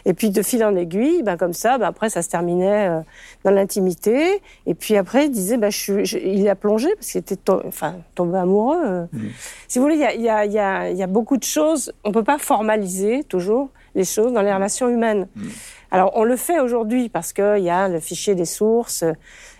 Et 0.04 0.12
puis 0.14 0.30
de 0.30 0.42
fil 0.42 0.62
en 0.64 0.76
aiguille, 0.76 1.22
ben 1.22 1.36
comme 1.36 1.52
ça, 1.54 1.78
ben 1.78 1.86
après 1.86 2.10
ça 2.10 2.22
se 2.22 2.28
terminait 2.28 2.88
euh, 2.88 3.00
dans 3.44 3.50
l'intimité. 3.50 4.42
Et 4.66 4.74
puis 4.74 4.96
après 4.96 5.26
il 5.26 5.30
disait, 5.30 5.56
ben 5.56 5.70
je, 5.70 5.78
suis- 5.78 6.04
je- 6.06 6.18
il 6.18 6.48
a 6.48 6.54
plongé 6.54 6.88
parce 6.96 7.08
qu'il 7.12 7.20
était 7.20 7.36
to- 7.36 7.62
enfin 7.66 7.96
tombé 8.14 8.38
amoureux. 8.38 8.82
euh. 8.84 9.04
Si 9.68 9.78
vous 9.78 9.84
voulez, 9.84 9.94
il 9.96 10.00
y 10.00 10.04
a, 10.04 10.14
il 10.14 10.22
y, 10.22 10.28
a, 10.28 10.44
il 10.44 10.52
y, 10.52 10.58
a, 10.58 10.90
y 10.90 11.02
a 11.02 11.06
beaucoup 11.06 11.36
de 11.36 11.44
choses. 11.44 11.92
On 12.04 12.12
peut 12.12 12.24
pas 12.24 12.38
formaliser 12.38 13.24
toujours 13.24 13.70
les 13.94 14.04
choses 14.04 14.32
dans 14.32 14.42
les 14.42 14.52
relations 14.52 14.88
humaines. 14.88 15.26
Alors 15.90 16.12
on 16.16 16.24
le 16.24 16.36
fait 16.36 16.60
aujourd'hui 16.60 17.08
parce 17.10 17.32
qu'il 17.34 17.58
y 17.62 17.68
a 17.70 17.88
le 17.88 18.00
fichier 18.00 18.34
des 18.34 18.46
sources. 18.46 19.04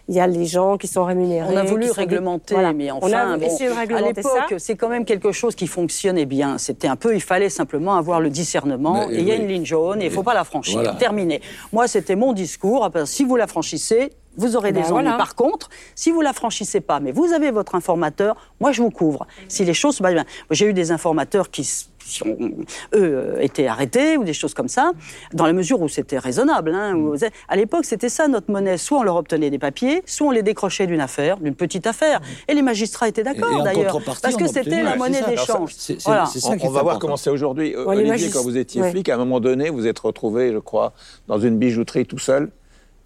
Il 0.08 0.16
y 0.16 0.20
a 0.20 0.26
les 0.26 0.46
gens 0.46 0.76
qui 0.78 0.88
sont 0.88 1.04
rémunérés. 1.04 1.46
On 1.52 1.56
a 1.56 1.62
voulu 1.62 1.86
des- 1.86 1.92
réglementer, 1.92 2.54
Voilà. 2.54 2.72
mais 2.72 2.90
on 2.90 2.96
enfin, 2.96 3.34
a 3.34 3.36
bon, 3.38 3.46
essayé 3.46 3.70
de 3.70 3.74
à 3.94 4.00
l'époque, 4.00 4.54
c'est 4.58 4.74
quand 4.76 4.88
même 4.88 5.04
quelque 5.04 5.30
chose 5.32 5.54
qui 5.54 5.66
fonctionnait 5.68 6.26
bien. 6.26 6.58
C'était 6.58 6.88
un 6.88 6.96
peu, 6.96 7.14
il 7.14 7.20
fallait 7.22 7.48
simplement 7.48 7.94
avoir 7.94 8.20
le 8.20 8.28
discernement. 8.28 9.06
Mais, 9.08 9.14
et 9.14 9.18
il 9.20 9.28
y 9.28 9.30
a 9.30 9.34
oui. 9.36 9.40
une 9.42 9.48
ligne 9.48 9.64
jaune 9.64 10.02
et 10.02 10.06
il 10.06 10.08
ne 10.08 10.14
faut 10.14 10.24
pas 10.24 10.34
la 10.34 10.44
franchir. 10.44 10.74
Voilà. 10.80 10.94
Terminé. 10.94 11.40
Moi, 11.72 11.86
c'était 11.86 12.16
mon 12.16 12.32
discours. 12.32 12.84
Ah 12.84 12.88
ben, 12.88 13.06
Si 13.06 13.24
vous 13.24 13.36
la 13.36 13.46
franchissez, 13.46 14.12
vous 14.36 14.56
aurez 14.56 14.72
Ben 14.72 14.80
des 14.82 14.88
ennuis. 14.90 15.02
voilà. 15.04 15.16
Par 15.18 15.34
contre, 15.36 15.68
si 15.94 16.10
vous 16.10 16.20
la 16.20 16.32
franchissez 16.32 16.80
pas, 16.80 16.98
mais 17.00 17.12
vous 17.12 17.32
avez 17.32 17.50
votre 17.50 17.74
informateur, 17.74 18.34
moi 18.60 18.72
je 18.72 18.82
vous 18.82 18.90
couvre. 18.90 19.26
Si 19.46 19.64
les 19.64 19.74
choses 19.74 19.96
se 19.96 20.02
passent 20.02 20.14
bien. 20.14 20.24
J'ai 20.50 20.66
eu 20.66 20.72
des 20.72 20.90
informateurs 20.90 21.50
qui, 21.50 21.68
s- 22.06 22.12
qui 22.12 22.22
ont, 22.28 22.36
eux, 22.40 22.56
euh, 22.94 23.40
été 23.40 23.68
arrêtés 23.68 24.16
ou 24.16 24.24
des 24.24 24.32
choses 24.32 24.54
comme 24.54 24.68
ça, 24.68 24.92
dans 25.32 25.46
la 25.46 25.52
mesure 25.52 25.80
où 25.80 25.88
c'était 25.88 26.18
raisonnable. 26.18 26.74
Hein, 26.74 26.94
où- 26.96 27.14
à 27.48 27.56
l'époque, 27.56 27.84
c'était 27.84 28.08
ça 28.08 28.28
notre 28.28 28.50
monnaie. 28.50 28.78
Soit 28.78 28.98
on 28.98 29.02
leur 29.02 29.16
obtenait 29.16 29.50
des 29.50 29.58
papiers, 29.58 30.02
soit 30.06 30.26
on 30.28 30.30
les 30.30 30.42
décrochait 30.42 30.86
d'une 30.86 31.00
affaire, 31.00 31.38
d'une 31.38 31.54
petite 31.54 31.86
affaire. 31.86 32.20
Et 32.48 32.54
les 32.54 32.62
magistrats 32.62 33.08
étaient 33.08 33.22
d'accord 33.22 33.62
d'ailleurs. 33.62 33.98
Parce 34.04 34.34
on 34.34 34.38
que 34.38 34.46
c'était 34.48 34.82
la 34.82 34.96
monnaie 34.96 35.22
d'échange. 35.22 35.74
Voilà. 36.04 36.24
On, 36.44 36.66
on 36.66 36.70
va 36.70 36.82
voir 36.82 36.98
comment 36.98 37.16
c'est 37.16 37.30
aujourd'hui. 37.30 37.76
Ouais, 37.76 37.96
Olivier, 37.96 38.30
quand 38.30 38.42
vous 38.42 38.56
étiez 38.56 38.82
ouais. 38.82 38.90
flic, 38.90 39.08
à 39.08 39.14
un 39.14 39.18
moment 39.18 39.40
donné, 39.40 39.70
vous 39.70 39.86
êtes 39.86 39.98
retrouvé, 39.98 40.52
je 40.52 40.58
crois, 40.58 40.92
dans 41.28 41.38
une 41.38 41.58
bijouterie 41.58 42.06
tout 42.06 42.18
seul. 42.18 42.50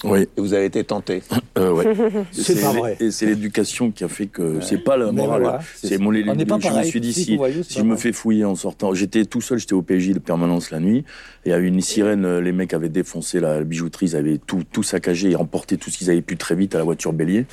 Oui. 0.04 0.28
Et 0.36 0.40
vous 0.40 0.52
avez 0.54 0.66
été 0.66 0.84
tenté. 0.84 1.22
Euh, 1.58 1.72
ouais. 1.72 1.86
C'est 2.32 2.60
pas 2.60 2.72
vrai. 2.72 2.98
Et 3.00 3.10
c'est 3.10 3.24
l'éducation 3.24 3.90
qui 3.90 4.04
a 4.04 4.08
fait 4.08 4.26
que 4.26 4.60
c'est 4.60 4.84
pas 4.84 4.98
la 4.98 5.10
morale. 5.10 5.40
voilà, 5.40 5.60
c'est 5.74 5.96
mon 5.96 6.10
on 6.10 6.34
n'est 6.34 6.44
pas 6.44 6.58
Je 6.60 6.68
me 6.68 6.82
suis 6.82 7.00
dit 7.00 7.14
Si, 7.14 7.34
voyez, 7.38 7.62
je 7.66 7.80
me 7.80 7.96
fais 7.96 8.12
fouiller 8.12 8.44
en 8.44 8.54
sortant, 8.54 8.92
j'étais 8.92 9.24
tout 9.24 9.40
seul, 9.40 9.58
j'étais 9.58 9.72
au 9.72 9.80
PJ 9.80 10.10
de 10.10 10.18
permanence 10.18 10.70
la 10.70 10.80
nuit. 10.80 10.98
Et 10.98 11.48
il 11.48 11.50
y 11.52 11.54
a 11.54 11.58
eu 11.58 11.64
une 11.64 11.80
sirène, 11.80 12.26
euh, 12.26 12.42
les 12.42 12.52
mecs 12.52 12.74
avaient 12.74 12.90
défoncé 12.90 13.40
la 13.40 13.64
bijouterie, 13.64 14.08
ils 14.08 14.16
avaient 14.16 14.36
tout, 14.36 14.64
tout 14.70 14.82
saccagé, 14.82 15.30
ils 15.30 15.36
emportaient 15.36 15.78
tout 15.78 15.88
ce 15.88 15.96
qu'ils 15.96 16.10
avaient 16.10 16.20
pu 16.20 16.36
très 16.36 16.56
vite 16.56 16.74
à 16.74 16.78
la 16.78 16.84
voiture 16.84 17.14
bélier. 17.14 17.46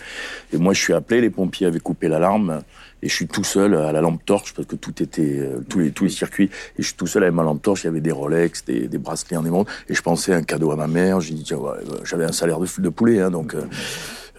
Et 0.51 0.57
moi, 0.57 0.73
je 0.73 0.81
suis 0.81 0.91
appelé, 0.91 1.21
les 1.21 1.29
pompiers 1.29 1.67
avaient 1.67 1.79
coupé 1.79 2.09
l'alarme. 2.09 2.61
Et 3.03 3.09
je 3.09 3.13
suis 3.13 3.27
tout 3.27 3.43
seul 3.43 3.75
à 3.75 3.91
la 3.91 4.01
lampe 4.01 4.25
torche 4.25 4.53
parce 4.55 4.67
que 4.67 4.75
tout 4.77 5.03
était 5.03 5.37
euh, 5.39 5.59
tous 5.69 5.79
les 5.79 5.91
tous 5.91 6.05
les 6.05 6.09
circuits. 6.09 6.49
Et 6.77 6.81
je 6.81 6.87
suis 6.87 6.95
tout 6.95 7.05
seul 7.05 7.21
avec 7.23 7.35
ma 7.35 7.43
lampe 7.43 7.61
torche. 7.61 7.83
Il 7.83 7.87
y 7.87 7.89
avait 7.89 7.99
des 8.01 8.11
Rolex, 8.13 8.63
des, 8.65 8.87
des 8.87 8.97
bracelets 8.97 9.37
en 9.37 9.45
émeraude. 9.45 9.67
Et 9.89 9.93
je 9.93 10.01
pensais 10.01 10.33
à 10.33 10.37
un 10.37 10.43
cadeau 10.43 10.71
à 10.71 10.77
ma 10.77 10.87
mère. 10.87 11.19
J'ai 11.19 11.33
dit 11.33 11.43
tiens, 11.43 11.57
ouais, 11.57 11.71
euh, 11.71 11.97
j'avais 12.05 12.23
un 12.25 12.31
salaire 12.31 12.59
de, 12.59 12.67
de 12.81 12.89
poulet, 12.89 13.19
hein, 13.19 13.29
donc 13.29 13.53
euh, 13.53 13.63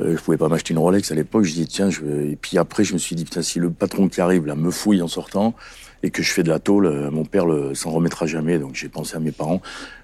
euh, 0.00 0.16
je 0.16 0.22
pouvais 0.22 0.38
pas 0.38 0.48
m'acheter 0.48 0.72
une 0.72 0.78
Rolex 0.80 1.12
à 1.12 1.14
l'époque. 1.14 1.44
Je 1.44 1.52
dis 1.52 1.66
tiens, 1.66 1.90
je 1.90 2.00
vais... 2.00 2.30
et 2.32 2.36
puis 2.36 2.56
après 2.58 2.82
je 2.84 2.94
me 2.94 2.98
suis 2.98 3.14
dit 3.14 3.24
putain 3.24 3.42
si 3.42 3.58
le 3.60 3.70
patron 3.70 4.08
qui 4.08 4.20
arrive 4.22 4.46
là 4.46 4.54
me 4.56 4.70
fouille 4.70 5.02
en 5.02 5.08
sortant 5.08 5.54
et 6.02 6.10
que 6.10 6.22
je 6.22 6.30
fais 6.32 6.42
de 6.42 6.50
la 6.50 6.58
tôle, 6.58 6.86
euh, 6.86 7.10
mon 7.10 7.24
père 7.24 7.46
le, 7.46 7.74
s'en 7.74 7.90
remettra 7.90 8.26
jamais. 8.26 8.58
Donc 8.58 8.74
j'ai 8.74 8.88
pensé 8.88 9.14
à 9.16 9.20
mes 9.20 9.32
parents. 9.32 9.60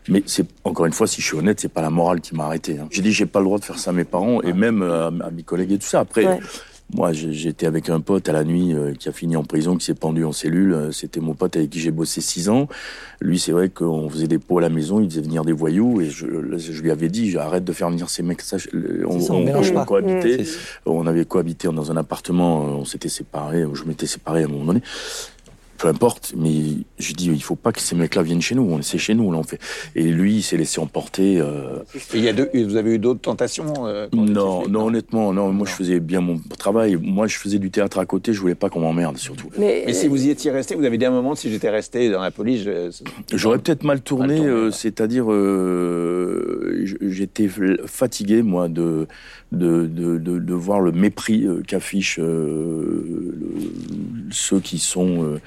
Mais 0.08 0.22
c'est 0.26 0.46
encore 0.64 0.86
une 0.86 0.92
fois, 0.94 1.06
si 1.06 1.20
je 1.22 1.26
suis 1.26 1.36
honnête, 1.36 1.60
c'est 1.60 1.68
pas 1.72 1.82
la 1.82 1.90
morale 1.90 2.20
qui 2.20 2.34
m'a 2.34 2.44
arrêté. 2.44 2.78
hein. 2.78 2.88
J'ai 2.90 3.02
dit 3.02 3.12
j'ai 3.12 3.26
pas 3.26 3.38
le 3.40 3.44
droit 3.46 3.58
de 3.58 3.64
faire 3.64 3.78
ça 3.78 3.90
à 3.90 3.92
mes 3.94 4.04
parents 4.04 4.40
et 4.42 4.52
même 4.52 4.82
à, 4.82 5.06
à 5.08 5.30
mes 5.30 5.42
collègues 5.42 5.72
et 5.72 5.78
tout 5.78 5.86
ça. 5.86 6.00
Après. 6.00 6.26
Ouais. 6.26 6.38
Moi, 6.92 7.12
j'étais 7.12 7.66
avec 7.66 7.88
un 7.88 8.00
pote 8.00 8.28
à 8.28 8.32
la 8.32 8.42
nuit 8.42 8.74
euh, 8.74 8.94
qui 8.94 9.08
a 9.08 9.12
fini 9.12 9.36
en 9.36 9.44
prison, 9.44 9.76
qui 9.76 9.84
s'est 9.84 9.94
pendu 9.94 10.24
en 10.24 10.32
cellule. 10.32 10.72
Euh, 10.74 10.90
C'était 10.92 11.20
mon 11.20 11.34
pote 11.34 11.54
avec 11.56 11.70
qui 11.70 11.78
j'ai 11.78 11.92
bossé 11.92 12.20
six 12.20 12.48
ans. 12.48 12.68
Lui, 13.20 13.38
c'est 13.38 13.52
vrai 13.52 13.68
qu'on 13.68 14.08
faisait 14.10 14.26
des 14.26 14.38
pots 14.38 14.58
à 14.58 14.60
la 14.62 14.70
maison, 14.70 15.00
il 15.00 15.08
faisait 15.08 15.20
venir 15.20 15.44
des 15.44 15.52
voyous, 15.52 16.00
et 16.00 16.06
je, 16.10 16.26
je 16.58 16.82
lui 16.82 16.90
avais 16.90 17.08
dit, 17.08 17.36
arrête 17.36 17.64
de 17.64 17.72
faire 17.72 17.90
venir 17.90 18.08
ces 18.10 18.22
mecs. 18.22 18.40
Ça, 18.42 18.56
on, 19.06 19.20
ça, 19.20 19.34
on 19.34 19.46
on- 19.46 19.72
pas. 19.74 19.84
cohabitait. 19.84 20.44
On 20.84 21.06
avait 21.06 21.24
cohabité 21.24 21.68
dans 21.68 21.92
un 21.92 21.96
appartement, 21.96 22.62
euh, 22.64 22.70
on 22.80 22.84
s'était 22.84 23.08
séparés, 23.08 23.64
je 23.72 23.84
m'étais 23.84 24.06
séparé 24.06 24.42
à 24.42 24.46
un 24.46 24.48
moment 24.48 24.64
donné. 24.64 24.82
Peu 25.80 25.88
importe, 25.88 26.34
mais 26.36 26.50
je 26.98 27.14
dis, 27.14 27.30
il 27.32 27.42
faut 27.42 27.56
pas 27.56 27.72
que 27.72 27.80
ces 27.80 27.96
mecs-là 27.96 28.22
viennent 28.22 28.42
chez 28.42 28.54
nous. 28.54 28.64
On 28.70 28.82
c'est 28.82 28.98
chez 28.98 29.14
nous, 29.14 29.32
là, 29.32 29.38
on 29.38 29.42
fait. 29.42 29.58
Et 29.96 30.02
lui, 30.02 30.36
il 30.36 30.42
s'est 30.42 30.58
laissé 30.58 30.78
emporter. 30.78 31.40
euh, 31.40 31.78
Et 32.12 32.18
il 32.18 32.22
y 32.24 32.28
a 32.28 32.34
deux- 32.34 32.50
vous 32.54 32.76
avez 32.76 32.96
eu 32.96 32.98
d'autres 32.98 33.22
tentations 33.22 33.72
euh, 33.86 34.06
non, 34.12 34.68
non, 34.68 34.86
honnêtement, 34.88 35.32
non. 35.32 35.50
Moi, 35.52 35.66
je 35.66 35.72
faisais 35.72 35.98
bien 35.98 36.20
mon 36.20 36.38
travail. 36.58 36.98
Moi, 37.00 37.28
je 37.28 37.38
faisais 37.38 37.58
du 37.58 37.70
théâtre 37.70 37.98
à 37.98 38.04
côté. 38.04 38.34
Je 38.34 38.40
voulais 38.42 38.54
pas 38.54 38.68
qu'on 38.68 38.80
m'emmerde, 38.80 39.16
surtout. 39.16 39.48
Mais, 39.58 39.84
Mais 39.86 39.94
si 39.94 40.06
vous 40.06 40.26
y 40.26 40.28
étiez 40.28 40.50
resté, 40.50 40.74
vous 40.74 40.84
avez 40.84 40.98
dit 40.98 41.06
à 41.06 41.08
un 41.08 41.12
moment, 41.12 41.34
si 41.34 41.50
j'étais 41.50 41.70
resté 41.70 42.10
dans 42.10 42.20
la 42.20 42.30
police, 42.30 42.62
je- 42.62 42.90
J'aurais 43.34 43.58
peut-être 43.58 43.82
mal 43.82 44.02
tourné, 44.02 44.38
euh, 44.38 44.70
c'est-à-dire 44.70 45.32
euh, 45.32 46.84
j'étais 47.00 47.48
fatigué 47.86 48.42
moi 48.42 48.68
de 48.68 49.06
de, 49.52 49.86
de, 49.86 50.16
de, 50.18 50.38
de 50.38 50.54
voir 50.54 50.80
le 50.80 50.92
mépris 50.92 51.44
euh, 51.46 51.62
euh, 52.18 52.18
le- 52.18 53.29
ceux 54.32 54.60
qui 54.60 54.78
sont, 54.78 55.22
euh, 55.24 55.40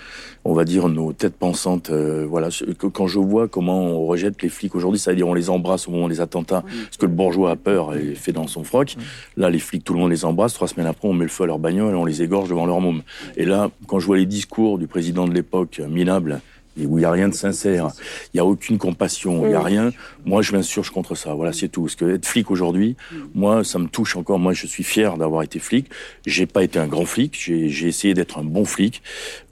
on 0.45 0.53
va 0.53 0.63
dire, 0.65 0.89
nos 0.89 1.13
têtes 1.13 1.35
pensantes. 1.35 1.89
euh, 1.89 2.25
voilà, 2.27 2.51
Ce- 2.51 2.63
que- 2.65 2.87
quand 2.87 3.07
je 3.07 3.19
vois 3.19 3.47
comment 3.47 3.81
on 3.81 4.05
rejette 4.05 4.41
les 4.41 4.49
flics 4.49 4.75
aujourd'hui, 4.75 4.99
c'est-à-dire 4.99 5.27
on 5.27 5.33
les 5.33 5.49
embrasse 5.49 5.87
au 5.87 5.91
moment 5.91 6.07
des 6.07 6.21
attentats, 6.21 6.61
parce 6.61 6.97
que 6.97 7.05
le 7.05 7.11
bourgeois 7.11 7.51
a 7.51 7.55
peur 7.55 7.95
et 7.95 8.15
fait 8.15 8.31
dans 8.31 8.47
son 8.47 8.63
froc. 8.63 8.95
Là, 9.37 9.49
les 9.49 9.59
flics, 9.59 9.83
tout 9.83 9.93
le 9.93 9.99
monde 9.99 10.11
les 10.11 10.25
embrasse. 10.25 10.53
Trois 10.53 10.67
semaines 10.67 10.87
après, 10.87 11.07
on 11.07 11.13
met 11.13 11.23
le 11.25 11.29
feu 11.29 11.43
à 11.43 11.47
leur 11.47 11.59
bagnole 11.59 11.93
et 11.93 11.97
on 11.97 12.05
les 12.05 12.21
égorge 12.21 12.49
devant 12.49 12.65
leur 12.65 12.81
môme. 12.81 13.03
Et 13.37 13.45
là, 13.45 13.69
quand 13.87 13.99
je 13.99 14.05
vois 14.05 14.17
les 14.17 14.25
discours 14.25 14.77
du 14.77 14.87
président 14.87 15.27
de 15.27 15.33
l'époque, 15.33 15.81
minable, 15.89 16.41
et 16.77 16.85
où 16.85 16.97
il 16.97 17.01
n'y 17.01 17.05
a 17.05 17.11
rien 17.11 17.27
de 17.27 17.33
sincère, 17.33 17.89
il 18.33 18.37
n'y 18.37 18.39
a 18.39 18.45
aucune 18.45 18.77
compassion, 18.77 19.45
il 19.45 19.49
n'y 19.49 19.55
a 19.55 19.61
rien. 19.61 19.91
Moi, 20.25 20.41
je 20.41 20.53
m'insurge 20.53 20.89
contre 20.89 21.15
ça. 21.15 21.33
Voilà, 21.33 21.53
c'est 21.53 21.67
tout. 21.67 21.83
Parce 21.83 21.95
que 21.95 22.15
être 22.15 22.25
flic 22.25 22.49
aujourd'hui, 22.51 22.95
moi, 23.35 23.63
ça 23.63 23.79
me 23.79 23.87
touche 23.87 24.15
encore. 24.15 24.39
Moi, 24.39 24.53
je 24.53 24.65
suis 24.67 24.83
fier 24.83 25.17
d'avoir 25.17 25.43
été 25.43 25.59
flic. 25.59 25.87
J'ai 26.25 26.45
pas 26.45 26.63
été 26.63 26.79
un 26.79 26.87
grand 26.87 27.05
flic. 27.05 27.37
J'ai 27.39 27.69
j'ai 27.69 27.87
essayé 27.87 28.13
d'être 28.13 28.37
un 28.37 28.43
bon 28.43 28.65
flic. 28.65 29.01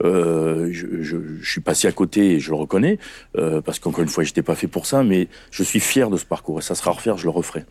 Euh, 0.02 0.68
je, 0.72 1.02
je, 1.02 1.16
je 1.40 1.50
suis 1.50 1.60
passé 1.60 1.88
à 1.88 1.92
côté 1.92 2.32
et 2.32 2.40
je 2.40 2.50
le 2.50 2.56
reconnais. 2.56 2.98
Euh, 3.36 3.60
parce 3.60 3.78
qu'encore 3.78 4.02
une 4.02 4.08
fois, 4.08 4.24
j'étais 4.24 4.42
pas 4.42 4.54
fait 4.54 4.68
pour 4.68 4.86
ça. 4.86 5.02
Mais 5.02 5.28
je 5.50 5.62
suis 5.62 5.80
fier 5.80 6.10
de 6.10 6.16
ce 6.16 6.24
parcours. 6.24 6.58
Et 6.58 6.62
ça 6.62 6.74
sera 6.74 6.90
à 6.90 6.94
refaire, 6.94 7.18
je 7.18 7.24
le 7.24 7.30
referai. 7.30 7.64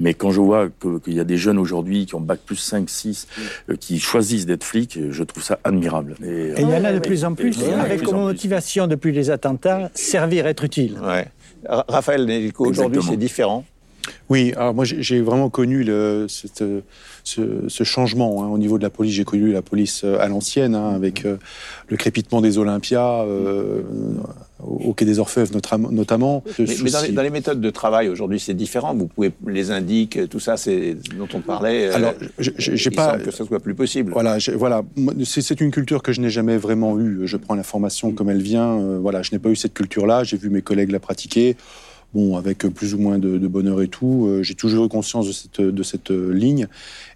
Mais 0.00 0.12
quand 0.14 0.30
je 0.30 0.40
vois 0.40 0.68
qu'il 1.04 1.14
y 1.14 1.20
a 1.20 1.24
des 1.24 1.36
jeunes 1.36 1.58
aujourd'hui 1.58 2.06
qui 2.06 2.14
ont 2.14 2.20
bac 2.20 2.40
plus 2.44 2.56
5, 2.56 2.90
6, 2.90 3.28
euh, 3.70 3.76
qui 3.76 4.00
choisissent 4.00 4.44
d'être 4.46 4.64
flics, 4.64 4.98
je 5.10 5.22
trouve 5.22 5.42
ça 5.42 5.58
admirable. 5.64 6.16
Et, 6.24 6.26
Et 6.48 6.54
il 6.62 6.68
y 6.68 6.74
en 6.74 6.84
a 6.84 6.92
de 6.92 6.98
plus 6.98 7.24
en 7.24 7.34
plus, 7.34 7.60
Et 7.62 7.72
avec 7.72 7.98
plus 7.98 8.06
comme 8.08 8.20
motivation 8.20 8.86
depuis 8.88 9.12
les 9.12 9.30
attentats, 9.30 9.90
servir, 9.94 10.46
être 10.46 10.64
utile. 10.64 10.98
Ouais. 11.02 11.26
Ra- 11.66 11.84
Raphaël 11.88 12.24
Nélico, 12.26 12.66
aujourd'hui, 12.66 13.00
c'est 13.08 13.16
différent? 13.16 13.64
Oui, 14.28 14.52
alors 14.56 14.74
moi 14.74 14.84
j'ai 14.84 15.02
j'ai 15.02 15.20
vraiment 15.22 15.48
connu 15.48 15.82
le, 15.82 16.26
cette, 16.28 16.60
euh, 16.60 16.80
ce, 17.24 17.40
ce 17.68 17.84
changement 17.84 18.44
hein, 18.44 18.48
au 18.48 18.58
niveau 18.58 18.76
de 18.78 18.82
la 18.82 18.90
police. 18.90 19.14
J'ai 19.14 19.24
connu 19.24 19.50
la 19.50 19.62
police 19.62 20.02
euh, 20.04 20.18
à 20.20 20.28
l'ancienne, 20.28 20.74
hein, 20.74 20.90
avec 20.94 21.24
euh, 21.24 21.36
le 21.88 21.96
crépitement 21.96 22.40
des 22.42 22.58
Olympias, 22.58 23.22
euh, 23.24 23.80
au 24.62 24.74
au 24.84 24.92
Quai 24.94 25.04
des 25.06 25.18
Orfèvres 25.18 25.52
notam- 25.54 25.90
notamment. 25.90 26.42
Ce 26.56 26.62
Mais, 26.62 26.68
mais 26.68 26.90
dans, 26.90 26.98
les, 27.00 27.04
souci- 27.06 27.12
dans 27.12 27.22
les 27.22 27.30
méthodes 27.30 27.60
de 27.60 27.70
travail 27.70 28.08
aujourd'hui, 28.08 28.38
c'est 28.40 28.54
différent. 28.54 28.94
Vous 28.94 29.06
pouvez 29.08 29.32
les 29.46 29.70
indiques, 29.70 30.28
tout 30.28 30.40
ça, 30.40 30.56
c'est 30.56 30.96
dont 31.18 31.28
on 31.34 31.40
parlait. 31.40 31.88
Alors, 31.90 32.14
j'ai 32.38 32.90
pas- 32.90 33.18
que 33.18 33.30
ça 33.30 33.44
soit 33.44 33.60
plus 33.60 33.74
possible. 33.74 34.12
Voilà, 34.12 34.36
voilà. 34.56 34.82
C'est 35.24 35.60
une 35.60 35.70
culture 35.70 36.02
que 36.02 36.12
je 36.12 36.20
n'ai 36.20 36.30
jamais 36.30 36.56
vraiment 36.58 36.98
eue. 36.98 37.20
Je 37.24 37.36
prends 37.36 37.54
l'information 37.54 38.12
comme 38.12 38.30
elle 38.30 38.42
vient. 38.42 38.76
voilà, 39.00 39.22
je 39.22 39.32
n'ai 39.32 39.38
pas 39.38 39.48
eu 39.50 39.56
cette 39.56 39.74
culture-là. 39.74 40.24
J'ai 40.24 40.36
vu 40.36 40.50
mes 40.50 40.62
collègues 40.62 40.90
la 40.92 41.00
pratiquer. 41.00 41.56
Bon, 42.14 42.36
avec 42.36 42.58
plus 42.68 42.94
ou 42.94 42.98
moins 42.98 43.18
de, 43.18 43.38
de 43.38 43.48
bonheur 43.48 43.82
et 43.82 43.88
tout. 43.88 44.26
Euh, 44.26 44.42
j'ai 44.42 44.54
toujours 44.54 44.84
eu 44.84 44.88
conscience 44.88 45.26
de 45.26 45.32
cette, 45.32 45.60
de 45.60 45.82
cette 45.82 46.10
euh, 46.12 46.32
ligne. 46.32 46.68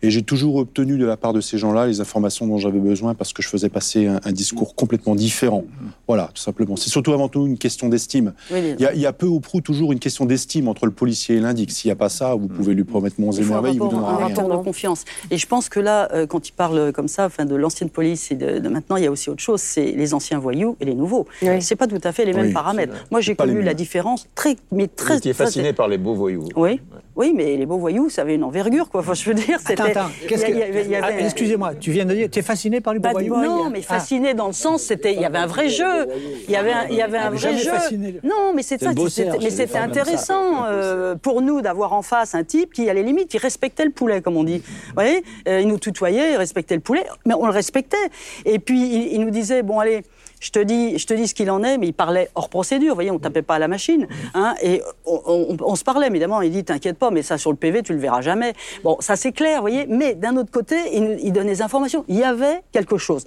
Et 0.03 0.11
j'ai 0.11 0.23
toujours 0.23 0.57
obtenu 0.57 0.99
de 0.99 1.07
la 1.07 1.17
part 1.17 1.33
de 1.33 1.41
ces 1.41 1.57
gens-là 1.57 1.87
les 1.87 2.01
informations 2.01 2.47
dont 2.47 2.59
j'avais 2.59 2.81
besoin 2.81 3.15
parce 3.15 3.33
que 3.33 3.41
je 3.43 3.49
faisais 3.49 3.69
passer 3.69 4.07
un, 4.07 4.21
un 4.25 4.33
discours 4.33 4.75
complètement 4.75 5.15
différent. 5.15 5.65
Voilà, 6.09 6.31
tout 6.35 6.43
simplement. 6.43 6.77
C'est 6.77 6.91
surtout 6.91 7.13
avant 7.13 7.29
tout 7.29 7.47
une 7.47 7.59
question 7.59 7.89
d'estime. 7.89 8.33
Oui, 8.53 8.59
Il 8.79 8.83
y, 8.83 8.87
a, 8.87 8.95
il 8.95 9.01
y 9.01 9.07
a 9.07 9.13
peu 9.13 9.27
ou 9.27 9.39
prou 9.41 9.61
toujours 9.61 9.93
une 9.93 9.99
question 10.01 10.25
d'estime 10.25 10.67
entre 10.69 10.85
le 10.87 10.93
policier 10.93 11.37
et 11.37 11.41
l'indique. 11.41 11.71
S'il 11.71 11.89
n'y 11.89 11.93
a 11.93 11.97
pas 11.97 12.09
ça, 12.09 12.35
vous 12.35 12.49
pouvez 12.49 12.75
lui 12.75 12.85
promettre 12.85 13.21
monts 13.21 13.31
et 13.33 13.39
Il 13.39 13.45
vous 13.45 13.55
donnera 13.89 14.15
un 14.15 14.17
rien. 14.17 14.27
rapport 14.35 14.49
de 14.59 14.65
confiance. 14.65 15.05
Et 15.31 15.39
je 15.39 15.47
pense 15.47 15.69
que 15.69 15.79
là, 15.81 16.09
euh, 16.13 16.27
quand 16.27 16.49
il 16.49 16.53
parle 16.53 16.93
comme 16.93 17.09
ça, 17.09 17.27
enfin, 17.27 17.45
de 17.45 17.55
l'ancienne 17.55 17.91
police 17.91 18.31
et 18.33 18.35
de, 18.35 18.59
de 18.59 18.69
maintenant, 18.69 18.97
il 18.97 19.05
y 19.05 19.07
a 19.07 19.11
aussi 19.13 19.31
autre 19.31 19.43
chose, 19.43 19.61
c'est 19.61 19.93
les 19.93 20.13
anciens 20.15 20.39
voyous 20.41 20.77
et 20.81 20.85
les 20.85 20.95
nouveaux. 20.95 21.27
Oui. 21.43 21.61
C'est 21.63 21.77
pas 21.77 21.87
tout 21.87 22.01
à 22.03 22.13
fait 22.13 22.25
les 22.25 22.33
mêmes 22.33 22.47
Oui, 22.47 22.53
paramètres. 22.53 22.95
Moi, 23.11 23.21
j'ai 23.21 23.35
connu 23.37 23.63
la 23.63 23.75
différence 23.75 24.27
très, 24.35 24.57
mais 24.73 24.88
Vous 24.97 25.05
très. 25.05 25.17
étiez 25.19 25.33
fasciné 25.35 25.73
par 25.73 25.89
les 25.89 25.99
beaux 25.99 26.15
voyous. 26.15 26.45
Oui, 26.57 26.81
oui, 27.17 27.33
mais 27.35 27.57
les 27.57 27.67
beaux 27.67 27.79
voyous, 27.79 28.09
ça 28.11 28.23
avait 28.23 28.35
une 28.37 28.45
envergure, 28.45 28.89
quoi. 28.91 29.01
Enfin, 29.01 29.15
je 29.15 29.25
veux 29.25 29.35
dire, 29.35 29.59
c'était. 29.61 29.81
Attends, 29.81 30.01
attends. 30.03 30.11
qu'est-ce 30.29 30.45
que- 30.47 31.03
Ah, 31.03 31.11
Excusez-moi, 31.21 31.75
tu 31.75 31.91
viens 31.91 32.05
de 32.05 32.15
dire, 32.15 32.29
tu 32.31 32.39
es 32.39 32.43
fasciné 32.43 32.81
par 32.81 32.93
les 32.95 32.99
beaux 33.01 33.11
voyous 33.11 33.37
non, 33.37 33.71
mais 33.71 33.83
fasciné 33.83 34.35
dans 34.35 34.47
le 34.49 34.53
sens, 34.53 34.83
c'était, 34.83 35.15
il 35.15 35.21
y 35.21 35.25
avait 35.25 35.39
un 35.39 35.47
vrai 35.47 35.69
jeu. 35.69 36.07
Il 36.47 36.53
y 36.53 36.57
avait 36.57 36.73
un, 36.73 36.87
il 36.89 36.97
y 36.97 37.03
avait 37.03 37.19
un 37.19 37.31
mais 37.31 37.37
vrai 37.37 37.57
jeu. 37.59 37.71
fasciné. 37.71 38.21
Non, 38.23 38.53
mais 38.55 38.63
c'est 38.63 38.79
C'est 38.79 38.85
ça. 38.87 38.93
cerf, 39.09 39.35
Mais 39.43 39.51
c'est 39.51 39.67
c'était 39.67 39.79
intéressant 39.79 40.65
euh, 40.67 41.15
pour 41.17 41.43
nous 41.43 41.61
d'avoir 41.61 41.93
en 41.93 42.03
face 42.03 42.35
un 42.35 42.45
type 42.45 42.73
qui, 42.73 42.89
à 42.89 42.95
la 42.95 43.03
limite, 43.03 43.33
il 43.35 43.39
respectait 43.39 43.85
le 43.85 43.91
poulet, 43.91 44.21
comme 44.21 44.37
on 44.37 44.45
dit. 44.45 44.59
Vous 44.59 44.95
voyez, 44.95 45.23
Euh, 45.49 45.61
il 45.61 45.69
nous 45.69 45.79
tutoyait, 45.79 46.33
il 46.33 46.37
respectait 46.37 46.75
le 46.75 46.81
poulet, 46.81 47.05
mais 47.27 47.35
on 47.35 47.47
le 47.47 47.53
respectait. 47.53 47.97
Et 48.45 48.59
puis 48.59 48.81
il, 48.81 49.13
il 49.15 49.21
nous 49.21 49.31
disait, 49.31 49.63
bon 49.63 49.79
allez. 49.79 50.03
Je 50.41 50.51
te 50.51 50.59
dis, 50.59 50.99
je 50.99 51.07
te 51.07 51.15
dis 51.15 51.27
ce 51.27 51.35
qu'il 51.35 51.51
en 51.51 51.63
est, 51.65 51.79
mais 51.79 51.89
il 51.89 51.93
parlait 51.93 52.31
hors 52.35 52.49
procédure. 52.49 52.91
Vous 52.91 52.95
voyez, 52.95 53.11
on 53.11 53.19
tapait 53.19 53.43
pas 53.43 53.57
à 53.57 53.59
la 53.59 53.69
machine, 53.69 54.07
hein, 54.35 54.55
et 54.63 54.83
on, 55.05 55.75
se 55.75 55.85
parlait 55.85 56.07
évidemment. 56.07 56.41
Il 56.43 56.53
dit, 56.53 56.65
t'inquiète 56.65 56.99
pas, 56.99 57.11
mais 57.11 57.23
ça 57.23 57.39
sur 57.39 57.51
le 57.51 57.57
PV, 57.57 57.83
tu 57.83 57.93
le 57.93 57.99
verras 57.99 58.21
jamais. 58.21 58.55
Bon, 58.85 58.97
ça 59.01 59.17
c'est 59.17 59.33
clair, 59.33 59.57
vous 59.57 59.63
voyez. 59.63 59.87
Mais 59.87 60.15
d'un 60.15 60.37
autre 60.37 60.51
côté, 60.51 60.77
il, 60.93 61.19
il 61.23 61.33
donnait 61.33 61.53
des 61.53 61.63
informations. 61.63 62.05
Il 62.09 62.17
y 62.17 62.25
avait 62.25 62.63
quelque 62.73 62.99
chose. 62.99 63.27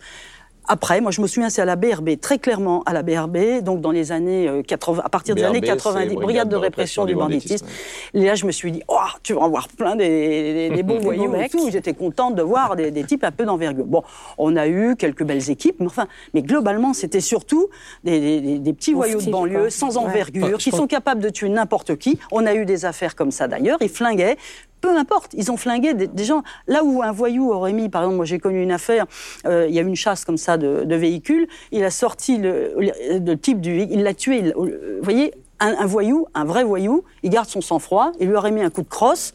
Après, 0.68 1.02
moi, 1.02 1.12
je 1.12 1.22
me 1.22 1.28
souviens, 1.28 1.50
c'est 1.50 1.62
à 1.62 1.66
la 1.66 1.76
BRB, 1.76 2.20
très 2.22 2.38
clairement 2.40 2.84
à 2.86 2.94
la 2.94 3.02
BRB, 3.04 3.62
donc 3.64 3.82
dans 3.82 3.92
les 3.92 4.12
années 4.12 4.48
euh, 4.48 4.62
80, 4.62 5.02
à 5.04 5.10
partir 5.10 5.36
des 5.36 5.42
BRB, 5.42 5.50
années 5.56 5.62
90, 5.62 6.10
c'est 6.10 6.16
Brigade 6.16 6.50
de 6.50 6.56
répression 6.56 7.06
du 7.06 7.16
banditisme. 7.16 7.66
Et 8.14 8.24
là, 8.24 8.36
je 8.36 8.46
me 8.46 8.52
suis 8.52 8.72
dit, 8.72 8.82
oh, 8.88 8.96
tu 9.24 9.34
vas 9.34 9.42
en 9.42 9.50
voir 9.50 9.68
plein 9.70 9.96
des, 9.96 10.70
des, 10.70 10.76
des 10.76 10.84
bons 10.84 11.00
voyous 11.02 11.34
et 11.36 11.50
tout. 11.50 11.70
J'étais 11.72 11.94
contente 11.94 12.36
de 12.36 12.42
voir 12.44 12.76
des, 12.76 12.92
des 12.92 13.04
types 13.04 13.24
un 13.24 13.32
peu 13.32 13.44
d'envergure. 13.44 13.86
Bon, 13.86 14.04
on 14.38 14.56
a 14.56 14.68
eu 14.68 14.96
quelques 14.96 15.24
belles 15.24 15.50
équipes, 15.50 15.78
mais 15.80 15.88
enfin, 15.88 16.08
mais 16.34 16.42
globalement, 16.44 16.94
c'était 16.94 17.22
surtout 17.22 17.68
des, 18.04 18.20
des- 18.20 18.42
des- 18.42 18.60
des 18.60 18.74
petits 18.74 18.94
voyous 18.94 19.22
de 19.22 19.32
banlieue, 19.32 19.70
sans 19.70 19.98
Ouais. 19.98 20.04
envergure, 20.06 20.58
qui 20.60 20.72
sont 20.72 20.88
capables 20.88 21.22
de 21.22 21.30
tuer 21.30 21.50
n'importe 21.50 21.98
qui. 21.98 22.20
On 22.32 22.46
a 22.46 22.54
eu 22.54 22.66
des 22.66 22.86
affaires 22.86 23.16
comme 23.16 23.32
ça 23.32 23.48
d'ailleurs. 23.48 23.80
Ils 23.82 23.90
flinguaient. 23.90 24.38
Peu 24.82 24.98
importe, 24.98 25.34
ils 25.34 25.52
ont 25.52 25.58
flingué 25.58 25.94
des, 25.94 26.24
gens. 26.24 26.44
Là 26.68 26.84
où 26.84 27.04
un 27.04 27.12
voyou 27.12 27.52
aurait 27.52 27.74
mis, 27.74 27.88
par 27.88 28.02
exemple, 28.02 28.18
moi 28.18 28.26
j'ai 28.26 28.40
connu 28.40 28.62
une 28.62 28.72
affaire, 28.72 29.06
euh, 29.46 29.68
il 29.70 29.76
y 29.76 29.80
a 29.80 29.84
une 29.84 29.96
chasse 29.96 30.26
comme 30.26 30.38
ça 30.38 30.58
de, 30.58 30.96
véhicules, 30.96 31.48
il 31.72 31.84
a 31.84 31.92
sorti 31.92 32.38
le, 32.38 33.36
type 33.36 33.62
du 33.62 33.76
véhicule, 33.76 33.98
il 33.98 34.04
l'a 34.04 34.14
tué. 34.14 34.54
vous 34.56 34.70
voyez, 35.04 35.34
un, 35.60 35.76
un 35.78 35.86
voyou, 35.86 36.28
un 36.34 36.46
vrai 36.46 36.64
voyou, 36.64 37.04
il 37.22 37.30
garde 37.30 37.48
son 37.48 37.62
sang-froid, 37.62 38.12
il 38.20 38.28
lui 38.28 38.36
aurait 38.36 38.52
mis 38.52 38.64
un 38.64 38.72
coup 38.72 38.82
de 38.82 38.90
crosse, 38.90 39.34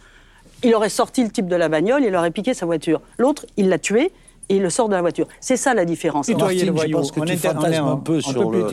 il 0.64 0.74
aurait 0.74 0.88
sorti 0.88 1.22
le 1.22 1.30
type 1.30 1.46
de 1.46 1.56
la 1.56 1.68
bagnole, 1.68 2.04
il 2.04 2.14
aurait 2.16 2.30
piqué 2.32 2.52
sa 2.52 2.66
voiture. 2.66 3.00
L'autre, 3.18 3.46
il 3.56 3.68
l'a 3.68 3.78
tué, 3.78 4.10
et 4.48 4.56
il 4.56 4.62
le 4.62 4.70
sort 4.70 4.88
de 4.88 4.94
la 4.94 5.00
voiture. 5.00 5.26
C'est 5.40 5.56
ça 5.56 5.74
la 5.74 5.84
différence. 5.84 6.26
Tutoyer 6.26 6.44
Martine, 6.44 6.60
le 6.60 6.66
je 6.66 6.72
voyou. 6.72 6.96
pense 6.98 7.10
que 7.12 7.20
On 7.20 7.24
tu 7.24 7.36
fantasmes 7.36 7.84
en- 7.84 7.92
un 7.92 7.96
peu 7.96 8.20
sur 8.20 8.50
le, 8.50 8.68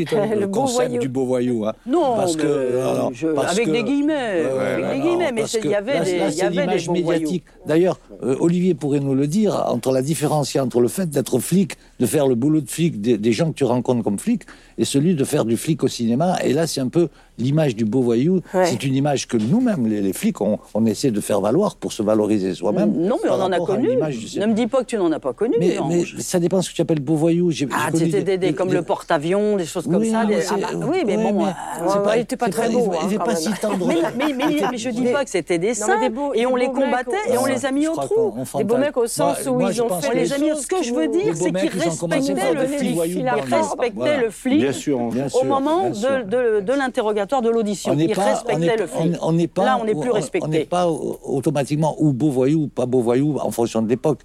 concept 0.47 0.87
voyou. 0.89 1.01
du 1.01 1.09
beau 1.09 1.25
voyou. 1.25 1.65
hein. 1.65 1.73
Non, 1.85 2.15
Parce 2.15 2.35
que, 2.35 2.71
je- 3.13 3.27
parce 3.27 3.51
avec 3.53 3.65
que- 3.65 3.71
des 3.71 3.83
guillemets, 3.83 4.13
avec 4.13 4.53
ouais, 4.53 4.75
des 4.93 4.99
non, 4.99 5.05
guillemets, 5.05 5.31
mais 5.31 5.43
il 5.63 5.69
y 5.69 5.75
avait 5.75 5.93
là, 5.95 6.05
des, 6.05 6.17
là, 6.19 6.29
y 6.29 6.41
avait 6.41 6.67
des 6.77 6.85
bons 6.85 6.93
médiatique. 6.93 7.43
D'ailleurs, 7.65 7.99
euh, 8.23 8.35
Olivier 8.39 8.73
pourrait 8.75 8.99
nous 8.99 9.15
le 9.15 9.27
dire, 9.27 9.63
entre 9.67 9.91
la 9.91 10.01
différence 10.01 10.55
entre 10.59 10.79
le 10.81 10.87
fait 10.87 11.09
d'être 11.09 11.39
flic, 11.39 11.73
de 12.03 12.07
faire 12.07 12.27
le 12.27 12.35
boulot 12.35 12.59
de 12.59 12.69
flic 12.69 12.99
des, 12.99 13.17
des 13.17 13.31
gens 13.31 13.47
que 13.51 13.55
tu 13.55 13.63
rencontres 13.63 14.03
comme 14.03 14.19
flic, 14.19 14.41
et 14.77 14.83
celui 14.83 15.15
de 15.15 15.23
faire 15.23 15.45
du 15.45 15.55
flic 15.55 15.83
au 15.83 15.87
cinéma. 15.87 16.35
Et 16.43 16.51
là, 16.51 16.67
c'est 16.67 16.81
un 16.81 16.89
peu 16.89 17.07
l'image 17.37 17.75
du 17.77 17.85
beau 17.85 18.01
voyou. 18.01 18.41
Ouais. 18.53 18.65
C'est 18.65 18.83
une 18.83 18.93
image 18.95 19.25
que 19.27 19.37
nous-mêmes, 19.37 19.87
les, 19.87 20.01
les 20.01 20.11
flics, 20.13 20.41
on, 20.41 20.59
on 20.73 20.85
essaie 20.85 21.11
de 21.11 21.21
faire 21.21 21.39
valoir 21.39 21.77
pour 21.77 21.93
se 21.93 22.03
valoriser 22.03 22.53
soi-même. 22.55 22.91
Non, 22.93 23.17
mais 23.23 23.29
on 23.29 23.41
en 23.41 23.51
a 23.53 23.59
connu. 23.59 23.87
Ne 23.95 24.45
me 24.47 24.53
dis 24.53 24.67
pas 24.67 24.79
que 24.79 24.85
tu 24.87 24.97
n'en 24.97 25.11
as 25.13 25.19
pas 25.19 25.31
connu. 25.33 25.55
mais, 25.59 25.77
ça 26.19 26.39
dépend 26.39 26.61
ce 26.61 26.69
que 26.71 26.75
tu 26.75 26.81
appelles 26.81 26.99
beau 26.99 27.15
voyou. 27.15 27.49
J'ai- 27.51 27.67
Ah, 27.71 27.89
c'était 27.93 28.21
des, 28.23 28.37
des- 28.37 28.53
comme 28.53 28.67
des- 28.69 28.75
le 28.75 28.81
porte-avions, 28.81 29.55
des 29.55 29.65
choses 29.65 29.85
comme 29.85 29.95
Oui, 29.95 30.11
ça. 30.11 30.23
non, 30.25 30.29
ah 30.51 30.55
bah, 30.59 30.87
oui, 30.91 31.03
mais 31.05 31.15
ouais, 31.17 31.31
bon. 31.31 31.45
euh, 31.45 32.15
il 32.15 32.21
était 32.21 32.35
pas 32.35 32.49
très 32.49 32.69
beau, 32.69 32.89
Il 32.91 32.97
hein, 33.05 33.07
n'est 33.09 33.15
quand 33.17 33.23
pas 33.25 33.35
si 33.35 33.49
tendre. 33.61 33.87
Mais, 33.87 34.77
je 34.77 34.89
dis 34.89 35.05
pas 35.13 35.23
que 35.23 35.29
c'était 35.29 35.57
des 35.57 35.73
saints, 35.73 36.01
et 36.35 36.45
on 36.45 36.55
les 36.57 36.67
combattait 36.67 37.11
et 37.31 37.37
on 37.37 37.45
les 37.45 37.65
a 37.65 37.71
mis 37.71 37.87
au 37.87 37.93
trou. 37.95 38.33
Des 38.57 38.63
beaux 38.65 38.77
mecs 38.77 38.97
au 38.97 39.07
sens 39.07 39.37
où 39.47 39.61
ils 39.61 39.81
ont 39.81 39.89
fait 40.01 40.13
les 40.15 40.33
a 40.33 40.37
mis, 40.37 40.49
choses 40.49 40.61
ce 40.63 40.67
que 40.67 40.83
je 40.83 40.93
veux 40.93 41.07
dire, 41.07 41.33
c'est 41.35 41.51
qu'ils 41.51 41.69
ils 41.85 41.91
ont 41.93 41.97
commencé 41.97 42.33
par 42.35 42.55
des 42.55 42.93
voyous 42.93 43.17
Ils 43.19 43.25
dans 43.25 43.35
le 43.35 43.89
Voilà. 43.95 44.29
flic 44.31 44.59
Bien 44.59 44.71
sûr. 44.71 44.99
Bien 45.09 45.25
au 45.27 45.29
sûr, 45.29 45.45
moment 45.45 45.81
bien 45.81 45.89
de, 45.89 45.95
sûr. 45.95 46.25
de, 46.25 46.59
de 46.61 46.73
l'interrogatoire 46.73 47.41
de 47.41 47.49
l'audition. 47.49 47.91
On 47.93 47.95
n'est 47.95 48.05
Ils 48.05 48.15
pas, 48.15 48.21
on 48.21 48.25
respectaient 48.25 48.59
n'est- 48.59 48.77
le 48.77 48.87
flic. 48.87 49.15
on- 49.21 49.27
on 49.29 49.31
n'est 49.33 49.47
pas, 49.47 49.65
Là, 49.65 49.77
on 49.81 49.85
n'est 49.85 49.95
plus 49.95 50.11
respecté. 50.11 50.45
On 50.45 50.49
n'est 50.49 50.65
pas 50.65 50.87
au- 50.87 51.19
automatiquement 51.23 51.95
ou 51.99 52.13
beau 52.13 52.29
voyou 52.29 52.63
ou 52.63 52.67
pas 52.67 52.85
beau 52.85 53.01
voyou 53.01 53.37
en 53.39 53.51
fonction 53.51 53.81
de 53.81 53.89
l'époque. 53.89 54.19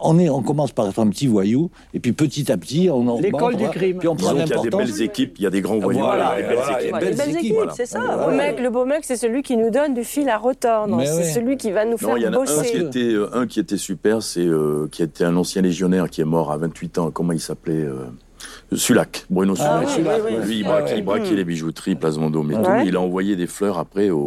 On, 0.00 0.18
est, 0.18 0.28
on 0.30 0.42
commence 0.42 0.70
par 0.72 0.88
être 0.88 0.98
un 1.00 1.08
petit 1.08 1.26
voyou, 1.26 1.70
et 1.92 1.98
puis 1.98 2.12
petit 2.12 2.52
à 2.52 2.56
petit, 2.56 2.88
on, 2.90 2.98
on 3.08 3.20
L'école 3.20 3.56
du 3.56 3.64
va- 3.64 3.70
crime. 3.70 3.98
Puis 3.98 4.06
on 4.08 4.14
prend 4.14 4.32
Disons 4.32 4.44
qu'il 4.46 4.54
y 4.56 4.58
a 4.58 4.62
des 4.62 4.70
belles 4.76 5.02
équipes, 5.02 5.34
il 5.38 5.42
y 5.42 5.46
a 5.46 5.50
des 5.50 5.60
grands 5.60 5.78
voyous, 5.78 5.98
Voilà, 5.98 6.34
il 6.38 6.42
y 6.42 6.44
a 6.44 6.48
des 6.48 6.54
belles 6.54 6.56
voilà, 6.64 6.80
équipes. 6.80 6.92
Ouais, 6.94 7.00
les 7.00 7.16
belles 7.16 7.36
équipes, 7.36 7.54
voilà. 7.54 7.72
c'est 7.74 7.86
ça. 7.86 7.98
Le 8.00 8.24
beau 8.24 8.36
mec, 8.36 8.60
le 8.60 8.70
beau 8.70 8.84
mec, 8.84 9.00
c'est 9.02 9.16
celui 9.16 9.42
qui 9.42 9.56
nous 9.56 9.70
donne 9.70 9.94
du 9.94 10.04
fil 10.04 10.28
à 10.28 10.38
retordre. 10.38 11.00
C'est 11.04 11.12
ouais. 11.16 11.24
celui 11.24 11.56
qui 11.56 11.72
va 11.72 11.84
nous 11.84 11.98
faire 11.98 12.10
Non, 12.10 12.16
il 12.16 12.22
y 12.22 12.28
en 12.28 12.32
a 12.32 12.38
un 12.38 12.44
qui 12.44 12.54
bosser. 12.54 12.76
était, 12.78 12.98
euh, 13.12 13.28
un 13.34 13.46
qui 13.48 13.58
était 13.60 13.76
super, 13.76 14.22
c'est 14.22 14.46
euh, 14.46 14.88
qui 14.92 15.02
était 15.02 15.24
un 15.24 15.36
ancien 15.36 15.62
légionnaire 15.62 16.08
qui 16.08 16.20
est 16.20 16.24
mort 16.24 16.52
à 16.52 16.56
28 16.58 16.98
ans. 16.98 17.10
Comment 17.10 17.32
il 17.32 17.40
s'appelait 17.40 17.74
euh, 17.82 18.04
Sulac, 18.72 19.24
Bruno 19.30 19.54
Ah 19.58 19.80
Sulac. 19.82 19.86
oui, 19.88 19.92
Sulac, 19.94 20.20
oui, 20.26 20.32
oui. 20.40 20.46
Lui, 20.46 20.58
il 20.60 20.64
Ah 20.66 20.68
braquait, 20.68 20.98
il 20.98 21.04
braquait 21.04 21.34
les 21.34 21.44
bijouteries, 21.44 21.94
Place 21.94 22.16
Vendôme 22.16 22.50
et 22.50 22.54
tout. 22.54 22.60
Ouais. 22.60 22.86
Il 22.86 22.96
a 22.96 23.00
envoyé 23.00 23.34
des 23.34 23.46
fleurs 23.46 23.78
après 23.78 24.10
aux, 24.10 24.18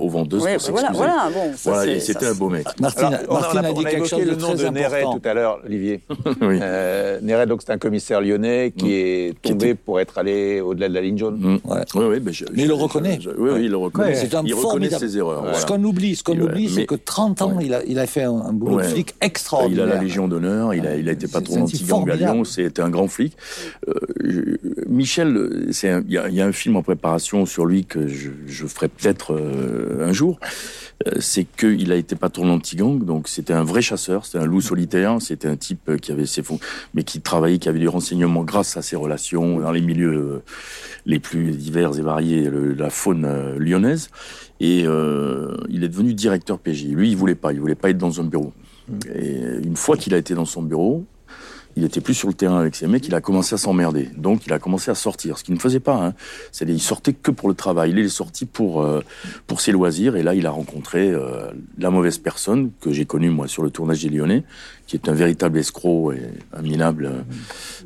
aux 0.00 0.08
vendeuses 0.08 0.42
Ouais, 0.44 0.56
pour 0.56 0.66
bah 0.66 0.72
voilà, 0.72 0.88
s'excuser. 0.88 1.04
voilà, 1.04 1.30
bon, 1.34 1.52
Voilà, 1.64 1.82
c'est- 1.82 1.92
et 1.96 2.00
c'était 2.00 2.26
un 2.26 2.34
beau 2.34 2.48
mec. 2.48 2.66
Martine, 2.80 3.04
Alors, 3.06 3.32
Martine 3.40 3.60
on 3.60 3.64
a, 3.64 3.68
a 3.68 3.72
dit 3.72 3.78
on 3.78 3.80
a 3.80 3.84
quelque 3.90 3.96
évoqué 3.96 4.08
chose 4.10 4.20
de 4.20 4.30
le 4.30 4.36
nom 4.36 4.54
très 4.54 4.64
de 4.64 4.68
Néret 4.70 5.00
important. 5.00 5.18
tout 5.18 5.28
à 5.28 5.34
l'heure, 5.34 5.58
Olivier. 5.66 6.00
oui. 6.42 6.58
Euh, 6.62 7.18
Néret, 7.22 7.46
donc 7.46 7.60
c'est 7.66 7.72
un 7.72 7.78
commissaire 7.78 8.20
lyonnais 8.20 8.72
qui 8.76 8.94
est 8.94 9.34
Qui 9.42 9.50
tombé 9.50 9.74
pour 9.74 9.98
être 9.98 10.16
allé 10.18 10.60
au-delà 10.60 10.88
de 10.88 10.94
la 10.94 11.00
ligne 11.00 11.18
jaune. 11.18 11.36
Mm. 11.36 11.70
Ouais. 11.70 11.80
Oui, 11.96 12.04
oui, 12.08 12.20
mais, 12.22 12.32
je- 12.32 12.44
Mais 12.54 12.62
il 12.62 12.68
le 12.68 12.74
reconnaît. 12.74 13.18
je- 13.20 13.30
oui, 13.30 13.50
oui, 13.54 13.64
il 13.64 13.70
le 13.70 13.76
reconnaît. 13.78 14.08
Ouais, 14.10 14.14
c'est 14.14 14.32
un 14.36 14.42
il 14.44 14.54
reconnaît 14.54 14.70
formidable. 14.90 15.08
ses 15.08 15.18
erreurs. 15.18 15.42
Ce 15.44 15.50
voilà. 15.50 15.66
qu'on 15.66 15.84
oublie, 15.84 16.14
ce 16.14 16.22
qu'on 16.22 16.38
oublie, 16.38 16.68
c'est 16.68 16.86
que 16.86 16.94
30 16.94 17.42
ans, 17.42 17.58
il, 17.60 17.74
a, 17.74 17.82
il 17.84 17.98
a 17.98 18.06
fait 18.06 18.22
un, 18.22 18.30
un 18.36 18.52
boulot 18.52 18.76
de 18.78 18.82
flic 18.84 19.14
Il 19.20 19.26
extraordinaire. 19.26 19.84
a 19.84 19.88
la 19.88 20.00
Légion 20.00 20.28
d'honneur, 20.28 20.72
il 20.74 20.86
a, 20.86 20.94
il 20.94 21.08
a 21.08 21.12
été 21.12 21.26
patron 21.26 21.56
d'Antigang 21.60 22.08
à. 22.10 22.14
Lyon, 22.14 22.44
c'était 22.44 22.80
un 22.82 22.90
grand 22.90 23.08
flic. 23.08 23.36
Euh, 23.88 24.56
Michel, 24.88 25.70
il 25.82 26.12
y, 26.12 26.18
a- 26.40 26.46
un 26.46 26.52
film 26.52 26.76
en 26.76 26.82
préparation 26.82 27.46
sur 27.46 27.66
lui 27.66 27.84
que 27.84 28.06
je, 28.08 28.66
ferai 28.66 28.88
peut-être 28.88 29.34
euh, 29.34 30.06
un 30.06 30.12
jour. 30.12 30.38
Euh, 31.06 31.12
c'est 31.20 31.44
qu'il 31.44 31.92
a 31.92 31.96
été 31.96 32.16
patron 32.16 32.46
d'Antigang, 32.46 33.04
donc 33.04 33.28
c'était 33.28 33.52
un 33.52 33.64
vrai 33.64 33.82
chasseur, 33.82 34.26
c'était 34.26 34.38
un 34.38 34.46
loup 34.46 34.60
solitaire, 34.60 35.18
c'était 35.20 35.48
un 35.48 35.56
type 35.56 35.96
qui 36.00 36.12
avait 36.12 36.26
ses 36.26 36.42
fonds, 36.42 36.58
mais 36.94 37.04
qui 37.04 37.20
travaillait, 37.20 37.58
qui 37.58 37.68
avait 37.68 37.78
du 37.78 37.88
renseignement 37.88 38.42
grâce 38.44 38.76
à 38.76 38.82
ses 38.82 38.96
relations 38.96 39.60
dans 39.60 39.72
les 39.72 39.80
milieux 39.80 40.42
les 41.06 41.18
plus 41.20 41.52
divers 41.52 41.96
et 41.98 42.02
variés, 42.02 42.50
la 42.76 42.90
faune 42.90 43.56
lyonnaise. 43.58 44.10
Et 44.60 44.80
il 44.80 45.84
est 45.84 45.88
devenu 45.88 46.14
directeur 46.14 46.58
PJ. 46.58 46.86
Lui, 46.86 47.10
il 47.10 47.16
voulait 47.16 47.36
pas, 47.36 47.52
il 47.52 47.60
voulait 47.60 47.74
pas 47.76 47.90
être 47.90 47.98
dans 47.98 48.20
un 48.20 48.24
bureau. 48.24 48.52
Et 49.14 49.38
une 49.64 49.76
fois 49.76 49.96
qu'il 49.96 50.14
a 50.14 50.18
été 50.18 50.34
dans 50.34 50.44
son 50.46 50.62
bureau, 50.62 51.06
il 51.76 51.84
était 51.84 52.00
plus 52.00 52.14
sur 52.14 52.28
le 52.28 52.34
terrain 52.34 52.58
avec 52.58 52.74
ses 52.74 52.86
mecs, 52.86 53.06
il 53.06 53.14
a 53.14 53.20
commencé 53.20 53.54
à 53.54 53.58
s'emmerder. 53.58 54.08
Donc 54.16 54.46
il 54.46 54.52
a 54.52 54.58
commencé 54.58 54.90
à 54.90 54.94
sortir, 54.94 55.38
ce 55.38 55.44
qu'il 55.44 55.54
ne 55.54 55.60
faisait 55.60 55.80
pas. 55.80 55.94
Hein. 55.94 56.14
C'est 56.50 56.68
il 56.68 56.80
sortait 56.80 57.12
que 57.12 57.30
pour 57.30 57.48
le 57.48 57.54
travail. 57.54 57.90
Il 57.90 57.98
est 57.98 58.08
sorti 58.08 58.46
pour 58.46 58.82
euh, 58.82 59.00
pour 59.46 59.60
ses 59.60 59.72
loisirs. 59.72 60.16
Et 60.16 60.22
là, 60.22 60.34
il 60.34 60.46
a 60.46 60.50
rencontré 60.50 61.10
euh, 61.10 61.50
la 61.78 61.90
mauvaise 61.90 62.18
personne 62.18 62.70
que 62.80 62.92
j'ai 62.92 63.04
connue 63.04 63.30
moi 63.30 63.48
sur 63.48 63.62
le 63.62 63.70
tournage 63.70 64.02
des 64.02 64.08
Lyonnais, 64.08 64.44
qui 64.88 64.96
est 64.96 65.08
un 65.08 65.12
véritable 65.12 65.58
escroc 65.58 66.12
et 66.12 66.22
un 66.56 66.62
minable 66.62 67.12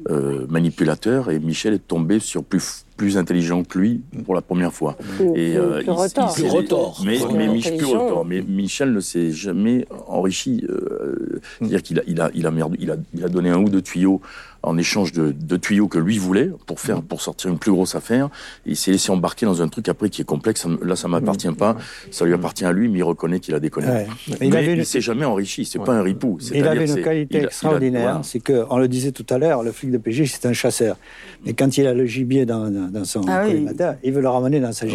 euh, 0.08 0.46
manipulateur. 0.48 1.30
Et 1.30 1.38
Michel 1.40 1.74
est 1.74 1.86
tombé 1.86 2.18
sur 2.20 2.42
plus 2.44 2.86
plus 2.96 3.16
intelligent 3.18 3.64
que 3.64 3.78
lui 3.80 4.02
pour 4.24 4.34
la 4.36 4.42
première 4.42 4.72
fois. 4.72 4.96
Plus- 5.16 5.32
Et 5.34 5.56
euh, 5.56 5.78
plus- 5.78 5.90
Plus 6.34 6.44
retors. 6.46 7.02
Mais, 7.04 7.18
Mich- 7.48 8.46
Michel 8.46 8.92
ne 8.92 9.00
s'est 9.00 9.32
jamais 9.32 9.86
enrichi. 10.06 10.64
euh, 10.68 11.40
C'est-à-dire 11.58 11.82
qu'il 11.82 11.98
a, 11.98 12.02
il 12.06 12.20
a, 12.20 12.30
il 12.34 12.46
a, 12.46 12.52
il 12.78 12.90
a, 12.92 12.96
il 13.14 13.24
a 13.24 13.28
donné 13.28 13.50
un 13.50 13.58
ou 13.58 13.68
deux 13.68 13.82
tuyaux 13.82 14.20
en 14.62 14.78
échange 14.78 15.12
de, 15.12 15.32
de 15.32 15.56
tuyaux 15.56 15.88
que 15.88 15.98
lui 15.98 16.18
voulait 16.18 16.50
pour 16.66 16.78
faire, 16.80 17.02
pour 17.02 17.20
sortir 17.20 17.50
une 17.50 17.58
plus 17.58 17.72
grosse 17.72 17.94
affaire. 17.94 18.28
Il 18.66 18.76
s'est 18.76 18.92
laissé 18.92 19.10
embarquer 19.10 19.44
dans 19.46 19.60
un 19.62 19.68
truc 19.68 19.88
après 19.88 20.08
qui 20.08 20.22
est 20.22 20.24
complexe. 20.24 20.66
Là, 20.82 20.94
ça 20.96 21.08
m'appartient 21.08 21.50
pas. 21.52 21.76
Ça 22.10 22.24
lui 22.24 22.32
appartient 22.34 22.64
à 22.64 22.72
lui, 22.72 22.88
mais 22.88 22.98
il 22.98 23.02
reconnaît 23.02 23.40
qu'il 23.40 23.54
a 23.54 23.60
déconné. 23.60 23.88
Ouais. 23.88 24.06
Mais 24.40 24.48
Il 24.48 24.68
une- 24.78 24.84
s'est 24.84 25.00
jamais 25.00 25.24
enrichi. 25.24 25.64
C'est 25.64 25.78
pas 25.78 25.94
un 25.94 26.02
ripou. 26.02 26.38
Il 26.54 26.66
avait 26.66 26.86
une 26.86 27.02
qualité 27.02 27.38
il 27.38 27.44
extraordinaire, 27.44 28.02
voilà. 28.02 28.20
c'est 28.22 28.40
que, 28.40 28.64
on 28.70 28.78
le 28.78 28.88
disait 28.88 29.12
tout 29.12 29.26
à 29.30 29.38
l'heure, 29.38 29.62
le 29.62 29.72
flic 29.72 29.90
de 29.90 29.98
PJ, 29.98 30.24
c'est 30.26 30.46
un 30.46 30.52
chasseur. 30.52 30.96
Mais 31.44 31.54
quand 31.54 31.76
il 31.78 31.86
a 31.86 31.94
le 31.94 32.04
gibier 32.06 32.46
dans, 32.46 32.70
son 33.04 33.22
Ah 33.28 33.42
oui. 33.44 33.52
collimateur, 33.52 33.96
il 34.04 34.12
veut 34.12 34.20
le 34.22 34.28
ramener 34.28 34.60
dans 34.60 34.72
sa 34.72 34.86
ouais. 34.86 34.92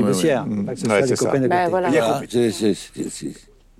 Pas 0.65 0.74
que 0.74 0.80
ce 0.80 0.86
Ouais, 0.88 0.99
soit 0.99 1.07
des 1.07 1.15
copains 1.15 1.39
de 1.41 1.47
Bah, 1.47 1.68
voilà. 1.70 1.89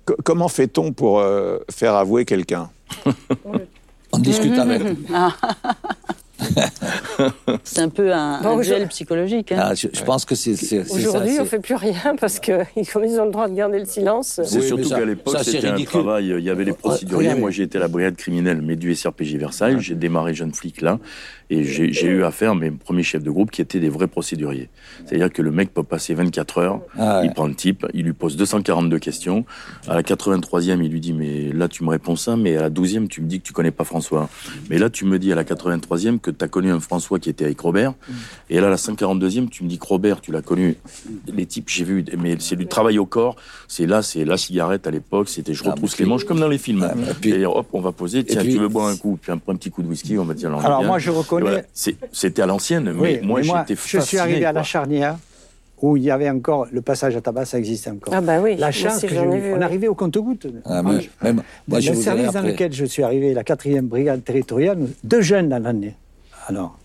Co- 0.04 0.16
comment 0.24 0.48
fait-on 0.48 0.92
pour 0.92 1.20
euh, 1.20 1.58
faire 1.70 1.94
avouer 1.94 2.24
quelqu'un? 2.24 2.70
on 4.18 4.20
discute 4.20 4.52
Mhm. 4.52 4.58
avec. 4.60 4.82
C'est 7.64 7.80
un 7.80 7.88
peu 7.88 8.12
un, 8.12 8.40
Bon, 8.42 8.58
un 8.58 8.62
je- 8.62 8.68
duel 8.68 8.86
psychologique. 8.88 9.50
hein. 9.52 9.58
Ah, 9.60 9.74
je, 9.74 9.88
je 9.92 10.02
pense 10.04 10.24
que 10.24 10.34
c'est 10.36 10.54
ça. 10.54 10.76
Aujourd'hui, 10.90 11.32
on 11.40 11.44
c'est- 11.44 11.50
fait 11.50 11.58
plus 11.58 11.74
rien 11.74 12.14
parce 12.20 12.38
que 12.38 12.62
comme 12.92 13.04
ils 13.04 13.18
ont 13.20 13.24
le 13.24 13.32
droit 13.32 13.48
de 13.48 13.54
garder 13.54 13.80
le 13.80 13.84
silence. 13.86 14.40
C'est 14.44 14.58
Oui, 14.60 14.66
surtout 14.66 14.88
qu'à 14.88 15.04
l'époque, 15.04 15.36
c'était 15.42 15.66
un 15.66 15.82
travail. 15.82 16.32
Il 16.38 16.44
y 16.44 16.50
avait 16.50 16.64
les 16.64 16.72
procéduriers. 16.72 17.34
Moi, 17.34 17.50
j'ai 17.50 17.64
été 17.64 17.78
à 17.78 17.80
la 17.80 17.88
brigade 17.88 18.16
criminelle, 18.16 18.62
mais 18.62 18.76
du 18.76 18.94
SRPJ 18.94 19.36
Versailles. 19.36 19.76
J'ai 19.80 19.96
démarré 19.96 20.32
jeune 20.34 20.52
flic 20.52 20.80
là. 20.80 20.98
Et 21.50 21.64
j'ai 21.64 22.06
eu 22.06 22.24
affaire 22.24 22.50
à 22.50 22.54
mes 22.54 22.70
premiers 22.70 23.02
chefs 23.02 23.22
de 23.22 23.30
groupe 23.30 23.50
qui 23.50 23.62
étaient 23.62 23.80
des 23.80 23.88
vrais 23.88 24.06
procéduriers. 24.06 24.68
C'est-à-dire 25.06 25.32
que 25.32 25.40
le 25.40 25.50
mec 25.50 25.72
peut 25.72 25.82
passer 25.82 26.12
24 26.14 26.58
heures. 26.58 26.80
Ah 26.98 27.20
ouais. 27.20 27.26
Il 27.26 27.32
prend 27.32 27.46
le 27.46 27.54
type, 27.54 27.86
il 27.94 28.04
lui 28.04 28.12
pose 28.12 28.36
242 28.36 28.98
questions. 28.98 29.44
À 29.88 29.94
la 29.94 30.02
83e, 30.02 30.82
il 30.84 30.90
lui 30.92 31.00
dit, 31.00 31.12
mais 31.14 31.50
là, 31.52 31.68
tu 31.68 31.84
me 31.84 31.88
réponds 31.90 32.16
ça, 32.16 32.36
mais 32.36 32.56
à 32.56 32.60
la 32.62 32.70
12e, 32.70 33.08
tu 33.08 33.22
me 33.22 33.26
dis 33.26 33.40
que 33.40 33.46
tu 33.46 33.52
connais 33.54 33.70
pas 33.70 33.84
François. 33.84 34.28
Mais 34.68 34.76
là, 34.78 34.90
tu 34.90 35.04
me 35.06 35.18
dis 35.18 35.32
à 35.32 35.34
la 35.36 35.44
83e 35.44 36.18
que 36.18 36.30
tu 36.30 36.44
as 36.44 36.48
connu 36.48 36.70
un 36.70 36.80
François 36.80 37.18
qui 37.18 37.30
était 37.30 37.44
avec 37.46 37.58
Robert. 37.60 37.94
Et 38.50 38.60
là, 38.60 38.66
à 38.66 38.70
la 38.70 38.76
142e, 38.76 39.48
tu 39.48 39.64
me 39.64 39.68
dis 39.70 39.78
que 39.78 39.86
Robert, 39.86 40.20
tu 40.20 40.32
l'as 40.32 40.42
connu. 40.42 40.76
Les 41.34 41.46
types, 41.46 41.68
j'ai 41.70 41.84
vu, 41.84 42.04
mais 42.18 42.36
c'est 42.40 42.56
du 42.56 42.66
travail 42.66 42.98
au 42.98 43.06
corps. 43.06 43.36
C'est 43.68 43.86
là, 43.86 44.02
c'est 44.02 44.24
la 44.26 44.36
cigarette 44.36 44.86
à 44.86 44.90
l'époque, 44.90 45.28
c'était 45.30 45.54
je 45.54 45.62
Ah, 45.64 45.70
retrousse 45.70 45.98
mais 45.98 46.04
les 46.04 46.08
manches 46.10 46.24
comme 46.24 46.40
dans 46.40 46.48
les 46.48 46.58
films. 46.58 46.86
Ah, 46.90 47.12
puis- 47.20 47.30
et 47.30 47.46
hop, 47.46 47.66
on 47.72 47.80
va 47.80 47.92
poser, 47.92 48.22
tiens, 48.24 48.42
puis- 48.42 48.52
tu 48.52 48.58
veux 48.58 48.68
boire 48.68 48.88
un 48.88 48.96
coup, 48.96 49.18
puis 49.20 49.32
un, 49.32 49.36
un 49.48 49.54
petit 49.56 49.70
coup 49.70 49.82
de 49.82 49.88
whisky, 49.88 50.18
on 50.18 50.24
va 50.24 50.34
dire, 50.34 50.54
Alors, 50.54 50.84
moi, 50.84 50.98
je 50.98 51.10
reconnais- 51.10 51.37
Voilà. 51.40 51.62
C'était 52.12 52.42
à 52.42 52.46
l'ancienne, 52.46 52.92
mais 52.92 53.18
Oui, 53.20 53.26
moi, 53.26 53.42
j'étais 53.42 53.74
je 53.74 53.80
suis 53.88 53.98
fasciné, 53.98 54.20
arrivé 54.20 54.44
à 54.44 54.52
la 54.52 54.62
charnière 54.62 55.16
où 55.80 55.96
il 55.96 56.02
y 56.02 56.10
avait 56.10 56.28
encore 56.28 56.66
le 56.72 56.80
passage 56.82 57.14
à 57.14 57.20
tabac, 57.20 57.44
ça 57.44 57.56
existait 57.58 57.90
encore. 57.90 58.12
Ah 58.12 58.20
bah 58.20 58.40
oui, 58.40 58.56
La 58.56 58.72
chance 58.72 59.00
que 59.02 59.08
j'en 59.08 59.30
j'ai 59.30 59.38
ai 59.38 59.40
vu, 59.40 59.54
on 59.54 59.60
arrivait 59.60 59.86
au 59.86 59.94
compte-gouttes. 59.94 60.48
Ah, 60.64 60.82
mais- 60.82 61.08
même, 61.22 61.42
moi, 61.68 61.78
je 61.78 61.90
le 61.90 61.96
vous 61.96 62.02
service 62.02 62.32
dans 62.32 62.42
lequel 62.42 62.72
je 62.72 62.84
suis 62.84 63.02
arrivé, 63.04 63.32
la 63.32 63.44
4e 63.44 63.82
brigade 63.86 64.24
territoriale, 64.24 64.78
deux 65.04 65.20
jeunes 65.20 65.48
dans 65.48 65.62
l'année. 65.62 65.94
Alors, 66.48 66.76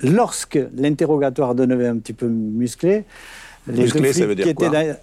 lorsque 0.00 0.58
l'interrogatoire 0.76 1.54
devenait 1.54 1.86
un 1.88 1.98
petit 1.98 2.12
peu 2.12 2.26
musclé, 2.26 3.04
les 3.66 3.82
Musclé, 3.82 4.00
deux 4.00 4.06
ça 4.08 4.12
flics 4.14 4.26
veut 4.26 4.34
dire 4.34 4.46
qui 4.46 4.54
quoi 4.54 4.66
étaient 4.68 4.88
dans- 4.88 4.96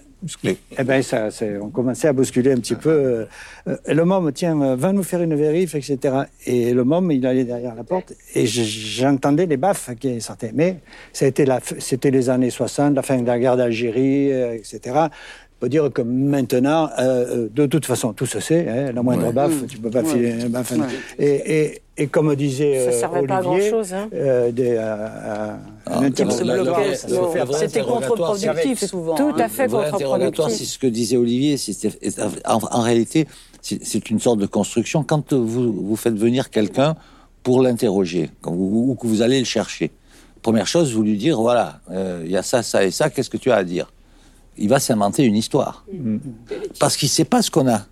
Eh 0.77 0.83
ben, 0.83 1.01
on 1.61 1.69
commençait 1.69 2.07
à 2.09 2.13
bousculer 2.13 2.51
un 2.51 2.57
petit 2.57 2.75
peu. 2.75 2.89
euh, 2.89 3.25
euh, 3.67 3.77
le 3.87 4.03
môme, 4.05 4.31
tiens, 4.33 4.61
euh, 4.61 4.75
va 4.75 4.91
nous 4.91 5.03
faire 5.03 5.21
une 5.21 5.35
vérif, 5.35 5.75
etc. 5.75 5.97
Et 6.45 6.73
le 6.73 6.83
môme, 6.83 7.11
il 7.11 7.25
allait 7.25 7.45
derrière 7.45 7.73
la 7.75 7.83
porte 7.85 8.13
et 8.35 8.45
je- 8.45 8.63
j'entendais 8.63 9.45
les 9.45 9.57
baffes 9.57 9.89
qui 9.99 10.19
sortaient. 10.19 10.51
Mais 10.53 10.77
c'était 11.13 12.11
les 12.11 12.29
années 12.29 12.49
60, 12.49 12.95
la 12.95 13.01
fin 13.01 13.17
de 13.21 13.27
la 13.27 13.39
guerre 13.39 13.55
d'Algérie, 13.57 14.29
etc. 14.31 14.79
On 15.61 15.65
peut 15.65 15.69
dire 15.69 15.91
que 15.91 16.01
maintenant, 16.01 16.89
euh, 16.99 17.47
euh, 17.47 17.49
de 17.53 17.65
toute 17.65 17.85
façon, 17.85 18.13
tout 18.13 18.25
se 18.25 18.39
sait, 18.39 18.65
hein, 18.69 18.91
la 18.93 19.03
moindre 19.03 19.25
Ouais. 19.27 19.33
baffe, 19.33 19.67
tu 19.67 19.77
peux 19.77 19.89
pas 19.89 20.03
Ouais. 20.03 20.09
filer 20.09 20.31
un 20.43 20.47
baffe. 20.47 20.71
Ouais. 20.71 20.85
Et, 21.19 21.59
et, 21.63 21.81
et 21.97 22.07
comme 22.07 22.33
disait 22.35 22.85
Ça 22.85 22.91
euh, 22.91 22.99
servait 22.99 23.27
pas 23.27 23.35
à 23.35 23.43
Olivier, 23.45 23.69
grand-chose, 23.69 23.93
hein. 23.93 24.07
euh, 24.13 24.51
des, 24.53 24.75
euh, 24.77 24.79
euh, 24.79 25.55
Ah, 25.85 25.99
C'était 27.57 27.81
contre-productif 27.81 28.85
souvent. 28.85 29.15
Tout 29.15 29.33
hein. 29.35 29.39
à 29.39 29.49
fait 29.49 29.63
interrogatoire, 29.63 29.97
c'est 29.97 30.03
contre-productif. 30.05 30.67
ce 30.69 30.79
que 30.79 30.87
disait 30.87 31.17
Olivier. 31.17 31.57
En, 32.45 32.59
en 32.71 32.81
réalité, 32.81 33.27
c'est 33.61 34.09
une 34.09 34.19
sorte 34.21 34.39
de 34.39 34.45
construction. 34.45 35.03
Quand 35.03 35.33
vous, 35.33 35.73
vous 35.73 35.95
faites 35.97 36.15
venir 36.15 36.49
quelqu'un 36.51 36.95
pour 37.43 37.61
l'interroger, 37.61 38.29
ou 38.45 38.95
que 38.99 39.07
vous 39.07 39.21
allez 39.21 39.39
le 39.39 39.45
chercher, 39.45 39.91
première 40.41 40.67
chose, 40.67 40.93
vous 40.93 41.03
lui 41.03 41.17
dire 41.17 41.41
voilà, 41.41 41.81
euh, 41.91 42.21
il 42.23 42.31
y 42.31 42.37
a 42.37 42.43
ça, 42.43 42.63
ça 42.63 42.85
et 42.85 42.91
ça, 42.91 43.09
qu'est-ce 43.09 43.29
que 43.29 43.35
tu 43.37 43.51
as 43.51 43.55
à 43.57 43.63
dire 43.65 43.91
Il 44.59 44.69
va 44.69 44.79
s'inventer 44.79 45.23
une 45.23 45.35
histoire. 45.37 45.85
Parce 46.79 46.97
qu'il 46.97 47.07
ne 47.07 47.11
sait 47.11 47.25
pas 47.25 47.41
ce 47.41 47.49
qu'on 47.49 47.67
a. 47.67 47.85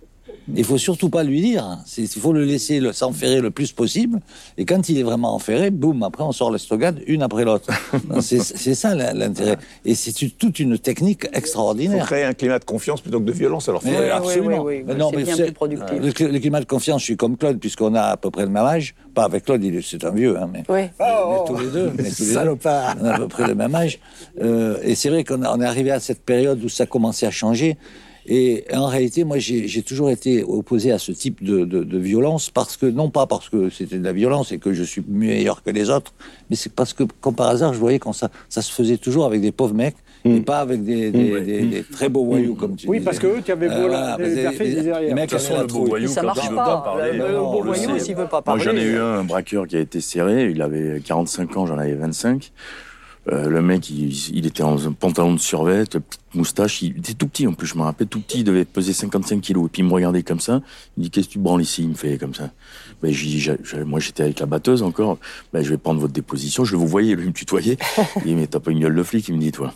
Il 0.56 0.64
faut 0.64 0.78
surtout 0.78 1.08
pas 1.10 1.22
lui 1.24 1.40
dire. 1.40 1.78
Il 1.98 2.08
faut 2.08 2.32
le 2.32 2.44
laisser 2.44 2.80
le- 2.80 2.92
s'enferrer 2.92 3.40
le 3.40 3.50
plus 3.50 3.72
possible. 3.72 4.20
Et 4.56 4.64
quand 4.64 4.88
il 4.88 4.98
est 4.98 5.02
vraiment 5.02 5.34
enferré, 5.34 5.70
boum, 5.70 6.02
après 6.02 6.24
on 6.24 6.32
sort 6.32 6.50
l'estrogade 6.50 7.02
une 7.06 7.22
après 7.22 7.44
l'autre. 7.44 7.68
c'est 8.20 8.40
c'est 8.40 8.74
ça 8.74 8.94
l'intérêt. 8.94 9.56
Et 9.84 9.94
c'est 9.94 10.12
toute 10.36 10.58
une 10.58 10.78
technique 10.78 11.24
Il 11.24 11.28
faut 11.30 11.38
extraordinaire. 11.38 12.06
créer 12.06 12.24
un 12.24 12.32
climat 12.34 12.58
de 12.58 12.64
confiance 12.64 13.00
plutôt 13.00 13.20
que 13.20 13.24
de 13.26 13.32
violence. 13.32 13.68
Alors, 13.68 13.82
Mais 13.84 13.92
faut- 13.92 14.02
oui, 14.02 14.08
absolument. 14.10 14.62
oui, 14.62 14.76
oui, 14.78 14.82
Mais 14.86 14.92
oui, 14.94 14.98
non, 14.98 15.10
c'est 15.10 15.16
mais 15.16 15.22
bien 15.24 15.36
c'est- 15.36 15.44
plus 15.44 15.52
productif. 15.52 15.98
Le, 16.00 16.10
cl- 16.10 16.30
le 16.32 16.38
climat 16.38 16.60
de 16.60 16.64
confiance, 16.66 17.00
je 17.00 17.04
suis 17.06 17.16
comme 17.16 17.36
Claude, 17.36 17.58
puisqu'on 17.58 17.94
a 17.94 18.02
à 18.02 18.16
peu 18.16 18.30
près 18.30 18.42
le 18.42 18.50
même 18.50 18.64
âge. 18.64 18.94
Pas 19.14 19.24
avec 19.24 19.44
Claude, 19.44 19.62
il 19.64 19.74
est- 19.76 19.82
c'est 19.82 20.04
un 20.04 20.10
vieux, 20.12 20.38
hein, 20.38 20.48
mais, 20.52 20.62
Oui. 20.68 20.82
mais 20.98 21.36
tous 21.46 21.56
les 21.58 21.66
deux. 21.70 21.92
mais 21.96 22.10
tous 22.10 22.22
les 22.24 22.32
deux. 22.34 22.38
On 22.38 23.04
a 23.04 23.14
à 23.14 23.18
peu 23.18 23.28
près 23.28 23.46
le 23.46 23.54
même 23.54 23.74
âge. 23.74 23.98
Euh, 24.42 24.78
et 24.82 24.94
c'est 24.94 25.08
vrai 25.10 25.24
qu'on 25.24 25.42
a- 25.42 25.54
on 25.54 25.60
est 25.60 25.66
arrivé 25.66 25.90
à 25.90 26.00
cette 26.00 26.22
période 26.24 26.62
où 26.64 26.68
ça 26.68 26.86
commençait 26.86 27.26
à 27.26 27.30
changer. 27.30 27.76
Et 28.30 28.64
en 28.74 28.86
réalité, 28.86 29.24
moi, 29.24 29.38
j'ai 29.38 29.82
toujours 29.82 30.10
été 30.10 30.44
opposé 30.44 30.92
à 30.92 30.98
ce 30.98 31.12
type 31.12 31.42
de, 31.42 31.64
de, 31.64 31.82
de 31.82 31.98
violence 31.98 32.50
parce 32.50 32.76
que, 32.76 32.84
non 32.84 33.08
pas 33.08 33.26
parce 33.26 33.48
que 33.48 33.70
c'était 33.70 33.98
de 33.98 34.04
la 34.04 34.12
violence 34.12 34.52
et 34.52 34.58
que 34.58 34.74
je 34.74 34.82
suis 34.82 35.02
meilleur 35.08 35.62
que 35.62 35.70
les 35.70 35.88
autres, 35.88 36.12
mais 36.50 36.56
c'est 36.56 36.72
parce 36.72 36.92
que, 36.92 37.04
comme 37.22 37.34
par 37.34 37.48
hasard, 37.48 37.72
je 37.72 37.78
voyais 37.78 37.98
quand 37.98 38.12
ça, 38.12 38.28
ça 38.50 38.60
se 38.60 38.70
faisait 38.70 38.98
toujours 38.98 39.24
avec 39.24 39.40
des 39.40 39.50
pauvres 39.52 39.74
mecs 39.74 39.96
et 40.24 40.40
pas 40.40 40.58
avec 40.58 40.82
des, 40.84 41.10
des, 41.10 41.40
des- 41.40 41.62
des 41.66 41.82
très 41.84 42.08
beaux 42.10 42.24
voyous, 42.24 42.54
comme 42.54 42.76
tu 42.76 42.86
Oui, 42.88 42.98
disais. 42.98 43.04
parce 43.06 43.18
que 43.18 43.28
eux, 43.28 43.40
tu 43.42 43.50
avais 43.52 43.68
beau 43.68 43.74
Euh, 43.74 43.88
la- 43.88 44.16
voilà, 44.18 45.00
les 45.00 45.14
mecs 45.14 45.30
façon, 45.30 45.54
la 45.54 45.60
le 45.62 45.66
beau 45.68 45.84
voyou, 45.86 46.08
ça 46.08 46.20
quand 46.20 46.26
marche 46.26 46.48
pas. 46.50 46.54
pas 46.64 46.80
parler, 46.82 47.12
Le- 47.16 47.24
euh, 47.24 47.38
beau 47.40 47.62
voyou, 47.62 47.98
s'il 47.98 48.14
veut 48.16 48.24
pas 48.24 48.42
Moi, 48.46 48.56
parler. 48.58 48.64
j'en 48.64 48.76
ai 48.76 48.82
eu 48.84 48.98
un, 48.98 49.20
un 49.20 49.24
braqueur 49.24 49.66
qui 49.66 49.76
a 49.76 49.80
été 49.80 50.00
serré. 50.02 50.50
Il 50.50 50.60
avait 50.60 51.00
45 51.02 51.56
ans, 51.56 51.66
j'en 51.66 51.78
avais 51.78 51.94
25. 51.94 52.50
Euh, 53.30 53.48
le 53.48 53.60
mec, 53.60 53.90
il, 53.90 54.10
il 54.34 54.46
était 54.46 54.62
en 54.62 54.78
un 54.86 54.92
pantalon 54.92 55.34
de 55.34 55.38
survêt, 55.38 55.84
petite 55.84 56.20
moustache. 56.34 56.82
Il 56.82 56.98
était 56.98 57.14
tout 57.14 57.28
petit 57.28 57.46
en 57.46 57.52
plus, 57.52 57.66
je 57.66 57.76
me 57.76 57.82
rappelle, 57.82 58.06
tout 58.06 58.20
petit. 58.20 58.40
Il 58.40 58.44
devait 58.44 58.64
peser 58.64 58.92
55 58.92 59.40
kilos. 59.40 59.66
Et 59.66 59.68
puis 59.68 59.82
il 59.82 59.84
me 59.86 59.92
regardait 59.92 60.22
comme 60.22 60.40
ça. 60.40 60.62
Il 60.96 61.00
me 61.00 61.04
dit 61.04 61.10
Qu'est-ce 61.10 61.28
que 61.28 61.32
tu 61.34 61.38
branles 61.38 61.62
ici? 61.62 61.82
Il 61.82 61.90
me 61.90 61.94
fait 61.94 62.18
comme 62.18 62.34
ça. 62.34 62.50
J'ai 63.02 63.26
dit, 63.26 63.40
j'ai- 63.40 63.56
j'ai- 63.64 63.84
moi 63.84 64.00
j'étais 64.00 64.22
avec 64.24 64.40
la 64.40 64.46
batteuse 64.46 64.82
encore. 64.82 65.18
Ben, 65.52 65.62
je 65.62 65.70
vais 65.70 65.76
prendre 65.78 66.00
votre 66.00 66.12
déposition. 66.12 66.64
Je 66.64 66.72
le 66.72 66.78
vous 66.78 66.86
voyais, 66.86 67.14
lui 67.14 67.26
me 67.26 67.32
tutoyait. 67.32 67.76
Il 68.16 68.22
dit 68.22 68.34
Mais 68.34 68.46
t'as 68.46 68.60
pas 68.60 68.70
une 68.70 68.80
gueule 68.80 68.94
de 68.94 69.02
flic 69.02 69.28
Il 69.28 69.34
me 69.34 69.40
dit 69.40 69.52
Toi. 69.52 69.72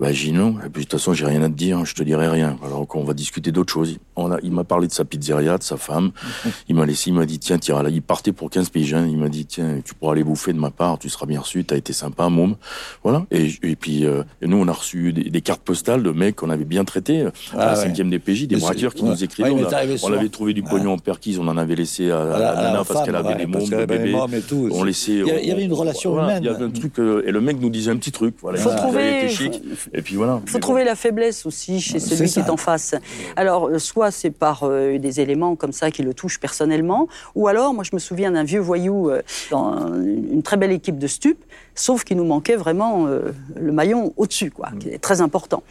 Ben, 0.00 0.12
j'ai 0.12 0.26
dit 0.28 0.32
non. 0.32 0.56
Et 0.64 0.68
puis 0.68 0.84
de 0.84 0.88
toute 0.88 0.92
façon, 0.98 1.12
j'ai 1.14 1.26
rien 1.26 1.42
à 1.42 1.48
te 1.48 1.54
dire. 1.54 1.84
Je 1.84 1.94
te 1.94 2.02
dirai 2.02 2.28
rien. 2.28 2.56
Alors 2.64 2.86
qu'on 2.86 3.04
va 3.04 3.14
discuter 3.14 3.52
d'autres 3.52 3.72
choses. 3.72 3.98
On 4.16 4.30
a, 4.32 4.38
il 4.42 4.52
m'a 4.52 4.64
parlé 4.64 4.86
de 4.86 4.92
sa 4.92 5.04
pizzeria, 5.04 5.58
de 5.58 5.62
sa 5.62 5.76
femme. 5.76 6.10
Il 6.68 6.74
m'a 6.76 6.86
laissé, 6.86 7.10
il 7.10 7.14
m'a 7.14 7.26
dit 7.26 7.38
Tiens, 7.38 7.58
tira 7.58 7.82
là. 7.82 7.90
Il 7.90 8.02
partait 8.02 8.32
pour 8.32 8.48
15 8.50 8.70
piges. 8.70 8.94
hein. 8.94 9.06
Il 9.08 9.18
m'a 9.18 9.28
dit 9.28 9.44
Tiens, 9.46 9.80
tu 9.84 9.94
pourras 9.94 10.12
aller 10.12 10.24
bouffer 10.24 10.52
de 10.52 10.58
ma 10.58 10.70
part. 10.70 10.98
Tu 10.98 11.08
seras 11.08 11.26
bien 11.26 11.40
reçu. 11.40 11.64
T'as 11.64 11.76
été 11.76 11.92
sympa, 11.92 12.28
môme. 12.28 12.56
Voilà. 13.02 13.26
Et, 13.30 13.52
et 13.62 13.76
puis, 13.76 14.04
euh, 14.06 14.22
et 14.42 14.46
nous, 14.46 14.56
on 14.56 14.68
a 14.68 14.72
reçu 14.72 15.12
des, 15.12 15.30
des 15.30 15.40
cartes 15.40 15.62
postales 15.62 16.02
de 16.02 16.10
mecs 16.10 16.36
qu'on 16.36 16.50
avait 16.50 16.64
bien 16.64 16.84
traités 16.84 17.22
euh, 17.22 17.28
à 17.52 17.58
Ah 17.58 17.66
la 17.66 17.72
ouais. 17.72 17.76
cinquième 17.84 18.10
DPJ, 18.10 18.46
des 18.46 18.56
Mais 18.56 18.60
braqueurs 18.60 18.94
qui 18.94 19.02
ouais. 19.02 19.10
nous 19.10 19.24
écrivaient. 19.24 19.50
Ouais, 19.50 19.64
on 20.02 20.08
a- 20.12 20.14
avait 20.16 20.28
trouvé 20.28 20.52
du 20.54 20.62
pognon 20.62 20.92
en 20.92 20.98
perquise, 20.98 21.38
on 21.38 21.48
en 21.48 21.56
avait 21.56 21.74
laissé 21.74 22.10
À 22.10 22.63
nana 22.72 22.84
parce 22.84 23.04
qu'elle 23.04 23.14
avait 23.16 23.28
ouais, 23.28 23.34
des 23.36 23.46
mômes, 23.46 23.68
des 23.68 23.86
bébés. 23.86 24.10
mômes 24.12 24.34
et 24.34 24.40
tout. 24.40 24.68
On 24.72 24.82
laissait. 24.84 25.12
Il 25.12 25.46
y 25.46 25.50
avait 25.52 25.64
une 25.64 25.72
relation 25.72 26.12
voilà, 26.12 26.26
humaine. 26.38 26.42
Il 26.42 26.46
y 26.46 26.48
avait 26.54 26.64
un 26.64 26.70
truc, 26.70 26.98
euh, 26.98 27.22
et 27.26 27.30
le 27.32 27.40
mec 27.40 27.60
nous 27.60 27.70
disait 27.70 27.90
un 27.90 27.96
petit 27.96 28.12
truc. 28.12 28.36
Voilà, 28.40 28.58
Faut 28.58 28.70
il 28.70 28.76
trouver- 28.76 29.18
était 29.24 29.28
chic. 29.28 29.62
Et 29.92 30.02
puis 30.02 30.16
voilà. 30.16 30.40
Il 30.44 30.50
faut 30.50 30.58
trouver 30.58 30.84
la 30.84 30.94
faiblesse 30.96 31.46
aussi 31.46 31.80
chez 31.80 31.98
celui 32.00 32.28
qui 32.30 32.38
est 32.40 32.50
en 32.50 32.56
face. 32.56 32.94
Alors, 33.36 33.68
euh, 33.68 33.78
soit 33.78 34.10
c'est 34.10 34.30
par 34.30 34.64
euh, 34.64 34.98
des 34.98 35.20
éléments 35.20 35.56
comme 35.56 35.72
ça 35.72 35.90
qui 35.90 36.02
le 36.02 36.14
touchent 36.14 36.40
personnellement, 36.40 37.08
ou 37.34 37.48
alors, 37.48 37.74
moi 37.74 37.84
je 37.84 37.90
me 37.94 37.98
souviens 38.00 38.30
d'un 38.32 38.44
vieux 38.44 38.60
voyou 38.60 39.10
euh, 39.10 39.22
dans 39.50 39.88
une 40.02 40.42
très 40.42 40.56
belle 40.56 40.72
équipe 40.72 40.98
de 40.98 41.06
stup, 41.06 41.38
sauf 41.74 42.04
qu'il 42.04 42.16
nous 42.16 42.24
manquait 42.24 42.56
vraiment 42.56 43.06
euh, 43.06 43.32
le 43.56 43.72
maillon 43.72 44.12
au-dessus, 44.16 44.50
quoi, 44.50 44.70
qui 44.80 44.88
est 44.88 44.98
très 44.98 45.20
important. 45.20 45.62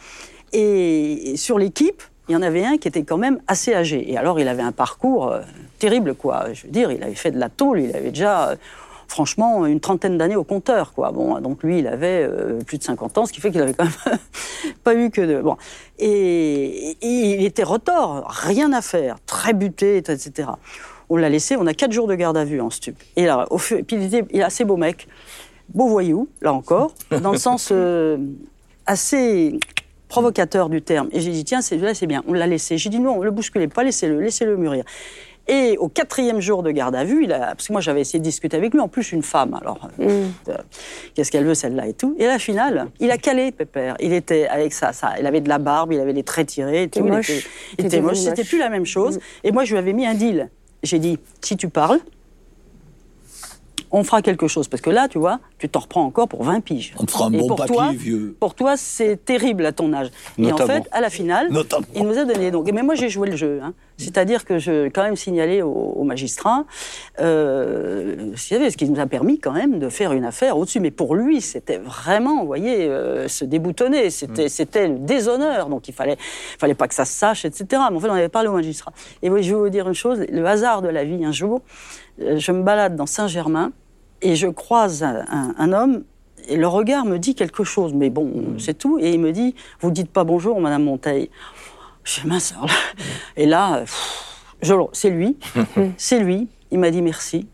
Et 0.52 1.34
sur 1.36 1.58
l'équipe, 1.58 2.02
il 2.28 2.32
y 2.32 2.36
en 2.36 2.42
avait 2.42 2.64
un 2.64 2.78
qui 2.78 2.88
était 2.88 3.02
quand 3.04 3.18
même 3.18 3.40
assez 3.46 3.74
âgé. 3.74 4.10
Et 4.10 4.16
alors, 4.16 4.40
il 4.40 4.48
avait 4.48 4.62
un 4.62 4.72
parcours 4.72 5.28
euh, 5.30 5.40
terrible, 5.78 6.14
quoi. 6.14 6.52
Je 6.52 6.64
veux 6.64 6.70
dire, 6.72 6.90
il 6.90 7.02
avait 7.02 7.14
fait 7.14 7.30
de 7.30 7.38
la 7.38 7.48
tôle, 7.48 7.80
il 7.80 7.94
avait 7.94 8.10
déjà... 8.10 8.50
euh, 8.50 8.56
Franchement, 9.06 9.66
une 9.66 9.80
trentaine 9.80 10.16
d'années 10.16 10.34
au 10.34 10.44
compteur, 10.44 10.94
quoi. 10.94 11.12
Bon, 11.12 11.38
donc 11.38 11.62
lui, 11.62 11.80
il 11.80 11.86
avait 11.86 12.26
euh, 12.26 12.58
plus 12.66 12.78
de 12.78 12.82
50 12.82 13.18
ans, 13.18 13.26
ce 13.26 13.34
qui 13.34 13.40
fait 13.42 13.50
qu'il 13.50 13.60
avait 13.60 13.74
quand 13.74 13.84
même 13.84 14.18
pas 14.82 14.94
eu 14.94 15.10
que 15.10 15.20
de. 15.20 15.42
Bon. 15.42 15.58
Et, 15.98 16.96
il 17.02 17.44
était 17.44 17.62
retors, 17.64 18.26
rien 18.28 18.72
à 18.72 18.80
faire, 18.80 19.16
très 19.26 19.52
buté, 19.52 19.98
etc. 19.98 20.48
On 21.10 21.16
l'a 21.18 21.28
laissé, 21.28 21.54
on 21.56 21.66
a 21.66 21.74
quatre 21.74 21.92
jours 21.92 22.08
de 22.08 22.14
garde 22.14 22.38
à 22.38 22.46
vue 22.46 22.62
en 22.62 22.70
stup. 22.70 22.96
Et 23.16 23.26
là, 23.26 23.46
au 23.50 23.58
fur- 23.58 23.76
et 23.78 23.82
puis 23.82 23.96
il 23.96 24.04
était 24.04 24.24
il 24.32 24.40
est 24.40 24.42
assez 24.42 24.64
beau 24.64 24.78
mec, 24.78 25.06
beau 25.68 25.86
voyou, 25.86 26.26
là 26.40 26.54
encore, 26.54 26.94
dans 27.22 27.32
le 27.32 27.38
sens 27.38 27.72
assez 28.86 29.58
provocateur 30.14 30.68
du 30.68 30.80
terme. 30.80 31.08
Et 31.10 31.18
j'ai 31.18 31.32
dit, 31.32 31.42
tiens, 31.42 31.60
c'est 31.60 31.76
là, 31.76 31.92
c'est 31.92 32.06
bien, 32.06 32.22
on 32.28 32.34
l'a 32.34 32.46
laissé. 32.46 32.78
J'ai 32.78 32.88
dit, 32.88 33.00
non, 33.00 33.18
ne 33.18 33.24
le 33.24 33.32
bousculez 33.32 33.66
pas, 33.66 33.82
laissez-le, 33.82 34.20
laissez-le 34.20 34.56
mûrir. 34.56 34.84
Et 35.48 35.76
au 35.76 35.88
quatrième 35.88 36.40
jour 36.40 36.62
de 36.62 36.70
garde 36.70 36.94
à 36.94 37.02
vue, 37.02 37.24
il 37.24 37.32
a, 37.32 37.48
parce 37.48 37.66
que 37.66 37.72
moi 37.72 37.80
j'avais 37.80 38.02
essayé 38.02 38.20
de 38.20 38.24
discuter 38.24 38.56
avec 38.56 38.72
lui, 38.72 38.80
en 38.80 38.86
plus 38.86 39.10
une 39.10 39.24
femme, 39.24 39.58
alors 39.60 39.90
euh, 39.98 40.28
euh, 40.48 40.56
qu'est-ce 41.14 41.32
qu'elle 41.32 41.44
veut 41.44 41.54
celle-là 41.54 41.88
et 41.88 41.94
tout. 41.94 42.14
Et 42.16 42.26
à 42.26 42.28
la 42.28 42.38
finale, 42.38 42.86
il 43.00 43.10
a 43.10 43.18
calé 43.18 43.50
Pépère. 43.50 43.96
Il 43.98 44.12
était 44.12 44.46
avec 44.46 44.72
ça, 44.72 44.92
ça, 44.92 45.14
il 45.18 45.26
avait 45.26 45.40
de 45.40 45.48
la 45.48 45.58
barbe, 45.58 45.92
il 45.92 45.98
avait 45.98 46.12
les 46.12 46.22
traits 46.22 46.46
tirés, 46.46 46.84
et 46.84 46.88
tout. 46.88 47.00
Il 47.00 47.06
moche. 47.06 47.30
était, 47.30 47.48
il 47.78 47.86
était 47.86 48.00
moche, 48.00 48.12
moche. 48.12 48.24
c'était 48.24 48.44
plus 48.44 48.58
la 48.58 48.70
même 48.70 48.86
chose. 48.86 49.18
Et 49.42 49.50
moi 49.50 49.64
je 49.64 49.72
lui 49.72 49.78
avais 49.78 49.94
mis 49.94 50.06
un 50.06 50.14
deal. 50.14 50.48
J'ai 50.84 51.00
dit, 51.00 51.18
si 51.40 51.56
tu 51.56 51.68
parles, 51.68 51.98
on 53.96 54.04
fera 54.04 54.22
quelque 54.22 54.48
chose. 54.48 54.68
Parce 54.68 54.80
que 54.80 54.90
là, 54.90 55.08
tu 55.08 55.18
vois, 55.18 55.40
tu 55.58 55.68
t'en 55.68 55.80
reprends 55.80 56.02
encore 56.04 56.28
pour 56.28 56.42
20 56.44 56.60
piges. 56.60 56.94
On 56.98 57.04
te 57.04 57.10
fera 57.12 57.26
un 57.26 57.32
Et 57.32 57.38
bon 57.38 57.46
pour 57.46 57.56
papier, 57.56 57.74
toi, 57.74 57.90
vieux. 57.92 58.36
Pour 58.40 58.54
toi, 58.54 58.76
c'est 58.76 59.24
terrible 59.24 59.64
à 59.66 59.72
ton 59.72 59.92
âge. 59.92 60.08
Et 60.38 60.46
en 60.46 60.50
Notamment. 60.50 60.82
fait, 60.82 60.88
à 60.92 61.00
la 61.00 61.10
finale, 61.10 61.48
Notamment. 61.50 61.86
il 61.94 62.02
nous 62.06 62.18
a 62.18 62.24
donné. 62.24 62.50
Donc, 62.50 62.70
mais 62.72 62.82
moi, 62.82 62.94
j'ai 62.96 63.08
joué 63.08 63.30
le 63.30 63.36
jeu. 63.36 63.60
hein. 63.62 63.72
C'est-à-dire 63.96 64.44
que 64.44 64.58
je 64.58 64.88
quand 64.88 65.04
même 65.04 65.14
signalé 65.14 65.62
au, 65.62 65.70
au 65.70 66.02
magistrat, 66.02 66.64
euh, 67.20 68.32
savez, 68.36 68.70
ce 68.70 68.76
qui 68.76 68.88
nous 68.88 69.00
a 69.00 69.06
permis 69.06 69.38
quand 69.38 69.52
même 69.52 69.78
de 69.78 69.88
faire 69.88 70.12
une 70.12 70.24
affaire 70.24 70.56
au-dessus. 70.58 70.80
Mais 70.80 70.90
pour 70.90 71.14
lui, 71.14 71.40
c'était 71.40 71.78
vraiment, 71.78 72.40
vous 72.40 72.46
voyez, 72.46 72.86
euh, 72.88 73.28
se 73.28 73.44
déboutonner. 73.44 74.10
C'était, 74.10 74.48
c'était 74.48 74.88
le 74.88 74.98
déshonneur. 74.98 75.68
Donc, 75.68 75.88
il 75.88 75.94
fallait, 75.94 76.16
fallait 76.58 76.74
pas 76.74 76.88
que 76.88 76.94
ça 76.94 77.04
se 77.04 77.12
sache, 77.12 77.44
etc. 77.44 77.66
Mais 77.90 77.96
en 77.96 78.00
fait, 78.00 78.08
on 78.08 78.14
avait 78.14 78.28
parlé 78.28 78.48
au 78.48 78.52
magistrat. 78.54 78.92
Et 79.22 79.30
oui, 79.30 79.42
je 79.42 79.54
vais 79.54 79.60
vous 79.60 79.68
dire 79.70 79.86
une 79.88 79.94
chose. 79.94 80.20
Le 80.28 80.44
hasard 80.46 80.82
de 80.82 80.88
la 80.88 81.04
vie, 81.04 81.24
un 81.24 81.32
jour, 81.32 81.60
euh, 82.20 82.38
je 82.38 82.52
me 82.52 82.62
balade 82.62 82.96
dans 82.96 83.06
Saint-Germain 83.06 83.72
et 84.22 84.36
je 84.36 84.46
croise 84.48 85.02
un, 85.02 85.24
un- 85.30 85.54
un 85.58 85.72
homme 85.72 86.04
et 86.48 86.56
le 86.56 86.66
regard 86.68 87.04
me 87.06 87.18
dit 87.18 87.34
quelque 87.34 87.64
chose, 87.64 87.94
mais 87.94 88.10
bon, 88.10 88.30
c'est 88.58 88.76
tout. 88.76 88.98
Et 88.98 89.12
il 89.14 89.20
me 89.20 89.32
dit, 89.32 89.54
vous 89.80 89.90
dites 89.90 90.10
pas 90.10 90.24
bonjour, 90.24 90.60
Madame 90.60 90.84
Monteil. 90.84 91.30
Je 92.04 92.20
dis, 92.20 92.52
alors 92.54 92.66
là. 92.66 92.72
Et 93.36 93.46
là, 93.46 93.84
c'est 94.92 95.10
lui, 95.10 95.36
c'est 95.96 96.18
lui. 96.20 96.48
Il 96.70 96.78
m'a 96.80 96.90
dit 96.90 97.00
merci. 97.02 97.46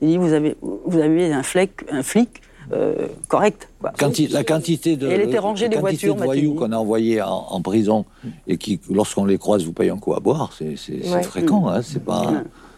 Il 0.00 0.08
dit, 0.08 0.16
vous 0.18 0.32
avez, 0.32 0.56
vous 0.62 0.98
avez 0.98 1.32
un 1.32 1.42
flic, 1.42 1.72
un 1.90 2.02
flic 2.02 2.42
euh, 2.72 3.08
correct. 3.28 3.68
quoi. 3.80 3.92
Quanti- 3.98 4.28
la 4.28 4.44
quantité 4.44 4.96
de, 4.96 5.08
Et 5.08 5.12
elle 5.14 5.20
était 5.22 5.38
rangée 5.38 5.68
des 5.68 5.76
voitures, 5.78 6.14
de 6.14 6.22
voyous 6.22 6.54
qu'on 6.54 6.70
a 6.72 6.76
envoyés 6.76 7.20
en, 7.22 7.28
en 7.50 7.60
prison 7.60 8.04
et 8.46 8.56
qui, 8.56 8.80
lorsqu'on 8.88 9.24
les 9.24 9.36
croise, 9.38 9.64
vous 9.64 9.72
payez 9.72 9.90
un 9.90 9.98
coup 9.98 10.14
à 10.14 10.20
boire, 10.20 10.50
c'est 10.56 10.76
Ouais. 11.12 11.22
fréquent, 11.24 11.68
hein, 11.68 11.82
c'est 11.82 12.04
pas. 12.04 12.32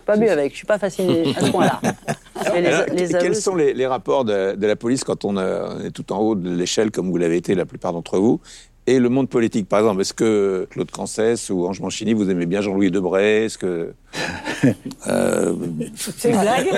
Pas 0.06 0.16
bu 0.16 0.28
avec, 0.28 0.52
je 0.52 0.58
suis 0.58 0.66
pas 0.66 0.78
fasciné 0.78 1.34
à 1.36 1.40
ce 1.40 1.50
point-là. 1.50 1.80
Quels 3.20 3.36
sont 3.36 3.54
les, 3.54 3.72
les 3.72 3.86
rapports 3.86 4.24
de, 4.24 4.54
de 4.54 4.66
la 4.66 4.76
police 4.76 5.02
quand 5.04 5.24
on, 5.24 5.36
euh, 5.36 5.76
on 5.78 5.84
est 5.84 5.90
tout 5.90 6.12
en 6.12 6.18
haut 6.18 6.34
de 6.34 6.50
l'échelle, 6.54 6.90
comme 6.90 7.10
vous 7.10 7.16
l'avez 7.16 7.36
été 7.36 7.54
la 7.54 7.64
plupart 7.64 7.92
d'entre 7.92 8.18
vous, 8.18 8.40
et 8.86 8.98
le 8.98 9.08
monde 9.08 9.28
politique 9.28 9.68
Par 9.68 9.78
exemple, 9.80 10.00
est-ce 10.02 10.12
que 10.14 10.66
Claude 10.70 10.90
Cancès 10.90 11.50
ou 11.50 11.66
Ange 11.66 11.80
Manchini, 11.80 12.12
vous 12.12 12.28
aimez 12.30 12.46
bien 12.46 12.60
Jean-Louis 12.60 12.90
Debray? 12.90 13.44
Est-ce 13.44 13.58
que... 13.58 13.92
Euh, 15.06 15.52
C'est 15.96 16.30
une 16.30 16.40
blague 16.40 16.68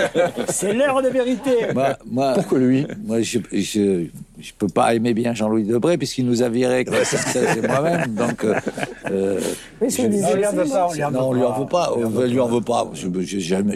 C'est 0.48 0.72
l'heure 0.72 1.00
de 1.02 1.08
vérité. 1.08 1.50
moi, 1.74 1.96
moi, 2.10 2.32
Pourquoi 2.34 2.58
lui? 2.58 2.84
Moi, 3.04 3.20
je, 3.20 3.38
je, 3.52 4.06
je 4.40 4.52
peux 4.58 4.66
pas 4.66 4.94
aimer 4.94 5.14
bien 5.14 5.34
Jean-Louis 5.34 5.62
Debré 5.64 5.96
puisqu'il 5.96 6.26
nous 6.26 6.42
a 6.42 6.48
viré 6.48 6.84
c'est 7.04 7.64
moi-même. 7.66 8.14
Donc, 8.14 8.42
euh, 8.44 8.54
euh, 9.10 9.40
Mais 9.80 9.90
je 9.90 10.02
disais 10.06 10.26
On 10.32 10.36
lui 10.36 10.46
en 10.46 10.48
aussi, 10.48 10.56
veut 10.56 10.64
moi. 10.64 10.74
pas, 10.76 10.88
on 10.88 10.94
lui 10.94 11.04
en 11.04 11.10
non, 11.12 11.28
on 11.28 11.32
lui 11.34 11.42
en 11.44 11.52
veut 11.60 11.66
pas. 11.66 11.92
On 11.96 12.20
lui 12.22 12.40
en 12.40 12.48
veut 12.48 12.60
pas. 12.60 12.90
Je, 12.94 13.08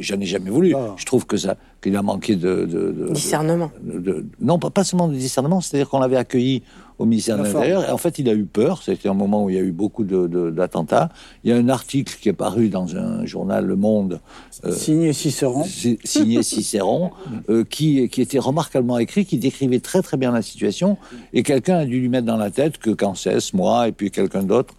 j'en 0.03 0.21
ai 0.21 0.27
jamais 0.27 0.51
voulu. 0.51 0.75
Ah. 0.75 0.95
Je 0.97 1.05
trouve 1.07 1.27
que 1.27 1.37
ça, 1.37 1.57
qu'il 1.81 1.95
a 1.97 2.03
manqué 2.03 2.35
de, 2.35 2.65
de, 2.65 2.91
de- 2.93 3.13
Discernement. 3.13 3.71
de- 3.83 3.99
de- 4.01 4.27
non, 4.41 4.59
pas, 4.59 4.71
pas 4.71 4.83
seulement 4.85 5.07
de 5.09 5.15
discernement, 5.15 5.61
c'est-à-dire 5.61 5.89
qu'on 5.89 6.01
l'avait 6.01 6.17
accueilli, 6.17 6.63
au 7.01 7.07
ministère 7.07 7.39
de 7.39 7.45
l'Intérieur. 7.45 7.89
Et 7.89 7.91
en 7.91 7.97
fait, 7.97 8.19
il 8.19 8.29
a 8.29 8.35
eu 8.35 8.45
peur. 8.45 8.83
C'était 8.83 9.09
un 9.09 9.15
moment 9.15 9.43
où 9.45 9.51
il 9.51 9.57
y 9.57 9.59
a 9.59 9.63
eu 9.63 9.73
beaucoup 9.73 10.05
de- 10.05 10.27
de- 10.27 10.51
d'attentats. 10.51 11.09
Il 11.43 11.51
y 11.51 11.53
a 11.53 11.57
un 11.57 11.69
article 11.71 12.17
qui 12.21 12.29
est 12.29 12.33
paru 12.35 12.69
dans 12.69 12.95
un 12.97 13.25
journal, 13.25 13.65
Le 13.65 13.75
Monde, 13.77 14.21
euh, 14.65 14.73
Signé 14.73 15.13
Cicéron. 15.13 15.65
si- 15.65 15.99
signé 16.05 16.43
Cicéron, 16.43 17.11
euh, 17.49 17.65
qui, 17.65 18.09
qui 18.11 18.21
était 18.21 18.39
remarquablement 18.39 18.99
écrit, 18.99 19.25
qui 19.25 19.39
décrivait 19.39 19.81
très 19.81 20.03
très 20.03 20.17
bien 20.19 20.31
la 20.31 20.43
situation. 20.43 20.99
Et 21.33 21.43
quelqu'un 21.43 21.79
a 21.79 21.85
dû 21.87 21.99
lui 22.01 22.09
mettre 22.11 22.27
dans 22.27 22.37
la 22.37 22.51
tête 22.51 22.77
que 22.79 22.91
Cancès, 22.91 23.55
moi, 23.55 23.89
et 23.89 23.93
puis 23.93 24.11
quelqu'un 24.11 24.43
d'autre. 24.43 24.75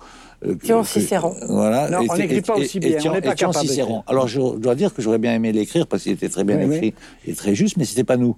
euh, 0.45 0.55
que- 0.55 0.83
Cicéron. 0.83 1.35
Voilà. 1.49 1.87
Non, 1.91 1.99
on 2.09 2.17
n'écrit 2.17 2.41
pas 2.41 2.55
aussi 2.55 2.79
bien, 2.79 2.89
Étienne- 2.97 3.11
on 3.11 3.15
n'est 3.15 3.21
pas 3.21 3.35
capable 3.35 3.67
Cicéron. 3.67 4.03
Alors 4.07 4.27
je 4.27 4.57
dois 4.57 4.73
dire 4.73 4.91
que 4.93 4.99
j'aurais 5.01 5.19
bien 5.19 5.33
aimé 5.35 5.51
l'écrire 5.51 5.85
parce 5.85 6.01
qu'il 6.03 6.13
était 6.13 6.29
très 6.29 6.43
bien 6.43 6.57
Oui, 6.57 6.65
oui. 6.67 6.75
écrit 6.77 6.93
et 7.27 7.33
très 7.35 7.53
juste, 7.53 7.77
mais 7.77 7.85
c'était 7.85 8.03
pas 8.03 8.17
nous. 8.17 8.35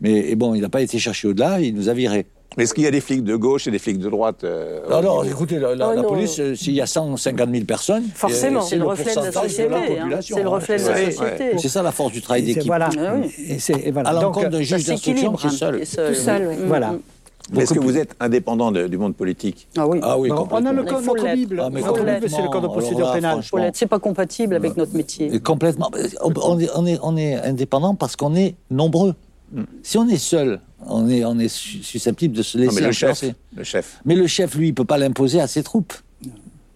Mais 0.00 0.30
et 0.30 0.36
bon, 0.36 0.54
il 0.54 0.60
n'a 0.60 0.68
pas 0.68 0.80
été 0.80 0.98
cherché 1.00 1.26
au-delà, 1.28 1.60
il 1.60 1.74
nous 1.74 1.88
a 1.88 1.92
virés. 1.92 2.26
Est-ce 2.58 2.74
qu'il 2.74 2.82
y 2.84 2.86
a 2.86 2.90
des 2.90 3.00
flics 3.00 3.22
de 3.22 3.36
gauche 3.36 3.66
et 3.68 3.70
des 3.70 3.78
flics 3.78 3.98
de 3.98 4.08
droite 4.10 4.42
euh, 4.44 4.80
Alors, 4.90 5.22
niveau- 5.22 5.34
écoutez, 5.36 5.58
la, 5.58 5.74
la- 5.76 5.88
Oh 5.90 5.94
la 5.94 6.02
non. 6.02 6.08
police, 6.08 6.38
euh, 6.40 6.54
s'il 6.56 6.74
y 6.74 6.80
a 6.80 6.86
150 6.86 7.48
000 7.50 7.64
personnes, 7.64 8.04
Forcément. 8.14 8.60
euh, 8.60 8.62
C'est 8.68 8.76
le 8.76 8.84
reflet 8.84 9.14
de 9.14 9.20
la 9.20 9.32
société. 9.32 9.62
hein. 9.72 10.18
C'est 10.20 10.34
le 10.40 10.46
hein. 10.46 10.48
reflet 10.48 10.76
de 10.78 10.88
la 10.88 10.96
société. 10.96 11.22
ouais. 11.22 11.52
C'est 11.58 11.68
ça 11.68 11.82
la 11.82 11.92
force 11.92 12.12
du 12.12 12.20
travail 12.20 12.42
d'équipe. 12.42 12.66
Voilà. 12.66 12.90
Oui. 13.22 13.32
Et 13.48 13.58
c'est- 13.60 13.86
et 13.86 13.90
voilà. 13.92 14.10
À 14.10 14.12
l'encontre 14.14 14.48
d'un 14.50 14.58
juge 14.62 14.84
d'instruction 14.84 15.36
s'équilibre. 15.36 15.38
qui 15.38 15.46
est 15.46 15.84
seul. 15.84 16.08
Tout 16.12 16.20
seul, 16.20 16.48
oui. 16.50 16.54
Voilà. 16.66 16.94
Est-ce 17.56 17.72
que 17.74 17.80
vous 17.80 17.96
êtes 17.96 18.14
indépendant 18.20 18.70
de- 18.70 18.86
du 18.88 18.98
monde 18.98 19.14
politique 19.16 19.66
Ah 19.76 19.86
oui. 19.86 19.98
Ah 20.02 20.18
oui, 20.18 20.28
Bon, 20.28 20.46
on 20.50 20.66
a 20.66 20.72
le 20.72 20.82
code, 20.84 20.98
faut 21.02 21.14
notre 21.14 21.24
l'être. 21.24 21.34
Bible. 21.36 21.60
Ah, 21.64 21.68
c'est 21.72 22.42
le 22.42 22.48
code 22.48 22.62
de 22.62 22.66
procédure 22.68 23.06
là, 23.06 23.12
pénale. 23.14 23.40
C'est 23.74 23.86
pas 23.86 23.98
compatible 24.00 24.54
avec 24.56 24.76
notre 24.76 24.94
métier. 24.96 25.38
Complètement. 25.40 25.90
On, 26.22 26.32
on 26.42 26.58
est, 26.60 26.68
on, 26.74 26.86
est, 26.86 26.98
on 27.02 27.16
est 27.16 27.34
indépendant 27.36 27.94
parce 27.94 28.16
qu'on 28.16 28.34
est 28.34 28.54
nombreux. 28.70 29.14
Si 29.82 29.98
on 29.98 30.08
est 30.08 30.16
seul, 30.18 30.60
on 30.86 31.08
est, 31.08 31.24
on 31.24 31.38
est 31.38 31.48
su- 31.48 31.82
susceptible 31.82 32.36
de 32.36 32.42
se 32.42 32.56
Non, 32.58 32.64
laisser 32.64 32.80
mais 32.80 32.86
le 32.86 32.92
chef, 32.92 33.10
influencer. 33.10 33.34
le 33.56 33.64
chef 33.64 33.98
Mais 34.04 34.14
le 34.14 34.26
chef, 34.26 34.54
lui, 34.54 34.68
il 34.68 34.74
peut 34.74 34.84
pas 34.84 34.98
l'imposer 34.98 35.40
à 35.40 35.46
ses 35.46 35.62
troupes. 35.62 35.92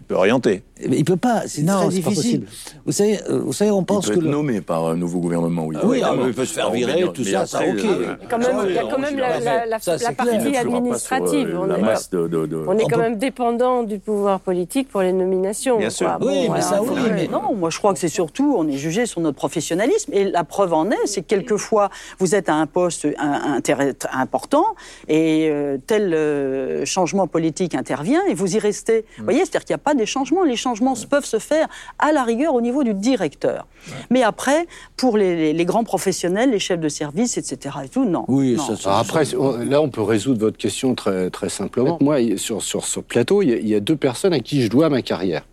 peut 0.08 0.14
orienter. 0.16 0.62
Il 0.90 1.04
peut 1.04 1.16
pas, 1.16 1.42
c'est 1.46 1.62
Non, 1.62 1.80
très 1.80 1.88
difficile. 1.88 2.40
possible. 2.40 2.46
Vous 2.86 2.92
savez, 2.92 3.18
euh, 3.30 3.40
vous 3.40 3.52
savez, 3.52 3.70
on 3.70 3.80
Il 3.80 3.86
pense 3.86 4.06
peut 4.06 4.12
que 4.14 4.18
être 4.18 4.24
le- 4.24 4.30
nommé 4.30 4.60
par 4.60 4.86
un 4.86 4.96
nouveau 4.96 5.20
gouvernement, 5.20 5.64
oui. 5.66 5.76
Ah 5.78 5.86
oui, 5.86 5.96
évidemment. 5.98 6.22
ah, 6.24 6.28
il 6.28 6.34
peut 6.34 6.44
se 6.44 6.52
faire 6.54 6.70
virer, 6.70 7.04
tout 7.14 7.24
ça, 7.24 7.40
après, 7.40 7.46
ça, 7.46 7.58
ok. 7.60 8.28
Quand 8.28 8.38
même, 8.38 8.56
il 8.68 8.74
y 8.74 8.78
a 8.78 8.82
quand 8.82 8.98
même 8.98 9.16
la, 9.16 9.38
général, 9.40 9.44
la, 9.44 9.66
la, 9.66 9.78
ça, 9.78 9.98
c'est 9.98 10.04
la 10.04 10.12
clair. 10.12 10.16
partie 10.40 10.56
administrative. 10.56 11.58
on 11.60 11.64
la 11.66 11.78
est 11.78 11.82
masse 11.82 12.10
de, 12.10 12.26
de, 12.28 12.46
de- 12.46 12.64
On 12.66 12.76
est 12.78 12.84
On 12.84 12.88
quand 12.88 12.96
peut- 12.96 13.02
même 13.02 13.16
dépendant 13.18 13.82
du 13.82 13.98
pouvoir 13.98 14.40
politique 14.40 14.88
pour 14.88 15.02
les 15.02 15.12
nominations. 15.12 15.78
Bien 15.78 15.90
sûr. 15.90 16.06
quoi. 16.18 16.26
Oui, 16.28 16.48
mais 16.52 16.60
ça, 16.60 16.82
oui, 16.82 16.88
Ouais, 16.90 17.10
mais- 17.14 17.28
Non, 17.28 17.54
moi 17.54 17.70
je 17.70 17.78
crois 17.78 17.92
que 17.92 17.98
c'est 17.98 18.08
surtout, 18.08 18.54
on 18.58 18.68
est 18.68 18.76
jugé 18.76 19.06
sur 19.06 19.20
notre 19.20 19.36
professionnalisme. 19.36 20.12
Et 20.12 20.24
la 20.24 20.44
preuve 20.44 20.72
en 20.74 20.90
est, 20.90 21.06
c'est 21.06 21.22
que 21.22 21.26
quelquefois, 21.28 21.90
vous 22.18 22.34
êtes 22.34 22.48
à 22.48 22.54
un 22.54 22.66
poste 22.66 23.06
un, 23.18 23.54
intérêt- 23.56 23.94
important 24.12 24.64
et 25.08 25.48
euh, 25.50 25.78
tel 25.86 26.12
euh, 26.14 26.84
changement 26.84 27.26
politique 27.26 27.74
intervient 27.74 28.20
et 28.28 28.34
vous 28.34 28.54
y 28.54 28.58
restez. 28.58 29.04
Vous 29.18 29.24
voyez, 29.24 29.40
c'est-à-dire 29.40 29.64
qu'il 29.64 29.74
n'y 29.74 29.80
a 29.80 29.84
pas 29.84 29.94
des 29.94 30.06
changements. 30.06 30.44
Les 30.44 30.56
changements 30.56 30.73
peuvent 31.10 31.24
se 31.24 31.38
faire 31.38 31.68
à 31.98 32.12
la 32.12 32.22
rigueur 32.24 32.54
au 32.54 32.60
niveau 32.60 32.82
du 32.84 32.94
directeur. 32.94 33.66
Mais 34.10 34.22
après, 34.22 34.66
pour 34.96 35.16
les, 35.18 35.36
les- 35.36 35.52
les 35.52 35.64
grands 35.64 35.84
professionnels, 35.84 36.50
les 36.50 36.58
chefs 36.58 36.80
de 36.80 36.88
service, 36.88 37.36
etc. 37.38 37.76
et 37.84 37.88
tout, 37.88 38.04
non. 38.04 38.24
Oui, 38.28 38.54
Non. 38.56 38.62
ça, 38.62 38.76
ça- 38.76 38.98
après, 38.98 39.24
là, 39.66 39.80
on 39.82 39.88
peut 39.90 40.02
résoudre 40.02 40.40
votre 40.40 40.56
question 40.58 40.94
très, 40.94 41.30
très 41.30 41.48
simplement. 41.48 41.98
Moi, 42.00 42.36
sur, 42.36 42.62
sur 42.62 42.84
ce 42.84 43.00
plateau, 43.00 43.42
il 43.42 43.48
y, 43.50 43.52
a, 43.52 43.56
il 43.56 43.68
y 43.68 43.74
a 43.74 43.80
deux 43.80 43.96
personnes 43.96 44.32
à 44.32 44.40
qui 44.40 44.62
je 44.62 44.68
dois 44.68 44.88
ma 44.88 45.02
carrière. 45.02 45.44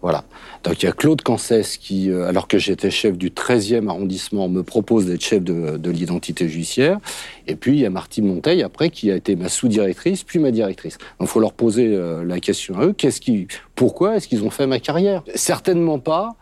Voilà. 0.00 0.24
Donc 0.62 0.82
il 0.82 0.86
y 0.86 0.88
a 0.88 0.92
Claude 0.92 1.22
Cancès 1.22 1.76
qui, 1.78 2.10
euh, 2.10 2.28
alors 2.28 2.46
que 2.46 2.58
j'étais 2.58 2.90
chef 2.90 3.18
du 3.18 3.30
13e 3.30 3.88
arrondissement, 3.88 4.48
me 4.48 4.62
propose 4.62 5.06
d'être 5.06 5.24
chef 5.24 5.42
de, 5.42 5.76
de 5.76 5.90
l'identité 5.90 6.48
judiciaire. 6.48 6.98
Et 7.46 7.56
puis 7.56 7.72
il 7.72 7.80
y 7.80 7.86
a 7.86 7.90
Martine 7.90 8.26
Monteil 8.26 8.62
après 8.62 8.90
qui 8.90 9.10
a 9.10 9.16
été 9.16 9.34
ma 9.34 9.48
sous-directrice 9.48 10.22
puis 10.22 10.38
ma 10.38 10.50
directrice. 10.50 10.98
Donc 11.18 11.28
il 11.28 11.32
faut 11.32 11.40
leur 11.40 11.52
poser 11.52 11.88
euh, 11.88 12.24
la 12.24 12.38
question 12.38 12.78
à 12.78 12.86
eux. 12.86 12.92
Qu'est-ce 12.92 13.20
qui, 13.20 13.48
pourquoi 13.74 14.16
est-ce 14.16 14.28
qu'ils 14.28 14.44
ont 14.44 14.50
fait 14.50 14.66
ma 14.66 14.78
carrière? 14.78 15.22
Certainement 15.34 15.98
pas 15.98 16.36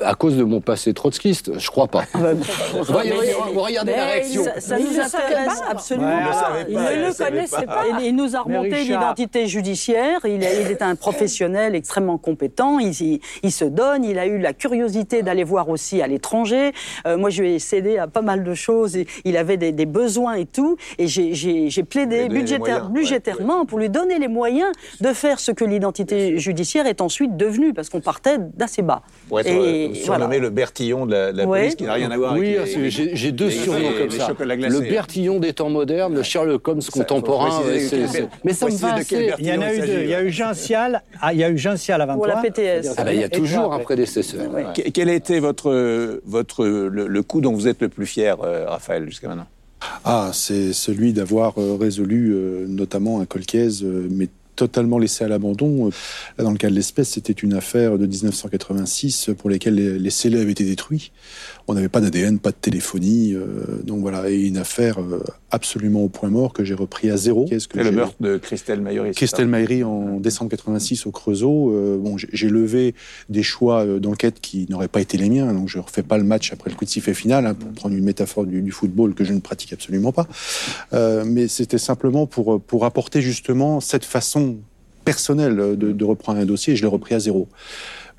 à 0.00 0.14
cause 0.14 0.36
de 0.36 0.44
mon 0.44 0.60
passé 0.60 0.94
trotskiste. 0.94 1.58
Je 1.58 1.70
crois 1.70 1.88
pas. 1.88 2.04
Vous 2.14 2.84
voyez, 2.92 3.12
vous 3.52 3.60
regardez 3.60 3.92
la 3.92 4.06
réaction. 4.06 4.44
Ça, 4.44 4.60
ça 4.60 4.78
nous 4.78 4.98
intéresse 4.98 5.60
pas. 5.60 5.66
absolument 5.70 6.06
Ouais, 6.08 6.24
pas. 6.30 6.52
Il 6.68 6.74
ne 6.76 7.06
le 7.08 7.12
connaissait 7.24 7.66
pas. 7.66 7.72
pas. 7.72 8.00
Il, 8.02 8.16
nous 8.16 8.34
a 8.36 8.40
remonté 8.40 8.68
l'identité 8.84 9.46
judiciaire. 9.46 10.20
Il, 10.24 10.42
est- 10.42 10.62
il 10.62 10.70
est 10.70 10.82
un 10.82 10.94
professionnel 10.96 11.74
extrêmement 11.74 12.18
compétent. 12.18 12.78
Il, 12.78 12.92
il- 13.00 13.20
il 13.42 13.52
se 13.52 13.64
donne. 13.64 14.04
Il 14.04 14.18
a 14.18 14.26
eu 14.26 14.38
la 14.38 14.52
curiosité 14.52 15.22
d'aller 15.22 15.44
voir 15.44 15.68
aussi 15.68 16.00
à 16.02 16.06
l'étranger. 16.06 16.72
Euh, 17.06 17.16
moi, 17.16 17.30
je 17.30 17.42
lui 17.42 17.54
ai 17.54 17.58
cédé 17.58 17.98
à 17.98 18.06
pas 18.06 18.22
mal 18.22 18.44
de 18.44 18.54
choses. 18.54 18.96
Il 19.24 19.36
avait 19.36 19.56
des, 19.56 19.72
des 19.72 19.86
besoins 19.86 20.34
et 20.34 20.46
tout. 20.46 20.76
Et 20.98 21.06
j'ai- 21.06 21.82
plaidé 21.88 22.28
budgétaire- 22.28 22.58
moyens, 22.58 22.90
budgétairement 22.90 23.66
pour 23.66 23.78
lui 23.78 23.88
donner 23.90 24.18
les 24.18 24.28
moyens 24.28 24.70
de 25.00 25.12
faire 25.12 25.40
ce 25.40 25.50
que 25.52 25.64
l'identité 25.64 26.38
judiciaire 26.38 26.86
est 26.86 27.00
ensuite 27.00 27.36
devenue, 27.36 27.74
parce 27.74 27.88
qu'on 27.90 28.00
partait 28.00 28.38
d'assez 28.38 28.82
bas. 28.82 29.02
Et 29.90 29.94
surnommé 29.94 30.36
voilà. 30.36 30.38
le 30.38 30.50
Bertillon 30.50 31.06
de 31.06 31.12
la, 31.12 31.32
de 31.32 31.38
la 31.38 31.46
Ouais. 31.46 31.60
police, 31.60 31.74
qui 31.76 31.84
n'a 31.84 31.94
rien 31.94 32.10
à 32.10 32.16
voir 32.16 32.34
Oui, 32.34 32.56
avec 32.56 32.76
les- 32.76 32.90
j'ai 32.90 33.16
j'ai 33.16 33.32
deux 33.32 33.50
surnoms 33.50 33.92
comme 33.98 34.10
ça. 34.10 34.28
Le 34.38 34.80
Bertillon 34.80 35.38
des 35.38 35.52
temps 35.52 35.70
modernes, 35.70 36.14
le 36.14 36.22
Sherlock 36.22 36.66
Holmes 36.66 36.82
contemporain. 36.92 37.62
Mais 38.44 38.52
ça 38.52 38.66
me 38.66 38.72
va 38.72 38.98
de 38.98 39.02
quel 39.04 39.18
assez. 39.18 39.26
Bertillon 39.26 39.36
Il 39.38 39.46
y 39.46 39.52
en 39.52 39.62
a 39.62 39.74
eu 39.74 39.80
deux. 39.80 40.02
Il 40.02 40.08
y 40.08 40.14
a 40.14 40.22
eu 40.22 40.30
Jean 40.30 40.52
ah, 41.20 41.32
il 41.32 41.38
y 41.38 41.44
a 41.44 41.50
eu 41.50 41.58
Jean 41.58 41.76
Cial 41.76 42.00
avant 42.00 42.14
Pour 42.14 42.26
toi. 42.26 42.36
la 42.36 42.42
PTS. 42.42 42.94
Ah 42.96 43.12
il 43.12 43.20
y 43.20 43.22
a 43.22 43.26
Et 43.26 43.28
toi 43.28 43.38
toujours 43.38 43.72
un 43.72 43.78
prédécesseur. 43.80 44.42
Quel 44.92 45.08
a 45.08 45.14
été 45.14 45.40
votre, 45.40 46.20
votre, 46.24 46.64
le, 46.66 47.22
coup 47.22 47.40
dont 47.40 47.52
vous 47.52 47.68
êtes 47.68 47.80
le 47.80 47.88
plus 47.88 48.06
fier, 48.06 48.36
euh, 48.42 48.66
Raphaël, 48.68 49.04
jusqu'à 49.06 49.28
maintenant? 49.28 49.46
Ah, 50.04 50.30
c'est 50.32 50.72
celui 50.72 51.12
d'avoir 51.12 51.54
euh, 51.58 51.76
résolu 51.80 52.32
euh, 52.34 52.66
notamment 52.68 53.20
un 53.20 53.26
colcaise, 53.26 53.82
euh, 53.84 54.06
mais 54.10 54.28
totalement 54.56 54.98
laissé 54.98 55.24
à 55.24 55.28
l'abandon. 55.28 55.88
Euh, 55.88 56.42
dans 56.42 56.50
le 56.50 56.58
cas 56.58 56.68
de 56.68 56.74
l'espèce, 56.74 57.10
c'était 57.10 57.32
une 57.32 57.54
affaire 57.54 57.98
de 57.98 58.06
1986 58.06 59.30
pour 59.38 59.50
laquelle 59.50 59.74
les, 59.74 59.98
les 59.98 60.10
scellés 60.10 60.40
avaient 60.40 60.52
été 60.52 60.64
détruits. 60.64 61.12
On 61.68 61.74
n'avait 61.74 61.88
pas 61.88 62.00
d'ADN, 62.00 62.38
pas 62.38 62.50
de 62.50 62.56
téléphonie, 62.60 63.34
euh, 63.34 63.80
donc 63.84 64.00
voilà, 64.00 64.28
et 64.30 64.40
une 64.40 64.56
affaire 64.56 65.00
euh, 65.00 65.22
absolument 65.50 66.00
au 66.02 66.08
point 66.08 66.28
mort 66.28 66.52
que 66.52 66.64
j'ai 66.64 66.74
repris 66.74 67.10
à 67.10 67.16
zéro. 67.16 67.46
Qu'est-ce 67.48 67.68
que 67.68 67.78
le 67.78 67.90
meurtre 67.92 68.16
de 68.20 68.36
Christelle 68.36 68.82
c'est 68.84 69.10
Christelle 69.14 69.46
Maillery 69.48 69.84
en 69.84 70.18
décembre 70.18 70.50
86 70.50 71.06
au 71.06 71.10
Creusot. 71.12 71.72
Euh, 71.72 71.98
bon, 71.98 72.16
j'ai- 72.18 72.48
levé 72.48 72.94
des 73.30 73.42
choix 73.42 73.86
d'enquête 73.98 74.40
qui 74.40 74.66
n'auraient 74.68 74.88
pas 74.88 75.00
été 75.00 75.16
les 75.16 75.30
miens, 75.30 75.52
donc 75.54 75.68
je 75.68 75.78
ne 75.78 75.82
refais 75.82 76.02
pas 76.02 76.18
le 76.18 76.24
match 76.24 76.52
après 76.52 76.68
le 76.70 76.76
coup 76.76 76.84
de 76.84 76.90
sifflet 76.90 77.14
final, 77.14 77.46
hein, 77.46 77.54
pour 77.54 77.70
prendre 77.72 77.94
une 77.94 78.04
métaphore 78.04 78.44
du, 78.44 78.60
du 78.60 78.72
football 78.72 79.14
que 79.14 79.24
je 79.24 79.32
ne 79.32 79.40
pratique 79.40 79.72
absolument 79.72 80.12
pas. 80.12 80.26
Mais 81.24 81.48
c'était 81.48 81.78
simplement 81.78 82.26
pour, 82.26 82.60
pour 82.60 82.84
apporter 82.84 83.22
justement 83.22 83.80
cette 83.80 84.04
façon 84.04 84.56
personnelle 85.04 85.56
de, 85.56 85.92
de 85.92 86.04
reprendre 86.04 86.38
un 86.40 86.44
dossier, 86.44 86.74
et 86.74 86.76
je 86.76 86.82
l'ai 86.82 86.88
repris 86.88 87.14
à 87.14 87.18
zéro. 87.20 87.48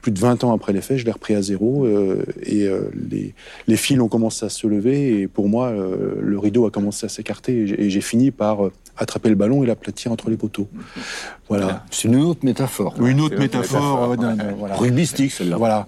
Plus 0.04 0.12
de 0.12 0.20
20 0.20 0.44
ans 0.44 0.54
après 0.54 0.74
les 0.74 0.82
faits, 0.82 0.98
je 0.98 1.06
l'ai 1.06 1.12
repris 1.14 1.34
à 1.34 1.42
zéro 1.42 1.86
euh, 1.86 2.26
et 2.44 2.68
euh, 2.68 2.82
les, 3.10 3.34
les 3.68 3.78
fils 3.78 3.98
ont 4.02 4.10
commencé 4.10 4.46
à 4.46 4.50
se 4.50 4.68
lever 4.68 5.22
et 5.22 5.28
pour 5.30 5.48
moi, 5.48 5.70
euh, 5.70 6.16
le 6.22 6.38
rideau 6.38 6.66
a 6.66 6.72
commencé 6.72 7.06
à 7.06 7.10
s'écarter 7.10 7.54
et 7.80 7.90
j'ai- 7.90 8.02
fini 8.02 8.30
par 8.32 8.66
euh, 8.66 8.72
attraper 8.98 9.30
le 9.30 9.36
ballon 9.36 9.64
et 9.64 9.66
l'aplatir 9.66 10.12
entre 10.12 10.30
les 10.30 10.36
poteaux. 10.36 10.68
Voilà. 11.48 11.86
C'est 11.90 12.10
une 12.10 12.18
autre 12.18 12.42
métaphore. 12.44 12.94
Une 13.02 13.22
autre 13.22 13.40
métaphore. 13.40 14.10
métaphore, 14.10 14.42
euh, 14.46 14.52
voilà. 14.60 14.76
Rugbystique, 14.76 15.32
celle-là. 15.32 15.56
Voilà. 15.56 15.88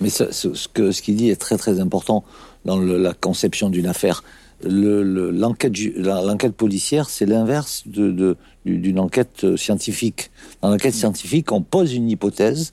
Mais 0.00 0.08
ce, 0.08 0.32
ce- 0.32 0.54
ce 0.54 0.66
que 0.66 0.90
ce 0.90 1.02
qu'il 1.02 1.16
dit 1.16 1.28
est 1.28 1.36
très 1.36 1.58
très 1.58 1.80
important 1.80 2.24
dans 2.64 2.78
le- 2.78 2.96
la 2.96 3.12
conception 3.12 3.68
d'une 3.68 3.86
affaire. 3.86 4.24
Le- 4.64 5.02
le- 5.02 5.30
L'enquête 5.30 5.76
ju- 5.76 5.92
la- 5.96 6.22
l'enquête 6.22 6.54
policière, 6.54 7.10
c'est 7.10 7.26
l'inverse 7.26 7.82
de- 7.86 8.10
de- 8.10 8.36
d'une 8.64 8.98
enquête 8.98 9.54
scientifique. 9.56 10.30
Dans 10.62 10.70
l'enquête 10.70 10.94
scientifique, 10.94 11.52
on 11.52 11.60
pose 11.62 11.92
une 11.94 12.08
hypothèse, 12.10 12.72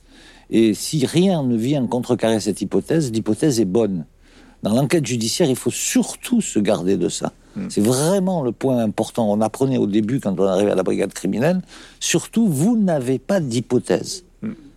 et 0.49 0.73
si 0.73 1.05
rien 1.05 1.43
ne 1.43 1.55
vient 1.55 1.85
contrecarrer 1.87 2.39
cette 2.39 2.61
hypothèse, 2.61 3.11
l'hypothèse 3.11 3.59
est 3.59 3.65
bonne. 3.65 4.05
Dans 4.63 4.73
l'enquête 4.73 5.05
judiciaire, 5.05 5.49
il 5.49 5.55
faut 5.55 5.71
surtout 5.71 6.41
se 6.41 6.59
garder 6.59 6.97
de 6.97 7.09
ça. 7.09 7.33
C'est 7.69 7.81
vraiment 7.81 8.43
le 8.43 8.51
point 8.51 8.77
important. 8.77 9.31
On 9.31 9.41
apprenait 9.41 9.79
au 9.79 9.87
début, 9.87 10.19
quand 10.19 10.39
on 10.39 10.43
arrivait 10.43 10.71
à 10.71 10.75
la 10.75 10.83
brigade 10.83 11.11
criminelle, 11.11 11.61
surtout, 11.99 12.47
vous 12.47 12.77
n'avez 12.77 13.17
pas 13.17 13.39
d'hypothèse. 13.39 14.25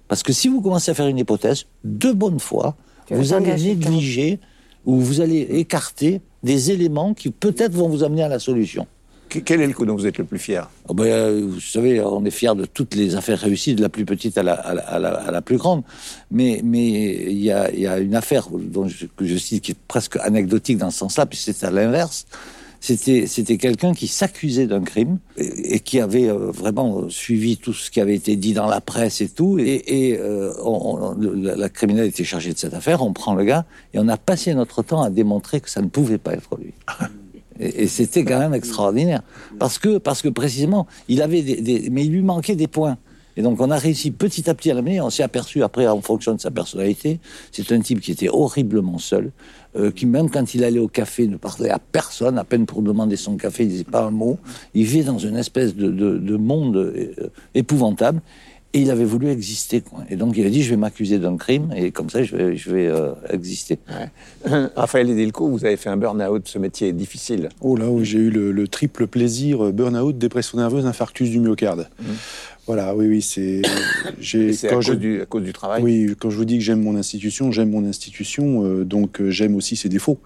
Parce 0.09 0.23
que 0.23 0.33
si 0.33 0.49
vous 0.49 0.61
commencez 0.63 0.91
à 0.91 0.95
faire 0.95 1.07
une 1.07 1.19
hypothèse, 1.19 1.67
de 1.85 2.11
bonne 2.11 2.41
foi, 2.41 2.75
Tu 3.07 3.15
vous 3.15 3.33
allez 3.33 3.55
négliger 3.55 4.41
ou 4.87 4.97
vous 4.97 5.21
allez 5.21 5.41
écarter 5.41 6.21
des 6.43 6.71
éléments 6.71 7.13
qui 7.13 7.31
peut-être 7.31 7.75
vont 7.75 7.89
vous 7.89 8.03
amener 8.03 8.23
à 8.23 8.29
la 8.29 8.39
solution. 8.39 8.87
Que- 9.31 9.39
Quel 9.39 9.61
est 9.63 9.67
le 9.67 9.73
coup 9.73 9.87
dont 9.87 9.95
vous 9.97 10.07
êtes 10.07 10.19
le 10.19 10.25
plus 10.25 10.39
fier? 10.39 10.69
Oh 10.89 10.95
ben, 10.95 11.05
euh, 11.07 11.47
vous 11.49 11.61
savez, 11.61 12.01
on 12.03 12.25
est 12.25 12.31
fiers 12.31 12.55
de 12.57 12.65
toutes 12.67 12.95
les 12.95 13.15
affaires 13.15 13.39
réussies, 13.39 13.75
de 13.75 13.81
la 13.83 13.89
plus 13.89 14.05
petite 14.05 14.37
à 14.37 14.43
la, 14.43 14.55
à 14.55 14.75
la, 14.75 14.83
à 14.83 14.99
la- 14.99 15.15
à 15.15 15.31
la 15.31 15.41
plus 15.41 15.57
grande. 15.57 15.83
Mais 16.31 16.61
mais 16.65 17.27
il 17.31 17.41
y 17.41 17.51
a, 17.51 17.71
il 17.73 17.81
y 17.81 17.87
a 17.87 17.99
une 17.99 18.15
affaire 18.17 18.49
dont 18.53 18.89
je, 18.89 19.07
que 19.07 19.25
je 19.25 19.37
cite 19.37 19.63
qui 19.65 19.73
est 19.73 19.79
presque 19.89 20.17
anecdotique 20.17 20.79
dans 20.79 20.91
ce 20.91 20.99
sens-là, 20.99 21.25
puisque 21.27 21.55
c'est 21.55 21.65
à 21.67 21.71
l'inverse. 21.71 22.27
C'était 22.83 23.59
quelqu'un 23.59 23.93
qui 23.93 24.07
s'accusait 24.09 24.67
d'un 24.67 24.81
crime 24.81 25.19
et, 25.37 25.75
et 25.75 25.81
qui 25.81 26.01
avait 26.01 26.29
euh, 26.31 26.51
vraiment 26.51 27.11
suivi 27.11 27.59
tout 27.59 27.75
ce 27.75 27.91
qui 27.91 28.01
avait 28.01 28.15
été 28.15 28.37
dit 28.37 28.55
dans 28.55 28.67
la 28.67 28.81
presse 28.81 29.21
et 29.21 29.29
tout. 29.29 29.59
Et, 29.59 29.83
et 29.87 30.19
euh, 30.19 30.51
on- 30.65 31.11
on- 31.11 31.15
le- 31.15 31.35
la, 31.35 31.57
la 31.57 31.69
criminelle 31.69 32.07
était 32.07 32.25
chargée 32.25 32.55
de 32.55 32.59
cette 32.59 32.73
affaire. 32.73 33.03
On 33.03 33.13
prend 33.13 33.35
le 33.35 33.45
gars 33.45 33.67
et 33.93 33.99
on 33.99 34.09
a 34.09 34.17
passé 34.17 34.55
notre 34.55 34.83
temps 34.83 35.03
à 35.03 35.11
démontrer 35.11 35.61
que 35.61 35.69
ça 35.69 35.83
ne 35.83 35.89
pouvait 35.89 36.17
pas 36.19 36.33
être 36.33 36.57
lui. 36.57 36.73
Et, 37.61 37.87
c'était 37.87 38.25
quand 38.25 38.39
même 38.39 38.55
extraordinaire. 38.55 39.23
Parce 39.59 39.79
que, 39.79 39.99
parce 39.99 40.23
que 40.23 40.29
précisément, 40.29 40.87
il 41.09 41.23
avait 41.23 41.43
des, 41.43 41.89
mais 41.91 42.05
il 42.05 42.13
lui 42.13 42.23
manquait 42.23 42.57
des 42.57 42.69
points. 42.69 42.97
Et 43.37 43.43
donc, 43.43 43.61
on 43.61 43.71
a 43.71 43.79
réussi 43.79 44.11
petit 44.11 44.51
à 44.51 44.55
petit 44.55 44.71
à 44.71 44.75
l'amener. 44.75 45.01
On 45.01 45.11
s'est 45.11 45.23
aperçu 45.23 45.63
après, 45.63 45.87
en 45.87 46.01
fonction 46.01 46.35
de 46.35 46.41
sa 46.41 46.51
personnalité, 46.51 47.21
c'est 47.53 47.71
un 47.73 47.81
type 47.81 48.01
qui 48.01 48.11
était 48.11 48.29
horriblement 48.29 48.99
seul, 48.99 49.31
euh, 49.77 49.93
qui 49.93 50.07
même 50.07 50.31
quand 50.31 50.55
il 50.55 50.65
allait 50.65 50.81
au 50.81 50.89
café 50.89 51.27
ne 51.29 51.37
parlait 51.37 51.71
à 51.71 51.79
personne, 51.79 52.39
à 52.39 52.45
peine 52.45 52.67
pour 52.67 52.83
demander 52.83 53.17
son 53.17 53.37
café, 53.37 53.63
il 53.65 53.69
disait 53.69 53.85
pas 53.85 54.03
un 54.03 54.11
mot. 54.11 54.39
Il 54.75 54.85
vivait 54.85 55.05
dans 55.05 55.19
une 55.19 55.37
espèce 55.37 55.77
de, 55.77 55.91
de, 55.91 56.19
de 56.19 56.37
monde 56.37 56.77
euh, 56.77 57.31
épouvantable. 57.55 58.21
Et 58.73 58.83
il 58.83 58.91
avait 58.93 59.05
voulu 59.05 59.29
exister. 59.31 59.81
Quoi. 59.81 60.05
Et 60.11 60.15
donc, 60.17 60.37
il 60.37 60.47
a 60.47 60.49
dit, 60.51 60.63
je 60.63 60.71
vais 60.71 60.77
m'accuser 60.77 61.19
d'un 61.19 61.37
crime, 61.37 61.73
et 61.77 61.91
comme 61.91 62.09
ça, 62.09 62.23
je 62.23 62.37
vais, 62.37 62.57
je 62.57 62.71
vais 62.71 62.87
euh, 62.87 63.13
exister. 63.31 63.79
Raphaël 64.77 65.11
Edilco, 65.11 65.49
vous 65.49 65.65
avez 65.65 65.77
fait 65.77 65.89
un 65.91 65.97
burn-out, 65.97 66.47
ce 66.47 66.59
métier 66.59 66.89
est 66.89 66.93
difficile. 66.93 67.49
Oh 67.61 67.77
là, 67.77 67.89
où 67.91 68.05
j'ai 68.05 68.19
eu 68.19 68.31
le, 68.31 68.53
le 68.53 68.69
triple 68.69 69.07
plaisir, 69.09 69.65
euh, 69.67 69.73
burn-out, 69.73 70.17
dépression 70.17 70.59
nerveuse, 70.59 70.87
infarctus 70.87 71.31
du 71.31 71.41
myocarde. 71.41 71.89
Voilà, 72.67 72.95
oui, 72.95 73.09
oui, 73.09 73.23
c'est... 73.23 73.63
C'est 74.53 74.69
à, 74.69 74.81
je- 74.81 74.93
du- 74.93 75.23
à 75.23 75.27
cause 75.27 75.43
du 75.43 75.53
travail 75.53 75.83
Oui, 75.83 76.15
quand 76.19 76.31
je 76.31 76.37
vous 76.37 76.45
dis 76.45 76.59
que 76.59 76.63
j'aime 76.65 76.83
mon 76.83 76.95
institution, 76.95 77.51
j'aime 77.51 77.71
mon 77.71 77.85
institution, 77.85 78.65
euh, 78.65 78.85
donc 78.85 79.21
euh, 79.21 79.31
j'aime 79.31 79.57
aussi 79.57 79.75
ses 79.75 79.89
défauts, 79.89 80.21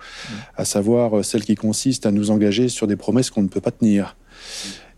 à 0.57 0.65
savoir 0.67 1.19
euh, 1.19 1.23
celle 1.23 1.45
qui 1.45 1.55
consiste 1.55 2.05
à 2.05 2.11
nous 2.11 2.31
engager 2.31 2.69
sur 2.69 2.87
des 2.87 2.97
promesses 2.97 3.31
qu'on 3.31 3.43
ne 3.43 3.49
peut 3.49 3.61
pas 3.63 3.71
tenir. 3.71 4.17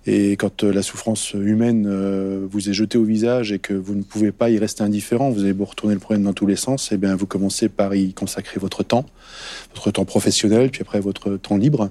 Et 0.06 0.36
quand 0.36 0.62
euh, 0.62 0.72
la 0.72 0.82
souffrance 0.82 1.32
humaine 1.32 1.86
euh, 1.88 2.46
vous 2.48 2.70
est 2.70 2.72
jetée 2.72 2.96
au 2.96 3.04
visage 3.04 3.50
et 3.50 3.58
que 3.58 3.74
vous 3.74 3.94
ne 3.94 4.02
pouvez 4.02 4.30
pas 4.30 4.50
y 4.50 4.58
rester 4.58 4.82
indifférent, 4.82 5.30
vous 5.30 5.42
avez 5.42 5.52
beau 5.52 5.64
retourner 5.64 5.94
le 5.94 6.00
problème 6.00 6.22
dans 6.22 6.32
tous 6.32 6.46
les 6.46 6.56
sens, 6.56 6.92
et 6.92 6.96
bien 6.96 7.16
vous 7.16 7.26
commencez 7.26 7.68
par 7.68 7.94
y 7.94 8.12
consacrer 8.12 8.60
votre 8.60 8.84
temps, 8.84 9.04
votre 9.74 9.90
temps 9.90 10.04
professionnel, 10.04 10.70
puis 10.70 10.82
après 10.82 11.00
votre 11.00 11.36
temps 11.36 11.56
libre, 11.56 11.90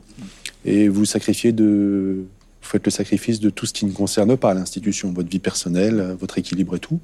et 0.64 0.88
vous 0.88 1.04
sacrifiez 1.04 1.52
de, 1.52 2.24
vous 2.62 2.70
faites 2.70 2.86
le 2.86 2.92
sacrifice 2.92 3.42
de 3.42 3.50
tout 3.50 3.66
ce 3.66 3.74
qui 3.74 3.86
ne 3.86 3.92
concerne 3.92 4.38
pas 4.38 4.54
l'institution, 4.54 5.12
votre 5.12 5.30
vie 5.30 5.40
personnelle, 5.40 6.16
votre 6.18 6.38
équilibre 6.38 6.78
et 6.78 6.80
tout. 6.80 7.00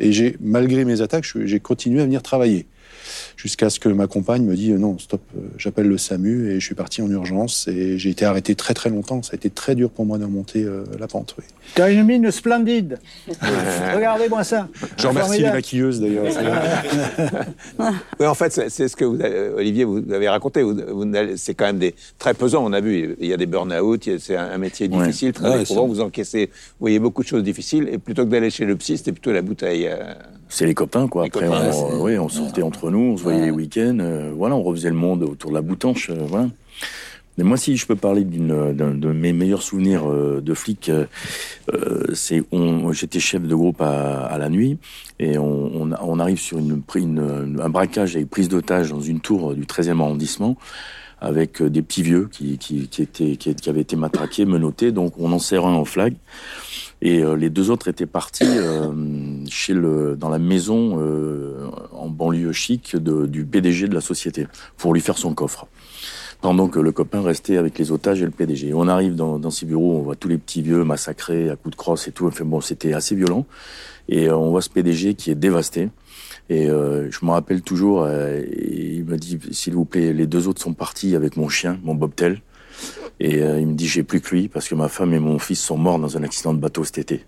Et 0.00 0.36
malgré 0.40 0.84
mes 0.84 1.00
attaques, 1.00 1.26
j'ai 1.44 1.60
continué 1.60 2.00
à 2.00 2.04
venir 2.04 2.22
travailler. 2.22 2.66
Jusqu'à 3.42 3.70
ce 3.70 3.80
que 3.80 3.88
ma 3.88 4.06
compagne 4.06 4.44
me 4.44 4.54
dise 4.54 4.74
non, 4.74 4.98
stop, 4.98 5.22
euh, 5.34 5.40
j'appelle 5.56 5.88
le 5.88 5.96
SAMU 5.96 6.50
et 6.50 6.60
je 6.60 6.64
suis 6.66 6.74
parti 6.74 7.00
en 7.00 7.10
urgence 7.10 7.68
et 7.68 7.96
j'ai 7.96 8.10
été 8.10 8.26
arrêté 8.26 8.54
très 8.54 8.74
très 8.74 8.90
longtemps. 8.90 9.22
Ça 9.22 9.30
a 9.32 9.36
été 9.36 9.48
très 9.48 9.74
dur 9.74 9.88
pour 9.88 10.04
moi 10.04 10.18
de 10.18 10.24
remonter 10.24 10.62
euh, 10.64 10.84
la 10.98 11.06
pente. 11.08 11.34
Oui. 11.38 11.44
T'as 11.74 11.90
une 11.90 12.04
mine 12.04 12.30
splendide. 12.30 12.98
Regardez-moi 13.94 14.44
ça. 14.44 14.68
Je 14.98 15.06
remercie 15.06 15.40
les 15.40 15.50
maquilleuses 15.50 16.00
d'ailleurs. 16.00 16.26
Oui, 18.18 18.26
en 18.26 18.34
fait, 18.34 18.50
c'est 18.68 18.88
ce 18.88 18.96
que 18.96 19.04
vous 19.06 19.20
avez- 19.22 19.48
Olivier, 19.56 19.84
vous 19.84 20.02
avez 20.12 20.28
raconté. 20.28 20.62
Vous- 20.62 20.76
vous 20.88 21.04
n'allez- 21.06 21.36
C'est 21.38 21.54
quand 21.54 21.64
même 21.64 21.78
des, 21.78 21.94
très 22.18 22.34
pesant. 22.34 22.62
On 22.64 22.72
a 22.74 22.80
vu, 22.80 23.16
il 23.20 23.26
y 23.26 23.32
a 23.32 23.36
des 23.38 23.46
burn-out, 23.46 24.08
c'est 24.18 24.36
un, 24.36 24.50
un 24.50 24.58
métier 24.58 24.88
Ouais. 24.88 24.98
difficile, 25.06 25.32
très 25.32 25.48
Ouais, 25.48 25.62
éprouvant. 25.62 25.86
Vous 25.86 26.00
encaissez, 26.00 26.46
vous 26.52 26.76
voyez 26.80 26.98
beaucoup 26.98 27.22
de 27.22 27.28
choses 27.28 27.42
difficiles. 27.42 27.88
Et 27.90 27.96
plutôt 27.98 28.24
que 28.26 28.30
d'aller 28.30 28.50
chez 28.50 28.66
le 28.66 28.76
psy, 28.76 28.98
c'était 28.98 29.12
plutôt 29.12 29.32
la 29.32 29.40
bouteille. 29.42 29.86
euh, 29.88 30.12
C'est 30.50 30.66
les 30.66 30.74
copains, 30.74 31.06
quoi. 31.08 31.22
Les 31.22 31.28
Après, 31.28 31.46
copains, 31.46 31.70
on, 31.72 32.02
oui, 32.02 32.18
on 32.18 32.28
sortait 32.28 32.62
entre 32.62 32.90
nous, 32.90 32.98
on 32.98 33.16
se 33.16 33.22
voyait 33.22 33.40
les 33.46 33.50
week-ends. 33.50 33.98
euh, 34.00 34.32
voilà, 34.36 34.56
on 34.56 34.62
refaisait 34.62 34.90
le 34.90 34.96
monde 34.96 35.22
autour 35.22 35.50
de 35.50 35.54
la 35.54 35.62
boutanche. 35.62 36.10
euh, 36.10 36.24
voilà. 36.26 36.48
Mais 37.38 37.44
moi, 37.44 37.56
si 37.56 37.76
je 37.76 37.86
peux 37.86 37.96
parler 37.96 38.24
d'une 38.24 38.74
d'un 38.74 38.90
de 38.90 39.12
mes 39.12 39.32
meilleurs 39.32 39.62
souvenirs 39.62 40.10
euh, 40.10 40.40
de 40.42 40.52
flic, 40.52 40.90
euh, 40.90 41.06
c'est 42.12 42.42
j'étais 42.90 43.20
chef 43.20 43.42
de 43.42 43.54
groupe 43.54 43.80
à, 43.80 44.24
à 44.26 44.36
la 44.36 44.48
nuit 44.50 44.76
et 45.20 45.38
on, 45.38 45.82
on, 45.82 45.90
on 46.02 46.18
arrive 46.18 46.38
sur 46.40 46.58
une, 46.58 46.82
une- 46.96 47.60
un 47.62 47.68
braquage 47.70 48.16
avec 48.16 48.28
prise 48.28 48.48
d'otage 48.48 48.90
dans 48.90 49.00
une 49.00 49.20
tour 49.20 49.54
du 49.54 49.62
13e 49.64 50.00
arrondissement 50.00 50.56
avec 51.20 51.62
euh, 51.62 51.70
des 51.70 51.82
petits 51.82 52.02
vieux 52.02 52.28
qui, 52.30 52.58
qui, 52.58 52.88
qui, 52.88 53.02
étaient, 53.02 53.36
qui, 53.36 53.54
qui 53.54 53.70
avaient 53.70 53.80
été 53.80 53.96
matraqués, 53.96 54.44
menottés. 54.44 54.92
Donc 54.92 55.14
on 55.18 55.32
en 55.32 55.38
sert 55.38 55.66
un 55.66 55.74
en 55.74 55.84
flag. 55.84 56.14
Et 57.02 57.22
euh, 57.22 57.34
les 57.34 57.48
deux 57.48 57.70
autres 57.70 57.88
étaient 57.88 58.06
partis 58.06 58.44
euh, 58.44 58.92
chez 59.48 59.72
le, 59.72 60.16
dans 60.16 60.28
la 60.28 60.38
maison 60.38 60.98
euh, 60.98 61.68
en 61.92 62.08
banlieue 62.08 62.52
chic 62.52 62.94
de, 62.96 63.26
du 63.26 63.44
PDG 63.44 63.88
de 63.88 63.94
la 63.94 64.02
société 64.02 64.46
pour 64.76 64.92
lui 64.92 65.00
faire 65.00 65.16
son 65.16 65.34
coffre. 65.34 65.66
Pendant 66.42 66.68
que 66.68 66.80
le 66.80 66.90
copain 66.90 67.20
restait 67.22 67.58
avec 67.58 67.78
les 67.78 67.92
otages 67.92 68.22
et 68.22 68.24
le 68.24 68.30
PDG. 68.30 68.72
On 68.72 68.88
arrive 68.88 69.14
dans, 69.14 69.38
dans 69.38 69.50
ces 69.50 69.66
bureaux, 69.66 69.98
on 69.98 70.02
voit 70.02 70.16
tous 70.16 70.28
les 70.28 70.38
petits 70.38 70.62
vieux 70.62 70.84
massacrés 70.84 71.50
à 71.50 71.56
coups 71.56 71.72
de 71.72 71.76
crosse 71.76 72.08
et 72.08 72.12
tout. 72.12 72.26
Enfin 72.26 72.46
bon, 72.46 72.62
c'était 72.62 72.94
assez 72.94 73.14
violent. 73.14 73.44
Et 74.08 74.28
euh, 74.28 74.36
on 74.36 74.50
voit 74.50 74.62
ce 74.62 74.70
PDG 74.70 75.14
qui 75.14 75.30
est 75.30 75.34
dévasté. 75.34 75.90
Et 76.50 76.68
euh, 76.68 77.08
je 77.12 77.24
me 77.24 77.30
rappelle 77.30 77.62
toujours, 77.62 78.02
euh, 78.02 78.42
il 78.60 79.04
me 79.04 79.16
dit, 79.16 79.38
s'il 79.52 79.74
vous 79.74 79.84
plaît, 79.84 80.12
les 80.12 80.26
deux 80.26 80.48
autres 80.48 80.60
sont 80.60 80.74
partis 80.74 81.14
avec 81.14 81.36
mon 81.36 81.48
chien, 81.48 81.78
mon 81.84 81.94
bobtail. 81.94 82.42
Et 83.20 83.40
euh, 83.40 83.60
il 83.60 83.68
me 83.68 83.74
dit, 83.74 83.86
j'ai 83.86 84.02
plus 84.02 84.20
que 84.20 84.34
lui 84.34 84.48
parce 84.48 84.68
que 84.68 84.74
ma 84.74 84.88
femme 84.88 85.14
et 85.14 85.20
mon 85.20 85.38
fils 85.38 85.60
sont 85.60 85.78
morts 85.78 86.00
dans 86.00 86.16
un 86.16 86.24
accident 86.24 86.52
de 86.52 86.58
bateau 86.58 86.82
cet 86.82 86.98
été. 86.98 87.24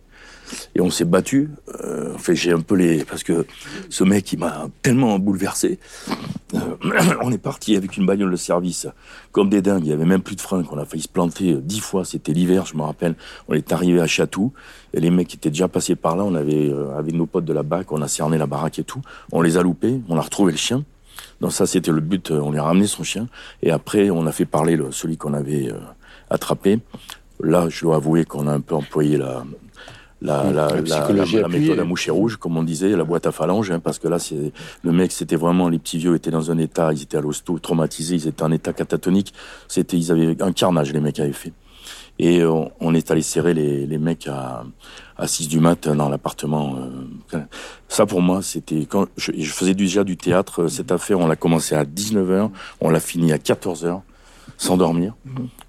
Et 0.75 0.81
on 0.81 0.91
s'est 0.91 1.05
battu. 1.05 1.51
Euh, 1.85 2.13
enfin, 2.15 2.35
j'ai 2.35 2.53
un 2.53 2.61
peu 2.61 2.75
les 2.75 3.05
parce 3.05 3.23
que 3.23 3.47
ce 3.89 4.05
mec, 4.05 4.33
il 4.33 4.39
m'a 4.39 4.69
tellement 4.83 5.19
bouleversé. 5.19 5.79
Euh, 6.55 6.59
on 7.23 7.33
est 7.33 7.39
parti 7.39 7.77
avec 7.77 7.97
une 7.97 8.07
bagnole 8.07 8.31
de 8.31 8.37
service 8.37 8.87
comme 9.33 9.49
des 9.49 9.63
dingues. 9.63 9.85
Il 9.87 9.91
y 9.91 9.93
avait 9.93 10.05
même 10.05 10.23
plus 10.23 10.37
de 10.37 10.41
frein. 10.41 10.63
qu'on 10.63 10.79
a 10.79 10.85
failli 10.85 11.03
se 11.03 11.09
planter 11.09 11.53
euh, 11.53 11.61
dix 11.61 11.81
fois. 11.81 12.05
C'était 12.05 12.33
l'hiver, 12.33 12.67
je 12.67 12.77
me 12.77 12.83
rappelle. 12.83 13.15
On 13.49 13.55
est 13.55 13.73
arrivé 13.73 14.01
à 14.01 14.07
Chatou 14.07 14.53
et 14.95 15.01
les 15.01 15.11
mecs 15.11 15.35
étaient 15.35 15.51
déjà 15.51 15.69
passés 15.69 15.97
par 15.97 16.17
là. 16.17 16.25
On 16.25 16.35
avait 16.35 16.71
euh, 16.71 16.97
avec 16.97 17.15
nos 17.15 17.27
potes 17.27 17.45
de 17.45 17.53
la 17.53 17.63
BAC, 17.63 17.93
on 17.93 18.03
a 18.03 18.09
cerné 18.09 18.39
la 18.39 18.47
baraque 18.47 18.79
et 18.79 18.85
tout. 18.85 19.01
On 19.33 19.41
les 19.43 19.57
a 19.57 19.63
loupés. 19.63 20.01
On 20.09 20.17
a 20.17 20.21
retrouvé 20.21 20.53
le 20.53 20.59
chien. 20.59 20.85
Donc 21.41 21.53
ça, 21.53 21.67
c'était 21.67 21.91
le 21.91 22.01
but. 22.01 22.31
euh, 22.31 22.41
On 22.41 22.51
lui 22.53 22.59
a 22.59 22.65
ramené 22.65 22.87
son 22.87 23.03
chien 23.03 23.29
et 23.63 23.71
après, 23.71 24.11
on 24.11 24.27
a 24.27 24.33
fait 24.33 24.45
parler 24.47 24.77
le, 24.77 24.93
celui 24.93 25.17
qu'on 25.17 25.35
avait 25.35 25.71
attrapé. 26.31 26.81
Là, 27.41 27.69
je 27.69 27.83
dois 27.83 27.97
avouer 27.97 28.25
qu'on 28.25 28.47
a 28.47 28.53
un 28.53 28.61
peu 28.61 28.75
employé 28.75 29.17
la 29.17 29.45
la, 30.23 30.45
la, 30.53 30.69
la, 30.77 30.83
psychologie 30.83 31.37
la- 31.37 31.43
la 31.43 31.49
méthode 31.49 31.79
à 31.81 31.85
moucher 31.85 32.11
rouge, 32.11 32.37
comme 32.37 32.57
on 32.57 32.63
disait, 32.63 32.91
la 32.97 33.05
boîte 33.05 33.27
à 33.27 33.33
phalanges, 33.33 33.71
hein, 33.71 33.81
parce 33.81 33.99
que 33.99 34.09
là, 34.09 34.19
c'est 34.19 34.53
le 34.83 34.93
mec, 34.93 35.13
c'était 35.13 35.37
vraiment 35.37 35.69
les 35.69 35.79
petits 35.79 35.99
vieux 35.99 36.15
étaient 36.15 36.31
dans 36.31 36.51
un 36.51 36.59
état, 36.59 36.93
ils 36.93 37.03
étaient 37.03 37.17
à 37.19 37.21
l'hosto, 37.21 37.59
traumatisés, 37.59 38.15
ils 38.17 38.29
étaient 38.29 38.43
en 38.43 38.53
état 38.53 38.73
catatonique. 38.73 39.33
C'était, 39.69 39.97
ils 39.99 40.11
avaient 40.13 40.41
un 40.43 40.53
carnage, 40.53 40.93
les 40.93 41.01
mecs 41.01 41.19
avaient 41.21 41.33
fait. 41.33 41.53
Et 42.19 42.45
on, 42.45 42.71
on 42.81 42.95
est 42.95 43.11
allé 43.11 43.23
serrer 43.23 43.55
les, 43.55 43.87
les 43.87 43.99
mecs 43.99 44.29
à, 44.29 44.65
à 45.17 45.27
6 45.27 45.49
du 45.49 45.61
mat 45.61 45.89
dans 45.89 46.09
l'appartement. 46.11 46.77
euh. 47.35 47.39
Ça, 47.89 48.05
pour 48.07 48.21
moi, 48.21 48.43
c'était 48.43 48.85
quand 48.87 49.07
je, 49.17 49.33
je 49.37 49.53
faisais 49.53 49.75
déjà 49.75 50.05
du 50.05 50.17
théâtre. 50.17 50.63
euh, 50.65 50.69
Cette 50.69 50.93
affaire, 50.93 51.19
on 51.19 51.27
l'a 51.27 51.37
commencé 51.37 51.75
à 51.75 51.85
19h, 51.85 52.51
on 52.83 52.91
l'a 52.91 53.01
fini 53.01 53.33
à 53.33 53.39
14h, 53.39 54.03
sans 54.59 54.77
dormir. 54.77 55.15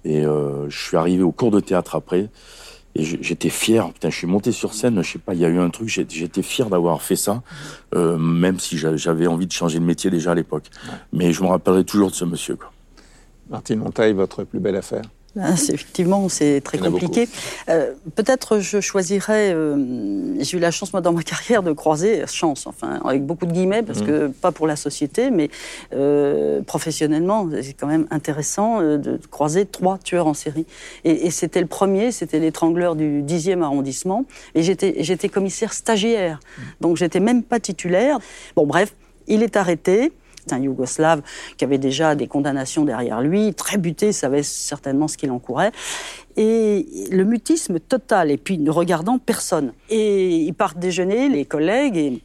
Et 0.04 0.24
euh, 0.24 0.68
je 0.68 0.78
suis 0.78 0.96
arrivé 0.98 1.22
au 1.22 1.32
cours 1.32 1.50
de 1.50 1.60
théâtre 1.60 1.94
après. 1.96 2.28
Et 2.96 3.02
j'étais 3.02 3.48
fier. 3.50 3.90
Putain, 3.92 4.08
je 4.10 4.16
suis 4.16 4.26
monté 4.28 4.52
sur 4.52 4.72
scène. 4.72 5.02
Je 5.02 5.12
sais 5.12 5.18
pas, 5.18 5.34
il 5.34 5.40
y 5.40 5.44
a 5.44 5.48
eu 5.48 5.58
un 5.58 5.68
truc. 5.70 5.88
J'étais 5.88 6.42
fier 6.42 6.70
d'avoir 6.70 7.02
fait 7.02 7.16
ça, 7.16 7.42
euh, 7.94 8.16
même 8.16 8.60
si 8.60 8.78
j'a- 8.78 8.96
j'avais 8.96 9.26
envie 9.26 9.46
de 9.46 9.52
changer 9.52 9.80
de 9.80 9.84
métier 9.84 10.10
déjà 10.10 10.30
à 10.30 10.34
l'époque. 10.36 10.66
Mais 11.12 11.32
je 11.32 11.42
me 11.42 11.48
rappellerai 11.48 11.84
toujours 11.84 12.10
de 12.10 12.14
ce 12.14 12.24
monsieur. 12.24 12.54
Quoi. 12.56 12.70
Martine 13.50 13.80
Montaille, 13.80 14.12
votre 14.12 14.44
plus 14.44 14.60
belle 14.60 14.76
affaire 14.76 15.02
effectivement, 15.36 16.28
c'est 16.28 16.60
très 16.62 16.78
compliqué. 16.78 17.28
Euh, 17.68 17.92
Peut-être 18.14 18.58
je 18.60 18.80
choisirais. 18.80 19.52
euh, 19.52 20.34
J'ai 20.40 20.56
eu 20.56 20.60
la 20.60 20.70
chance, 20.70 20.92
moi, 20.92 21.00
dans 21.00 21.12
ma 21.12 21.22
carrière, 21.34 21.62
de 21.62 21.72
croiser, 21.72 22.24
chance, 22.26 22.66
enfin, 22.66 23.00
avec 23.04 23.24
beaucoup 23.24 23.46
de 23.46 23.52
guillemets, 23.52 23.82
parce 23.82 24.00
Mhm. 24.00 24.06
que 24.06 24.26
pas 24.28 24.52
pour 24.52 24.66
la 24.66 24.76
société, 24.76 25.30
mais 25.30 25.50
euh, 25.92 26.62
professionnellement, 26.62 27.48
c'est 27.62 27.72
quand 27.74 27.86
même 27.86 28.06
intéressant 28.10 28.80
euh, 28.80 28.96
de 28.98 29.18
croiser 29.30 29.66
trois 29.66 29.98
tueurs 29.98 30.26
en 30.26 30.34
série. 30.34 30.66
Et, 31.04 31.26
et 31.26 31.30
c'était 31.30 31.60
le 31.60 31.66
premier, 31.66 32.12
c'était 32.12 32.38
l'étrangleur 32.38 32.94
du 32.96 33.22
10e 33.22 33.62
arrondissement, 33.62 34.24
et 34.54 34.62
j'étais 34.62 34.94
j'étais 34.98 35.28
commissaire 35.28 35.72
stagiaire, 35.72 36.40
donc 36.80 36.96
j'étais 36.96 37.20
même 37.20 37.42
pas 37.42 37.60
titulaire. 37.60 38.18
Bon, 38.56 38.66
bref, 38.66 38.94
il 39.26 39.42
est 39.42 39.56
arrêté. 39.56 40.12
C'est 40.46 40.54
un 40.54 40.60
Yougoslave 40.60 41.22
qui 41.56 41.64
avait 41.64 41.78
déjà 41.78 42.14
des 42.14 42.26
condamnations 42.26 42.84
derrière 42.84 43.20
lui, 43.20 43.54
très 43.54 43.78
buté, 43.78 44.12
savait 44.12 44.42
certainement 44.42 45.08
ce 45.08 45.16
qu'il 45.16 45.30
encourait. 45.30 45.72
Et 46.36 46.86
le 47.10 47.24
mutisme 47.24 47.78
total, 47.78 48.30
et 48.30 48.36
puis 48.36 48.58
ne 48.58 48.70
regardant 48.70 49.18
personne. 49.18 49.72
Et 49.88 50.36
ils 50.36 50.54
partent 50.54 50.78
déjeuner, 50.78 51.28
les 51.28 51.44
collègues, 51.44 51.96
et 51.96 52.22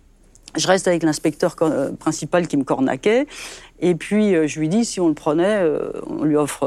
je 0.55 0.67
reste 0.67 0.87
avec 0.87 1.03
l'inspecteur 1.03 1.55
euh, 1.61 1.91
principal 1.91 2.47
qui 2.47 2.57
me 2.57 2.63
cornaquait. 2.63 3.27
Et 3.79 3.95
puis 3.95 4.35
euh, 4.35 4.47
je 4.47 4.59
lui 4.59 4.67
dis, 4.67 4.83
si 4.83 4.99
on 4.99 5.07
le 5.07 5.13
prenait, 5.13 5.61
euh, 5.61 5.91
on 6.07 6.23
lui 6.23 6.35
offre 6.35 6.65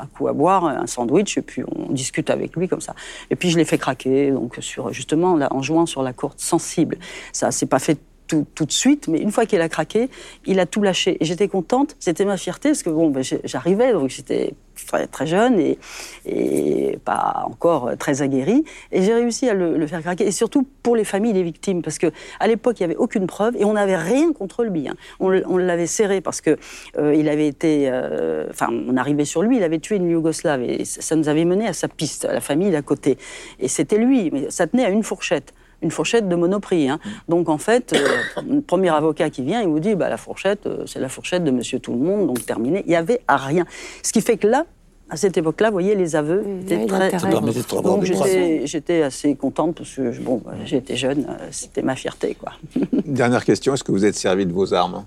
un 0.00 0.06
coup 0.06 0.28
à 0.28 0.32
boire, 0.32 0.64
un 0.64 0.86
sandwich, 0.86 1.36
et 1.38 1.42
puis 1.42 1.62
on 1.76 1.92
discute 1.92 2.30
avec 2.30 2.56
lui 2.56 2.68
comme 2.68 2.80
ça. 2.80 2.94
Et 3.30 3.36
puis 3.36 3.50
je 3.50 3.58
l'ai 3.58 3.64
fait 3.64 3.78
craquer, 3.78 4.30
donc 4.30 4.56
sur 4.60 4.92
justement 4.92 5.38
en 5.50 5.62
jouant 5.62 5.86
sur 5.86 6.02
la 6.02 6.12
courte 6.12 6.40
sensible. 6.40 6.98
Ça 7.32 7.50
s'est 7.50 7.66
pas 7.66 7.78
fait 7.78 7.98
tout, 8.28 8.46
tout 8.54 8.66
de 8.66 8.72
suite, 8.72 9.08
mais 9.08 9.18
une 9.18 9.32
fois 9.32 9.46
qu'il 9.46 9.60
a 9.60 9.68
craqué, 9.68 10.08
il 10.46 10.60
a 10.60 10.66
tout 10.66 10.82
lâché. 10.82 11.16
Et 11.20 11.24
j'étais 11.24 11.48
contente, 11.48 11.96
c'était 11.98 12.24
ma 12.24 12.36
fierté, 12.36 12.68
parce 12.68 12.82
que 12.84 12.90
bon, 12.90 13.10
ben, 13.10 13.24
j'arrivais, 13.44 13.92
donc 13.92 14.10
j'étais 14.10 14.54
très, 14.86 15.08
très 15.08 15.26
jeune 15.26 15.58
et, 15.58 15.76
et 16.24 16.98
pas 17.04 17.42
encore 17.46 17.90
très 17.98 18.22
aguerrie. 18.22 18.64
Et 18.92 19.02
j'ai 19.02 19.14
réussi 19.14 19.48
à 19.48 19.54
le, 19.54 19.76
le 19.76 19.86
faire 19.86 20.02
craquer, 20.02 20.26
et 20.26 20.30
surtout 20.30 20.66
pour 20.82 20.94
les 20.94 21.04
familles 21.04 21.32
des 21.32 21.42
victimes, 21.42 21.82
parce 21.82 21.98
que 21.98 22.12
à 22.38 22.46
l'époque, 22.46 22.78
il 22.78 22.82
n'y 22.82 22.92
avait 22.92 22.96
aucune 22.96 23.26
preuve 23.26 23.56
et 23.56 23.64
on 23.64 23.72
n'avait 23.72 23.96
rien 23.96 24.32
contre 24.32 24.62
lui. 24.64 24.88
hein. 24.88 24.94
On, 25.18 25.56
l'avait 25.56 25.86
serré 25.86 26.20
parce 26.20 26.40
que 26.40 26.56
euh, 26.98 27.14
il 27.14 27.28
avait 27.28 27.48
été, 27.48 27.88
euh, 27.90 28.46
enfin, 28.50 28.68
on 28.70 28.96
arrivait 28.96 29.24
sur 29.24 29.42
lui, 29.42 29.56
il 29.56 29.62
avait 29.62 29.78
tué 29.80 29.96
une 29.96 30.08
Yougoslave 30.08 30.62
et 30.62 30.84
ça 30.84 31.16
nous 31.16 31.28
avait 31.28 31.44
mené 31.44 31.66
à 31.66 31.72
sa 31.72 31.88
piste, 31.88 32.26
à 32.26 32.32
la 32.32 32.40
famille 32.40 32.70
d'à 32.70 32.82
côté. 32.82 33.18
Et 33.58 33.68
c'était 33.68 33.98
lui, 33.98 34.30
mais 34.30 34.50
ça 34.50 34.66
tenait 34.66 34.84
à 34.84 34.90
une 34.90 35.02
fourchette. 35.02 35.54
Une 35.80 35.90
fourchette 35.90 36.28
de 36.28 36.34
monoprix. 36.34 36.88
hein. 36.88 36.98
Donc 37.28 37.48
en 37.48 37.58
fait, 37.58 37.92
euh, 37.92 38.42
le 38.48 38.60
premier 38.60 38.88
avocat 38.90 39.30
qui 39.30 39.42
vient, 39.42 39.62
il 39.62 39.68
vous 39.68 39.80
dit 39.80 39.94
bah, 39.94 40.08
la 40.08 40.16
fourchette, 40.16 40.66
euh, 40.66 40.84
c'est 40.86 40.98
la 40.98 41.08
fourchette 41.08 41.44
de 41.44 41.50
monsieur 41.50 41.78
tout 41.78 41.92
le 41.92 41.98
monde, 41.98 42.26
donc 42.26 42.44
terminé. 42.44 42.82
Il 42.86 42.90
n'y 42.90 42.96
avait 42.96 43.20
à 43.28 43.36
rien. 43.36 43.64
Ce 44.02 44.12
qui 44.12 44.20
fait 44.20 44.36
que 44.36 44.48
là, 44.48 44.66
à 45.10 45.16
cette 45.16 45.36
époque-là, 45.38 45.68
vous 45.68 45.74
voyez, 45.74 45.94
les 45.94 46.16
aveux 46.16 46.44
étaient 46.62 46.76
oui, 46.76 46.86
très. 46.86 47.14
avoir 47.14 47.42
Donc 47.82 48.04
j'étais, 48.04 48.66
j'étais 48.66 49.02
assez 49.02 49.34
contente 49.36 49.76
parce 49.76 49.94
que 49.94 50.18
bon, 50.20 50.42
bah, 50.44 50.52
j'étais 50.64 50.96
jeune, 50.96 51.26
euh, 51.28 51.46
c'était 51.50 51.82
ma 51.82 51.96
fierté, 51.96 52.34
quoi. 52.34 52.52
Dernière 53.06 53.44
question, 53.44 53.72
est-ce 53.72 53.84
que 53.84 53.92
vous 53.92 54.04
êtes 54.04 54.16
servi 54.16 54.44
de 54.46 54.52
vos 54.52 54.74
armes? 54.74 55.04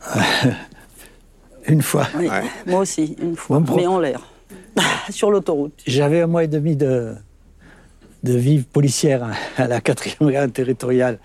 Une 1.68 1.82
fois. 1.82 2.06
Oui, 2.18 2.28
Ouais. 2.28 2.42
Moi 2.66 2.80
aussi, 2.80 3.16
une 3.20 3.36
fois, 3.36 3.62
mais 3.76 3.86
en 3.86 3.98
l'air, 3.98 4.22
sur 5.10 5.30
l'autoroute. 5.30 5.82
J'avais 5.86 6.22
un 6.22 6.26
mois 6.26 6.44
et 6.44 6.48
demi 6.48 6.76
de, 6.76 7.14
de 8.22 8.32
vie 8.32 8.60
policière 8.60 9.24
hein, 9.24 9.32
à 9.56 9.68
la 9.68 9.80
quatrième 9.80 10.16
brigade 10.20 10.52
territoriale. 10.52 11.18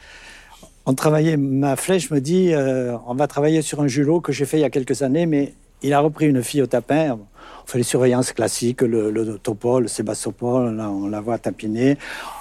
On 0.86 0.94
travaillait, 0.94 1.38
ma 1.38 1.76
flèche 1.76 2.12
me 2.12 2.20
dit, 2.20 2.54
euh, 2.54 2.98
on 3.08 3.16
va 3.16 3.28
travailler 3.28 3.62
sur 3.62 3.82
un 3.82 3.88
julot 3.88 4.20
que 4.20 4.32
j'ai 4.32 4.46
fait 4.46 4.58
il 4.58 4.62
y 4.62 4.66
a 4.66 4.70
quelques 4.70 5.02
années, 5.02 5.26
mais 5.26 5.54
il 5.82 5.94
a 5.94 6.00
repris 6.00 6.28
une 6.28 6.44
fille 6.44 6.62
au 6.62 6.68
tapin. 6.68 7.18
On 7.64 7.68
fait 7.68 7.78
les 7.78 7.84
surveillances 7.84 8.34
classiques, 8.34 8.82
le, 8.82 9.38
topol, 9.42 9.84
le 9.84 9.88
sébastopol, 9.88 10.80
on 10.80 11.08
la 11.08 11.22
voit 11.22 11.38
tapiner, 11.38 11.98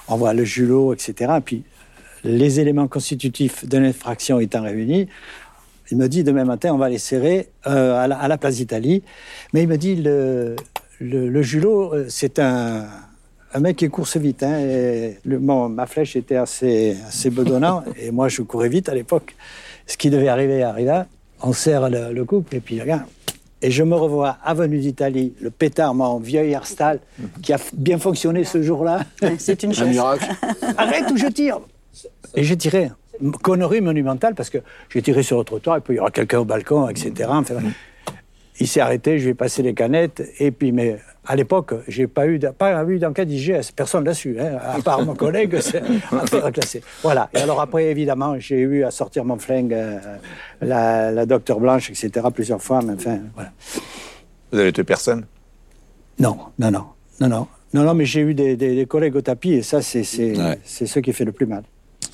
on 0.08 0.16
voit 0.16 0.34
le 0.34 0.44
julot, 0.44 0.92
etc. 0.92 1.34
Et 1.38 1.40
puis, 1.40 1.62
les 2.24 2.60
éléments 2.60 2.88
constitutifs 2.88 3.66
de 3.66 3.78
l'infraction 3.78 4.40
étant 4.40 4.62
réunis, 4.62 5.08
il 5.90 5.98
me 5.98 6.08
dit 6.08 6.24
demain 6.24 6.44
matin, 6.44 6.72
on 6.72 6.78
va 6.78 6.88
les 6.88 6.98
serrer 6.98 7.48
euh, 7.66 7.94
à, 7.96 8.28
la, 8.28 8.38
place 8.38 8.56
d'Italie. 8.56 9.02
Mais 9.52 9.62
il 9.62 9.68
me 9.68 9.76
dit, 9.76 9.96
le, 9.96 10.56
le, 11.00 11.42
euh, 11.44 12.06
c'est 12.08 12.38
un, 12.38 12.86
un 13.54 13.60
mec 13.60 13.76
qui 13.76 13.88
course 13.88 14.16
vite. 14.16 14.42
Hein, 14.42 14.58
et 14.60 15.18
le- 15.24 15.38
bon, 15.38 15.68
ma 15.68 15.86
flèche 15.86 16.16
était 16.16 16.36
assez, 16.36 16.96
assez 17.06 17.30
bedonnant 17.30 17.84
et 18.00 18.10
moi, 18.10 18.28
je 18.28 18.42
courais 18.42 18.68
vite 18.68 18.88
à 18.88 18.94
l'époque. 18.94 19.34
Ce 19.86 19.96
qui 19.96 20.10
devait 20.10 20.28
arriver 20.28 20.62
arriva. 20.62 21.06
On 21.42 21.52
serre 21.52 21.90
le, 21.90 22.12
le 22.12 22.24
couple 22.24 22.56
et 22.56 22.60
puis 22.60 22.80
regarde. 22.80 23.02
Et 23.64 23.70
je 23.70 23.82
me 23.84 23.94
revois 23.94 24.38
avenue 24.44 24.78
d'Italie, 24.78 25.34
le 25.40 25.50
pétard, 25.50 25.94
mon 25.94 26.18
vieux 26.18 26.44
Herstal, 26.44 26.98
qui 27.42 27.52
a 27.52 27.58
bien 27.74 27.98
fonctionné 27.98 28.42
ce 28.44 28.60
jour-là. 28.62 29.00
C'est 29.38 29.62
une 29.62 29.70
Un 29.72 29.74
chance. 29.74 29.88
miracle. 29.88 30.24
Arrête 30.76 31.10
ou 31.12 31.16
je 31.16 31.26
tire 31.28 31.60
Et 32.34 32.42
j'ai 32.42 32.56
tiré. 32.56 32.90
Connerie 33.42 33.80
monumentale 33.80 34.34
parce 34.34 34.50
que 34.50 34.58
j'ai 34.88 35.00
tiré 35.02 35.22
sur 35.22 35.38
le 35.38 35.44
trottoir 35.44 35.76
et 35.76 35.80
puis 35.80 35.94
il 35.94 35.96
y 35.98 36.00
aura 36.00 36.10
quelqu'un 36.10 36.40
au 36.40 36.44
balcon, 36.44 36.88
etc. 36.88 37.28
Enfin, 37.28 37.54
il 38.62 38.66
s'est 38.68 38.80
arrêté, 38.80 39.18
je 39.18 39.24
lui 39.24 39.30
ai 39.30 39.34
passé 39.34 39.62
les 39.62 39.74
canettes 39.74 40.22
et 40.38 40.50
puis 40.50 40.72
mais 40.72 40.98
à 41.24 41.36
l'époque 41.36 41.74
j'ai 41.88 42.06
pas 42.06 42.26
eu 42.26 42.38
pas 42.56 42.84
eu 42.84 42.98
d'enquête 42.98 43.28
IGS, 43.30 43.72
personne 43.74 44.04
l'a 44.04 44.14
su, 44.14 44.38
hein, 44.40 44.58
à 44.76 44.80
part 44.82 45.04
mon 45.04 45.14
collègue, 45.14 45.58
c'est 45.60 45.82
affaire 46.12 46.50
classée. 46.52 46.82
Voilà. 47.02 47.28
Et 47.34 47.38
alors 47.38 47.60
après 47.60 47.84
évidemment 47.86 48.38
j'ai 48.38 48.58
eu 48.60 48.84
à 48.84 48.90
sortir 48.90 49.24
mon 49.24 49.38
flingue, 49.38 49.72
euh, 49.74 49.98
la, 50.60 51.10
la 51.12 51.24
docteur 51.26 51.58
Blanche, 51.60 51.90
etc. 51.90 52.26
plusieurs 52.34 52.62
fois, 52.62 52.80
mais 52.82 52.94
enfin 52.94 53.18
voilà. 53.34 53.50
Vous 54.52 54.58
avez 54.58 54.72
tué 54.72 54.84
personne? 54.84 55.24
Non, 56.18 56.36
non, 56.58 56.70
non, 56.70 56.84
non, 57.20 57.28
non, 57.28 57.46
non, 57.74 57.82
non, 57.84 57.94
mais 57.94 58.04
j'ai 58.04 58.20
eu 58.20 58.34
des, 58.34 58.56
des- 58.56 58.74
des 58.76 58.86
collègues 58.86 59.16
au 59.16 59.22
tapis 59.22 59.54
et 59.54 59.62
ça 59.62 59.80
c'est 59.82 60.04
c'est 60.04 60.36
Ouais. 60.36 60.58
c'est 60.64 60.86
ce 60.86 60.98
qui 61.00 61.12
fait 61.12 61.24
le 61.24 61.32
plus 61.32 61.46
mal. 61.46 61.62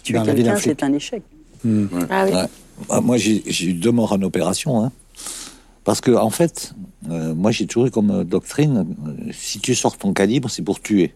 Tuer 0.02 0.20
quelqu'un, 0.24 0.56
c'est 0.56 0.82
un 0.82 0.92
échec. 0.92 1.22
Ah 2.10 2.24
oui. 2.26 2.32
Ouais. 2.32 2.44
Ah, 2.88 3.00
moi, 3.00 3.16
j'ai 3.16 3.42
j'ai 3.46 3.66
eu 3.70 3.72
deux 3.74 3.90
morts 3.90 4.12
en 4.12 4.22
opération. 4.22 4.84
hein. 4.84 4.92
Parce 5.88 6.02
que, 6.02 6.10
en 6.10 6.28
fait, 6.28 6.74
euh, 7.08 7.34
moi, 7.34 7.50
j'ai 7.50 7.66
toujours 7.66 7.86
eu 7.86 7.90
comme 7.90 8.22
doctrine 8.22 8.94
euh, 9.06 9.32
si 9.32 9.58
tu 9.58 9.74
sors 9.74 9.96
ton 9.96 10.12
calibre, 10.12 10.50
c'est 10.50 10.60
pour 10.60 10.80
tuer. 10.80 11.14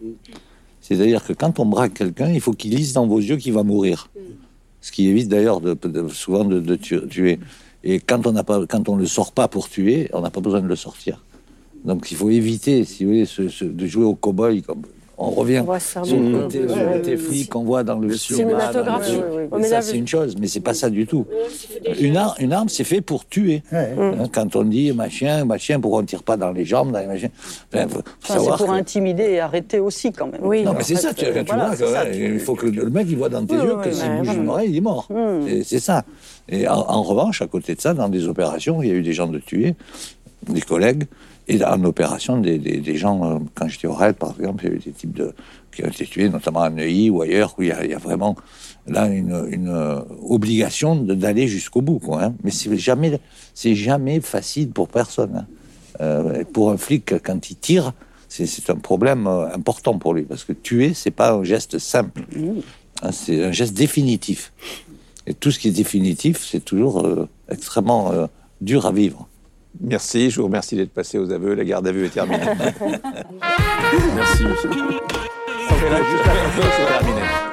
C'est-à-dire 0.81 1.23
que 1.23 1.31
quand 1.33 1.59
on 1.59 1.65
braque 1.67 1.93
quelqu'un, 1.93 2.31
il 2.31 2.41
faut 2.41 2.53
qu'il 2.53 2.73
lise 2.75 2.91
dans 2.93 3.05
vos 3.05 3.19
yeux 3.19 3.37
qu'il 3.37 3.53
va 3.53 3.61
mourir. 3.61 4.09
Ce 4.81 4.91
qui 4.91 5.07
évite 5.09 5.27
d'ailleurs 5.29 5.61
souvent 6.09 6.43
de, 6.43 6.59
de 6.59 6.75
tu- 6.75 7.07
tuer. 7.07 7.39
Et 7.83 7.99
quand 7.99 8.25
on 8.25 8.33
pas, 8.43 8.65
quand 8.65 8.89
on 8.89 8.95
le 8.95 9.05
sort 9.05 9.31
pas 9.31 9.47
pour 9.47 9.69
tuer, 9.69 10.09
on 10.11 10.21
n'a 10.21 10.31
pas 10.31 10.41
besoin 10.41 10.61
de 10.61 10.67
le 10.67 10.75
sortir. 10.75 11.23
Donc 11.85 12.09
il 12.09 12.17
faut 12.17 12.31
éviter, 12.31 12.83
si 12.83 13.03
vous 13.03 13.11
voulez, 13.11 13.27
de 13.61 13.85
jouer 13.85 14.05
au 14.05 14.15
cow-boy. 14.15 14.63
On 15.17 15.29
revient 15.29 15.63
sur 15.79 16.01
le 16.05 16.41
côté, 16.41 16.61
côté 16.61 17.11
ouais. 17.11 17.17
flic 17.17 17.49
qu'on 17.49 17.63
voit 17.63 17.83
dans 17.83 17.99
le 17.99 18.13
cinéma. 18.15 18.71
oui, 18.73 19.47
oui. 19.51 19.63
Ça, 19.63 19.81
c'est 19.81 19.97
une 19.97 20.07
chose, 20.07 20.35
mais 20.39 20.47
c'est 20.47 20.59
pas 20.59 20.73
ça 20.73 20.89
du 20.89 21.05
tout. 21.05 21.25
Une 21.99 22.17
arme, 22.17 22.33
une 22.39 22.51
arme, 22.51 22.67
c'est 22.69 22.83
fait 22.83 23.01
pour 23.01 23.27
tuer. 23.27 23.61
Hein, 23.71 23.85
Quand 24.31 24.55
on 24.55 24.63
dit 24.63 24.91
machin, 24.91 25.45
machin, 25.45 25.79
pourquoi 25.79 25.99
on 25.99 26.03
tire 26.05 26.23
pas 26.23 26.35
dans 26.35 26.51
les 26.51 26.65
jambes, 26.65 26.91
dans 26.91 26.99
les 26.99 27.05
machins 27.07 27.29
Enfin, 27.73 27.85
Enfin, 27.85 28.03
c'est 28.21 28.35
pour 28.37 28.57
que- 28.65 28.71
intimider 28.71 29.23
et 29.23 29.39
arrêter 29.39 29.79
aussi 29.79 30.11
quand 30.11 30.27
même. 30.27 30.41
Oui. 30.43 30.63
Non, 30.63 30.73
mais 30.75 30.83
c'est 30.83 30.95
ça, 30.95 31.13
tu, 31.13 31.25
euh, 31.25 31.43
tu 31.43 31.45
voilà, 31.53 31.67
vois, 31.75 31.87
ça, 31.87 32.05
tu- 32.05 32.33
il 32.33 32.39
faut 32.39 32.55
que 32.55 32.65
le 32.65 32.89
mec 32.89 33.05
il 33.09 33.17
voit 33.17 33.29
dans 33.29 33.45
tes 33.45 33.55
Oui, 33.55 33.63
yeux 33.63 33.75
oui, 33.77 33.83
que 33.83 33.89
oui, 33.89 33.95
s'il 33.95 34.11
bouge 34.17 34.35
une 34.35 34.49
oreille, 34.49 34.69
il 34.71 34.77
est 34.77 34.81
mort. 34.81 35.07
Hmm. 35.09 35.41
C'est 35.63 35.79
ça. 35.79 36.03
Et 36.49 36.67
en, 36.67 36.73
en 36.73 37.03
revanche, 37.03 37.41
à 37.41 37.47
côté 37.47 37.75
de 37.75 37.81
ça, 37.81 37.93
dans 37.93 38.09
des 38.09 38.27
opérations, 38.27 38.81
il 38.81 38.89
y 38.89 38.91
a 38.91 38.95
eu 38.95 39.03
des 39.03 39.13
gens 39.13 39.27
de 39.27 39.37
tués, 39.39 39.75
des 40.49 40.61
collègues, 40.61 41.03
et 41.47 41.63
en 41.63 41.83
opération, 41.83 42.37
des, 42.37 42.57
des, 42.57 42.95
gens, 42.95 43.23
euh, 43.25 43.39
quand 43.53 43.67
j'étais 43.67 43.87
au 43.87 43.93
RAID, 43.93 44.15
par 44.15 44.33
exemple, 44.39 44.63
il 44.63 44.69
y 44.69 44.73
a 44.73 44.75
eu 44.75 44.79
des 44.79 44.91
types 44.91 45.13
de, 45.13 45.33
qui 45.75 45.83
ont 45.83 45.87
été 45.87 46.05
tués, 46.05 46.29
notamment 46.29 46.61
à 46.61 46.69
Neuilly 46.69 47.09
ou 47.09 47.21
ailleurs, 47.21 47.55
où 47.57 47.63
il 47.63 47.67
y 47.67 47.71
a, 47.71 47.97
vraiment 47.97 48.37
là 48.87 49.07
une, 49.07 49.33
euh, 49.67 49.99
obligation 50.21 50.95
d'aller 50.95 51.47
jusqu'au 51.47 51.81
bout. 51.81 51.99
Quoi, 51.99 52.23
hein. 52.23 52.35
Mais 52.43 52.51
c'est 52.51 52.75
jamais, 52.77 53.19
jamais 53.55 54.21
facile 54.21 54.69
pour 54.69 54.87
personne. 54.87 55.35
hein. 55.35 55.47
Euh, 56.01 56.43
pour 56.45 56.71
un 56.71 56.77
flic, 56.77 57.13
quand 57.23 57.51
il 57.51 57.55
tire, 57.57 57.93
c'est 58.29 58.69
un 58.71 58.77
problème 58.77 59.27
important 59.27 59.99
pour 59.99 60.15
lui, 60.15 60.23
parce 60.23 60.43
que 60.43 60.53
tuer, 60.53 60.93
c'est 60.95 61.11
pas 61.11 61.33
un 61.33 61.43
geste 61.43 61.77
simple. 61.77 62.23
Hein, 63.03 63.11
c'est 63.11 63.43
un 63.43 63.51
geste 63.51 63.75
définitif. 63.75 64.53
Et 65.27 65.35
tout 65.35 65.51
ce 65.51 65.59
qui 65.59 65.67
est 65.67 65.71
définitif, 65.71 66.43
c'est 66.43 66.65
toujours 66.65 67.07
extrêmement 67.47 68.11
dur 68.59 68.87
à 68.87 68.91
vivre. 68.91 69.27
Merci, 69.81 70.29
je 70.29 70.39
vous 70.39 70.45
remercie 70.45 70.75
d'être 70.75 70.93
passé 70.93 71.17
aux 71.17 71.31
aveux. 71.31 71.55
La 71.55 71.65
garde 71.65 71.87
à 71.87 71.91
vue 71.91 72.05
est 72.05 72.09
terminée. 72.09 72.39
Merci, 74.15 74.45
Michel. 74.45 74.71
C'est 75.79 75.89
là, 75.89 75.97
juste 75.97 76.25
la 76.25 76.33
photo, 76.33 76.67
c'est 76.77 76.87
terminé. 76.87 77.52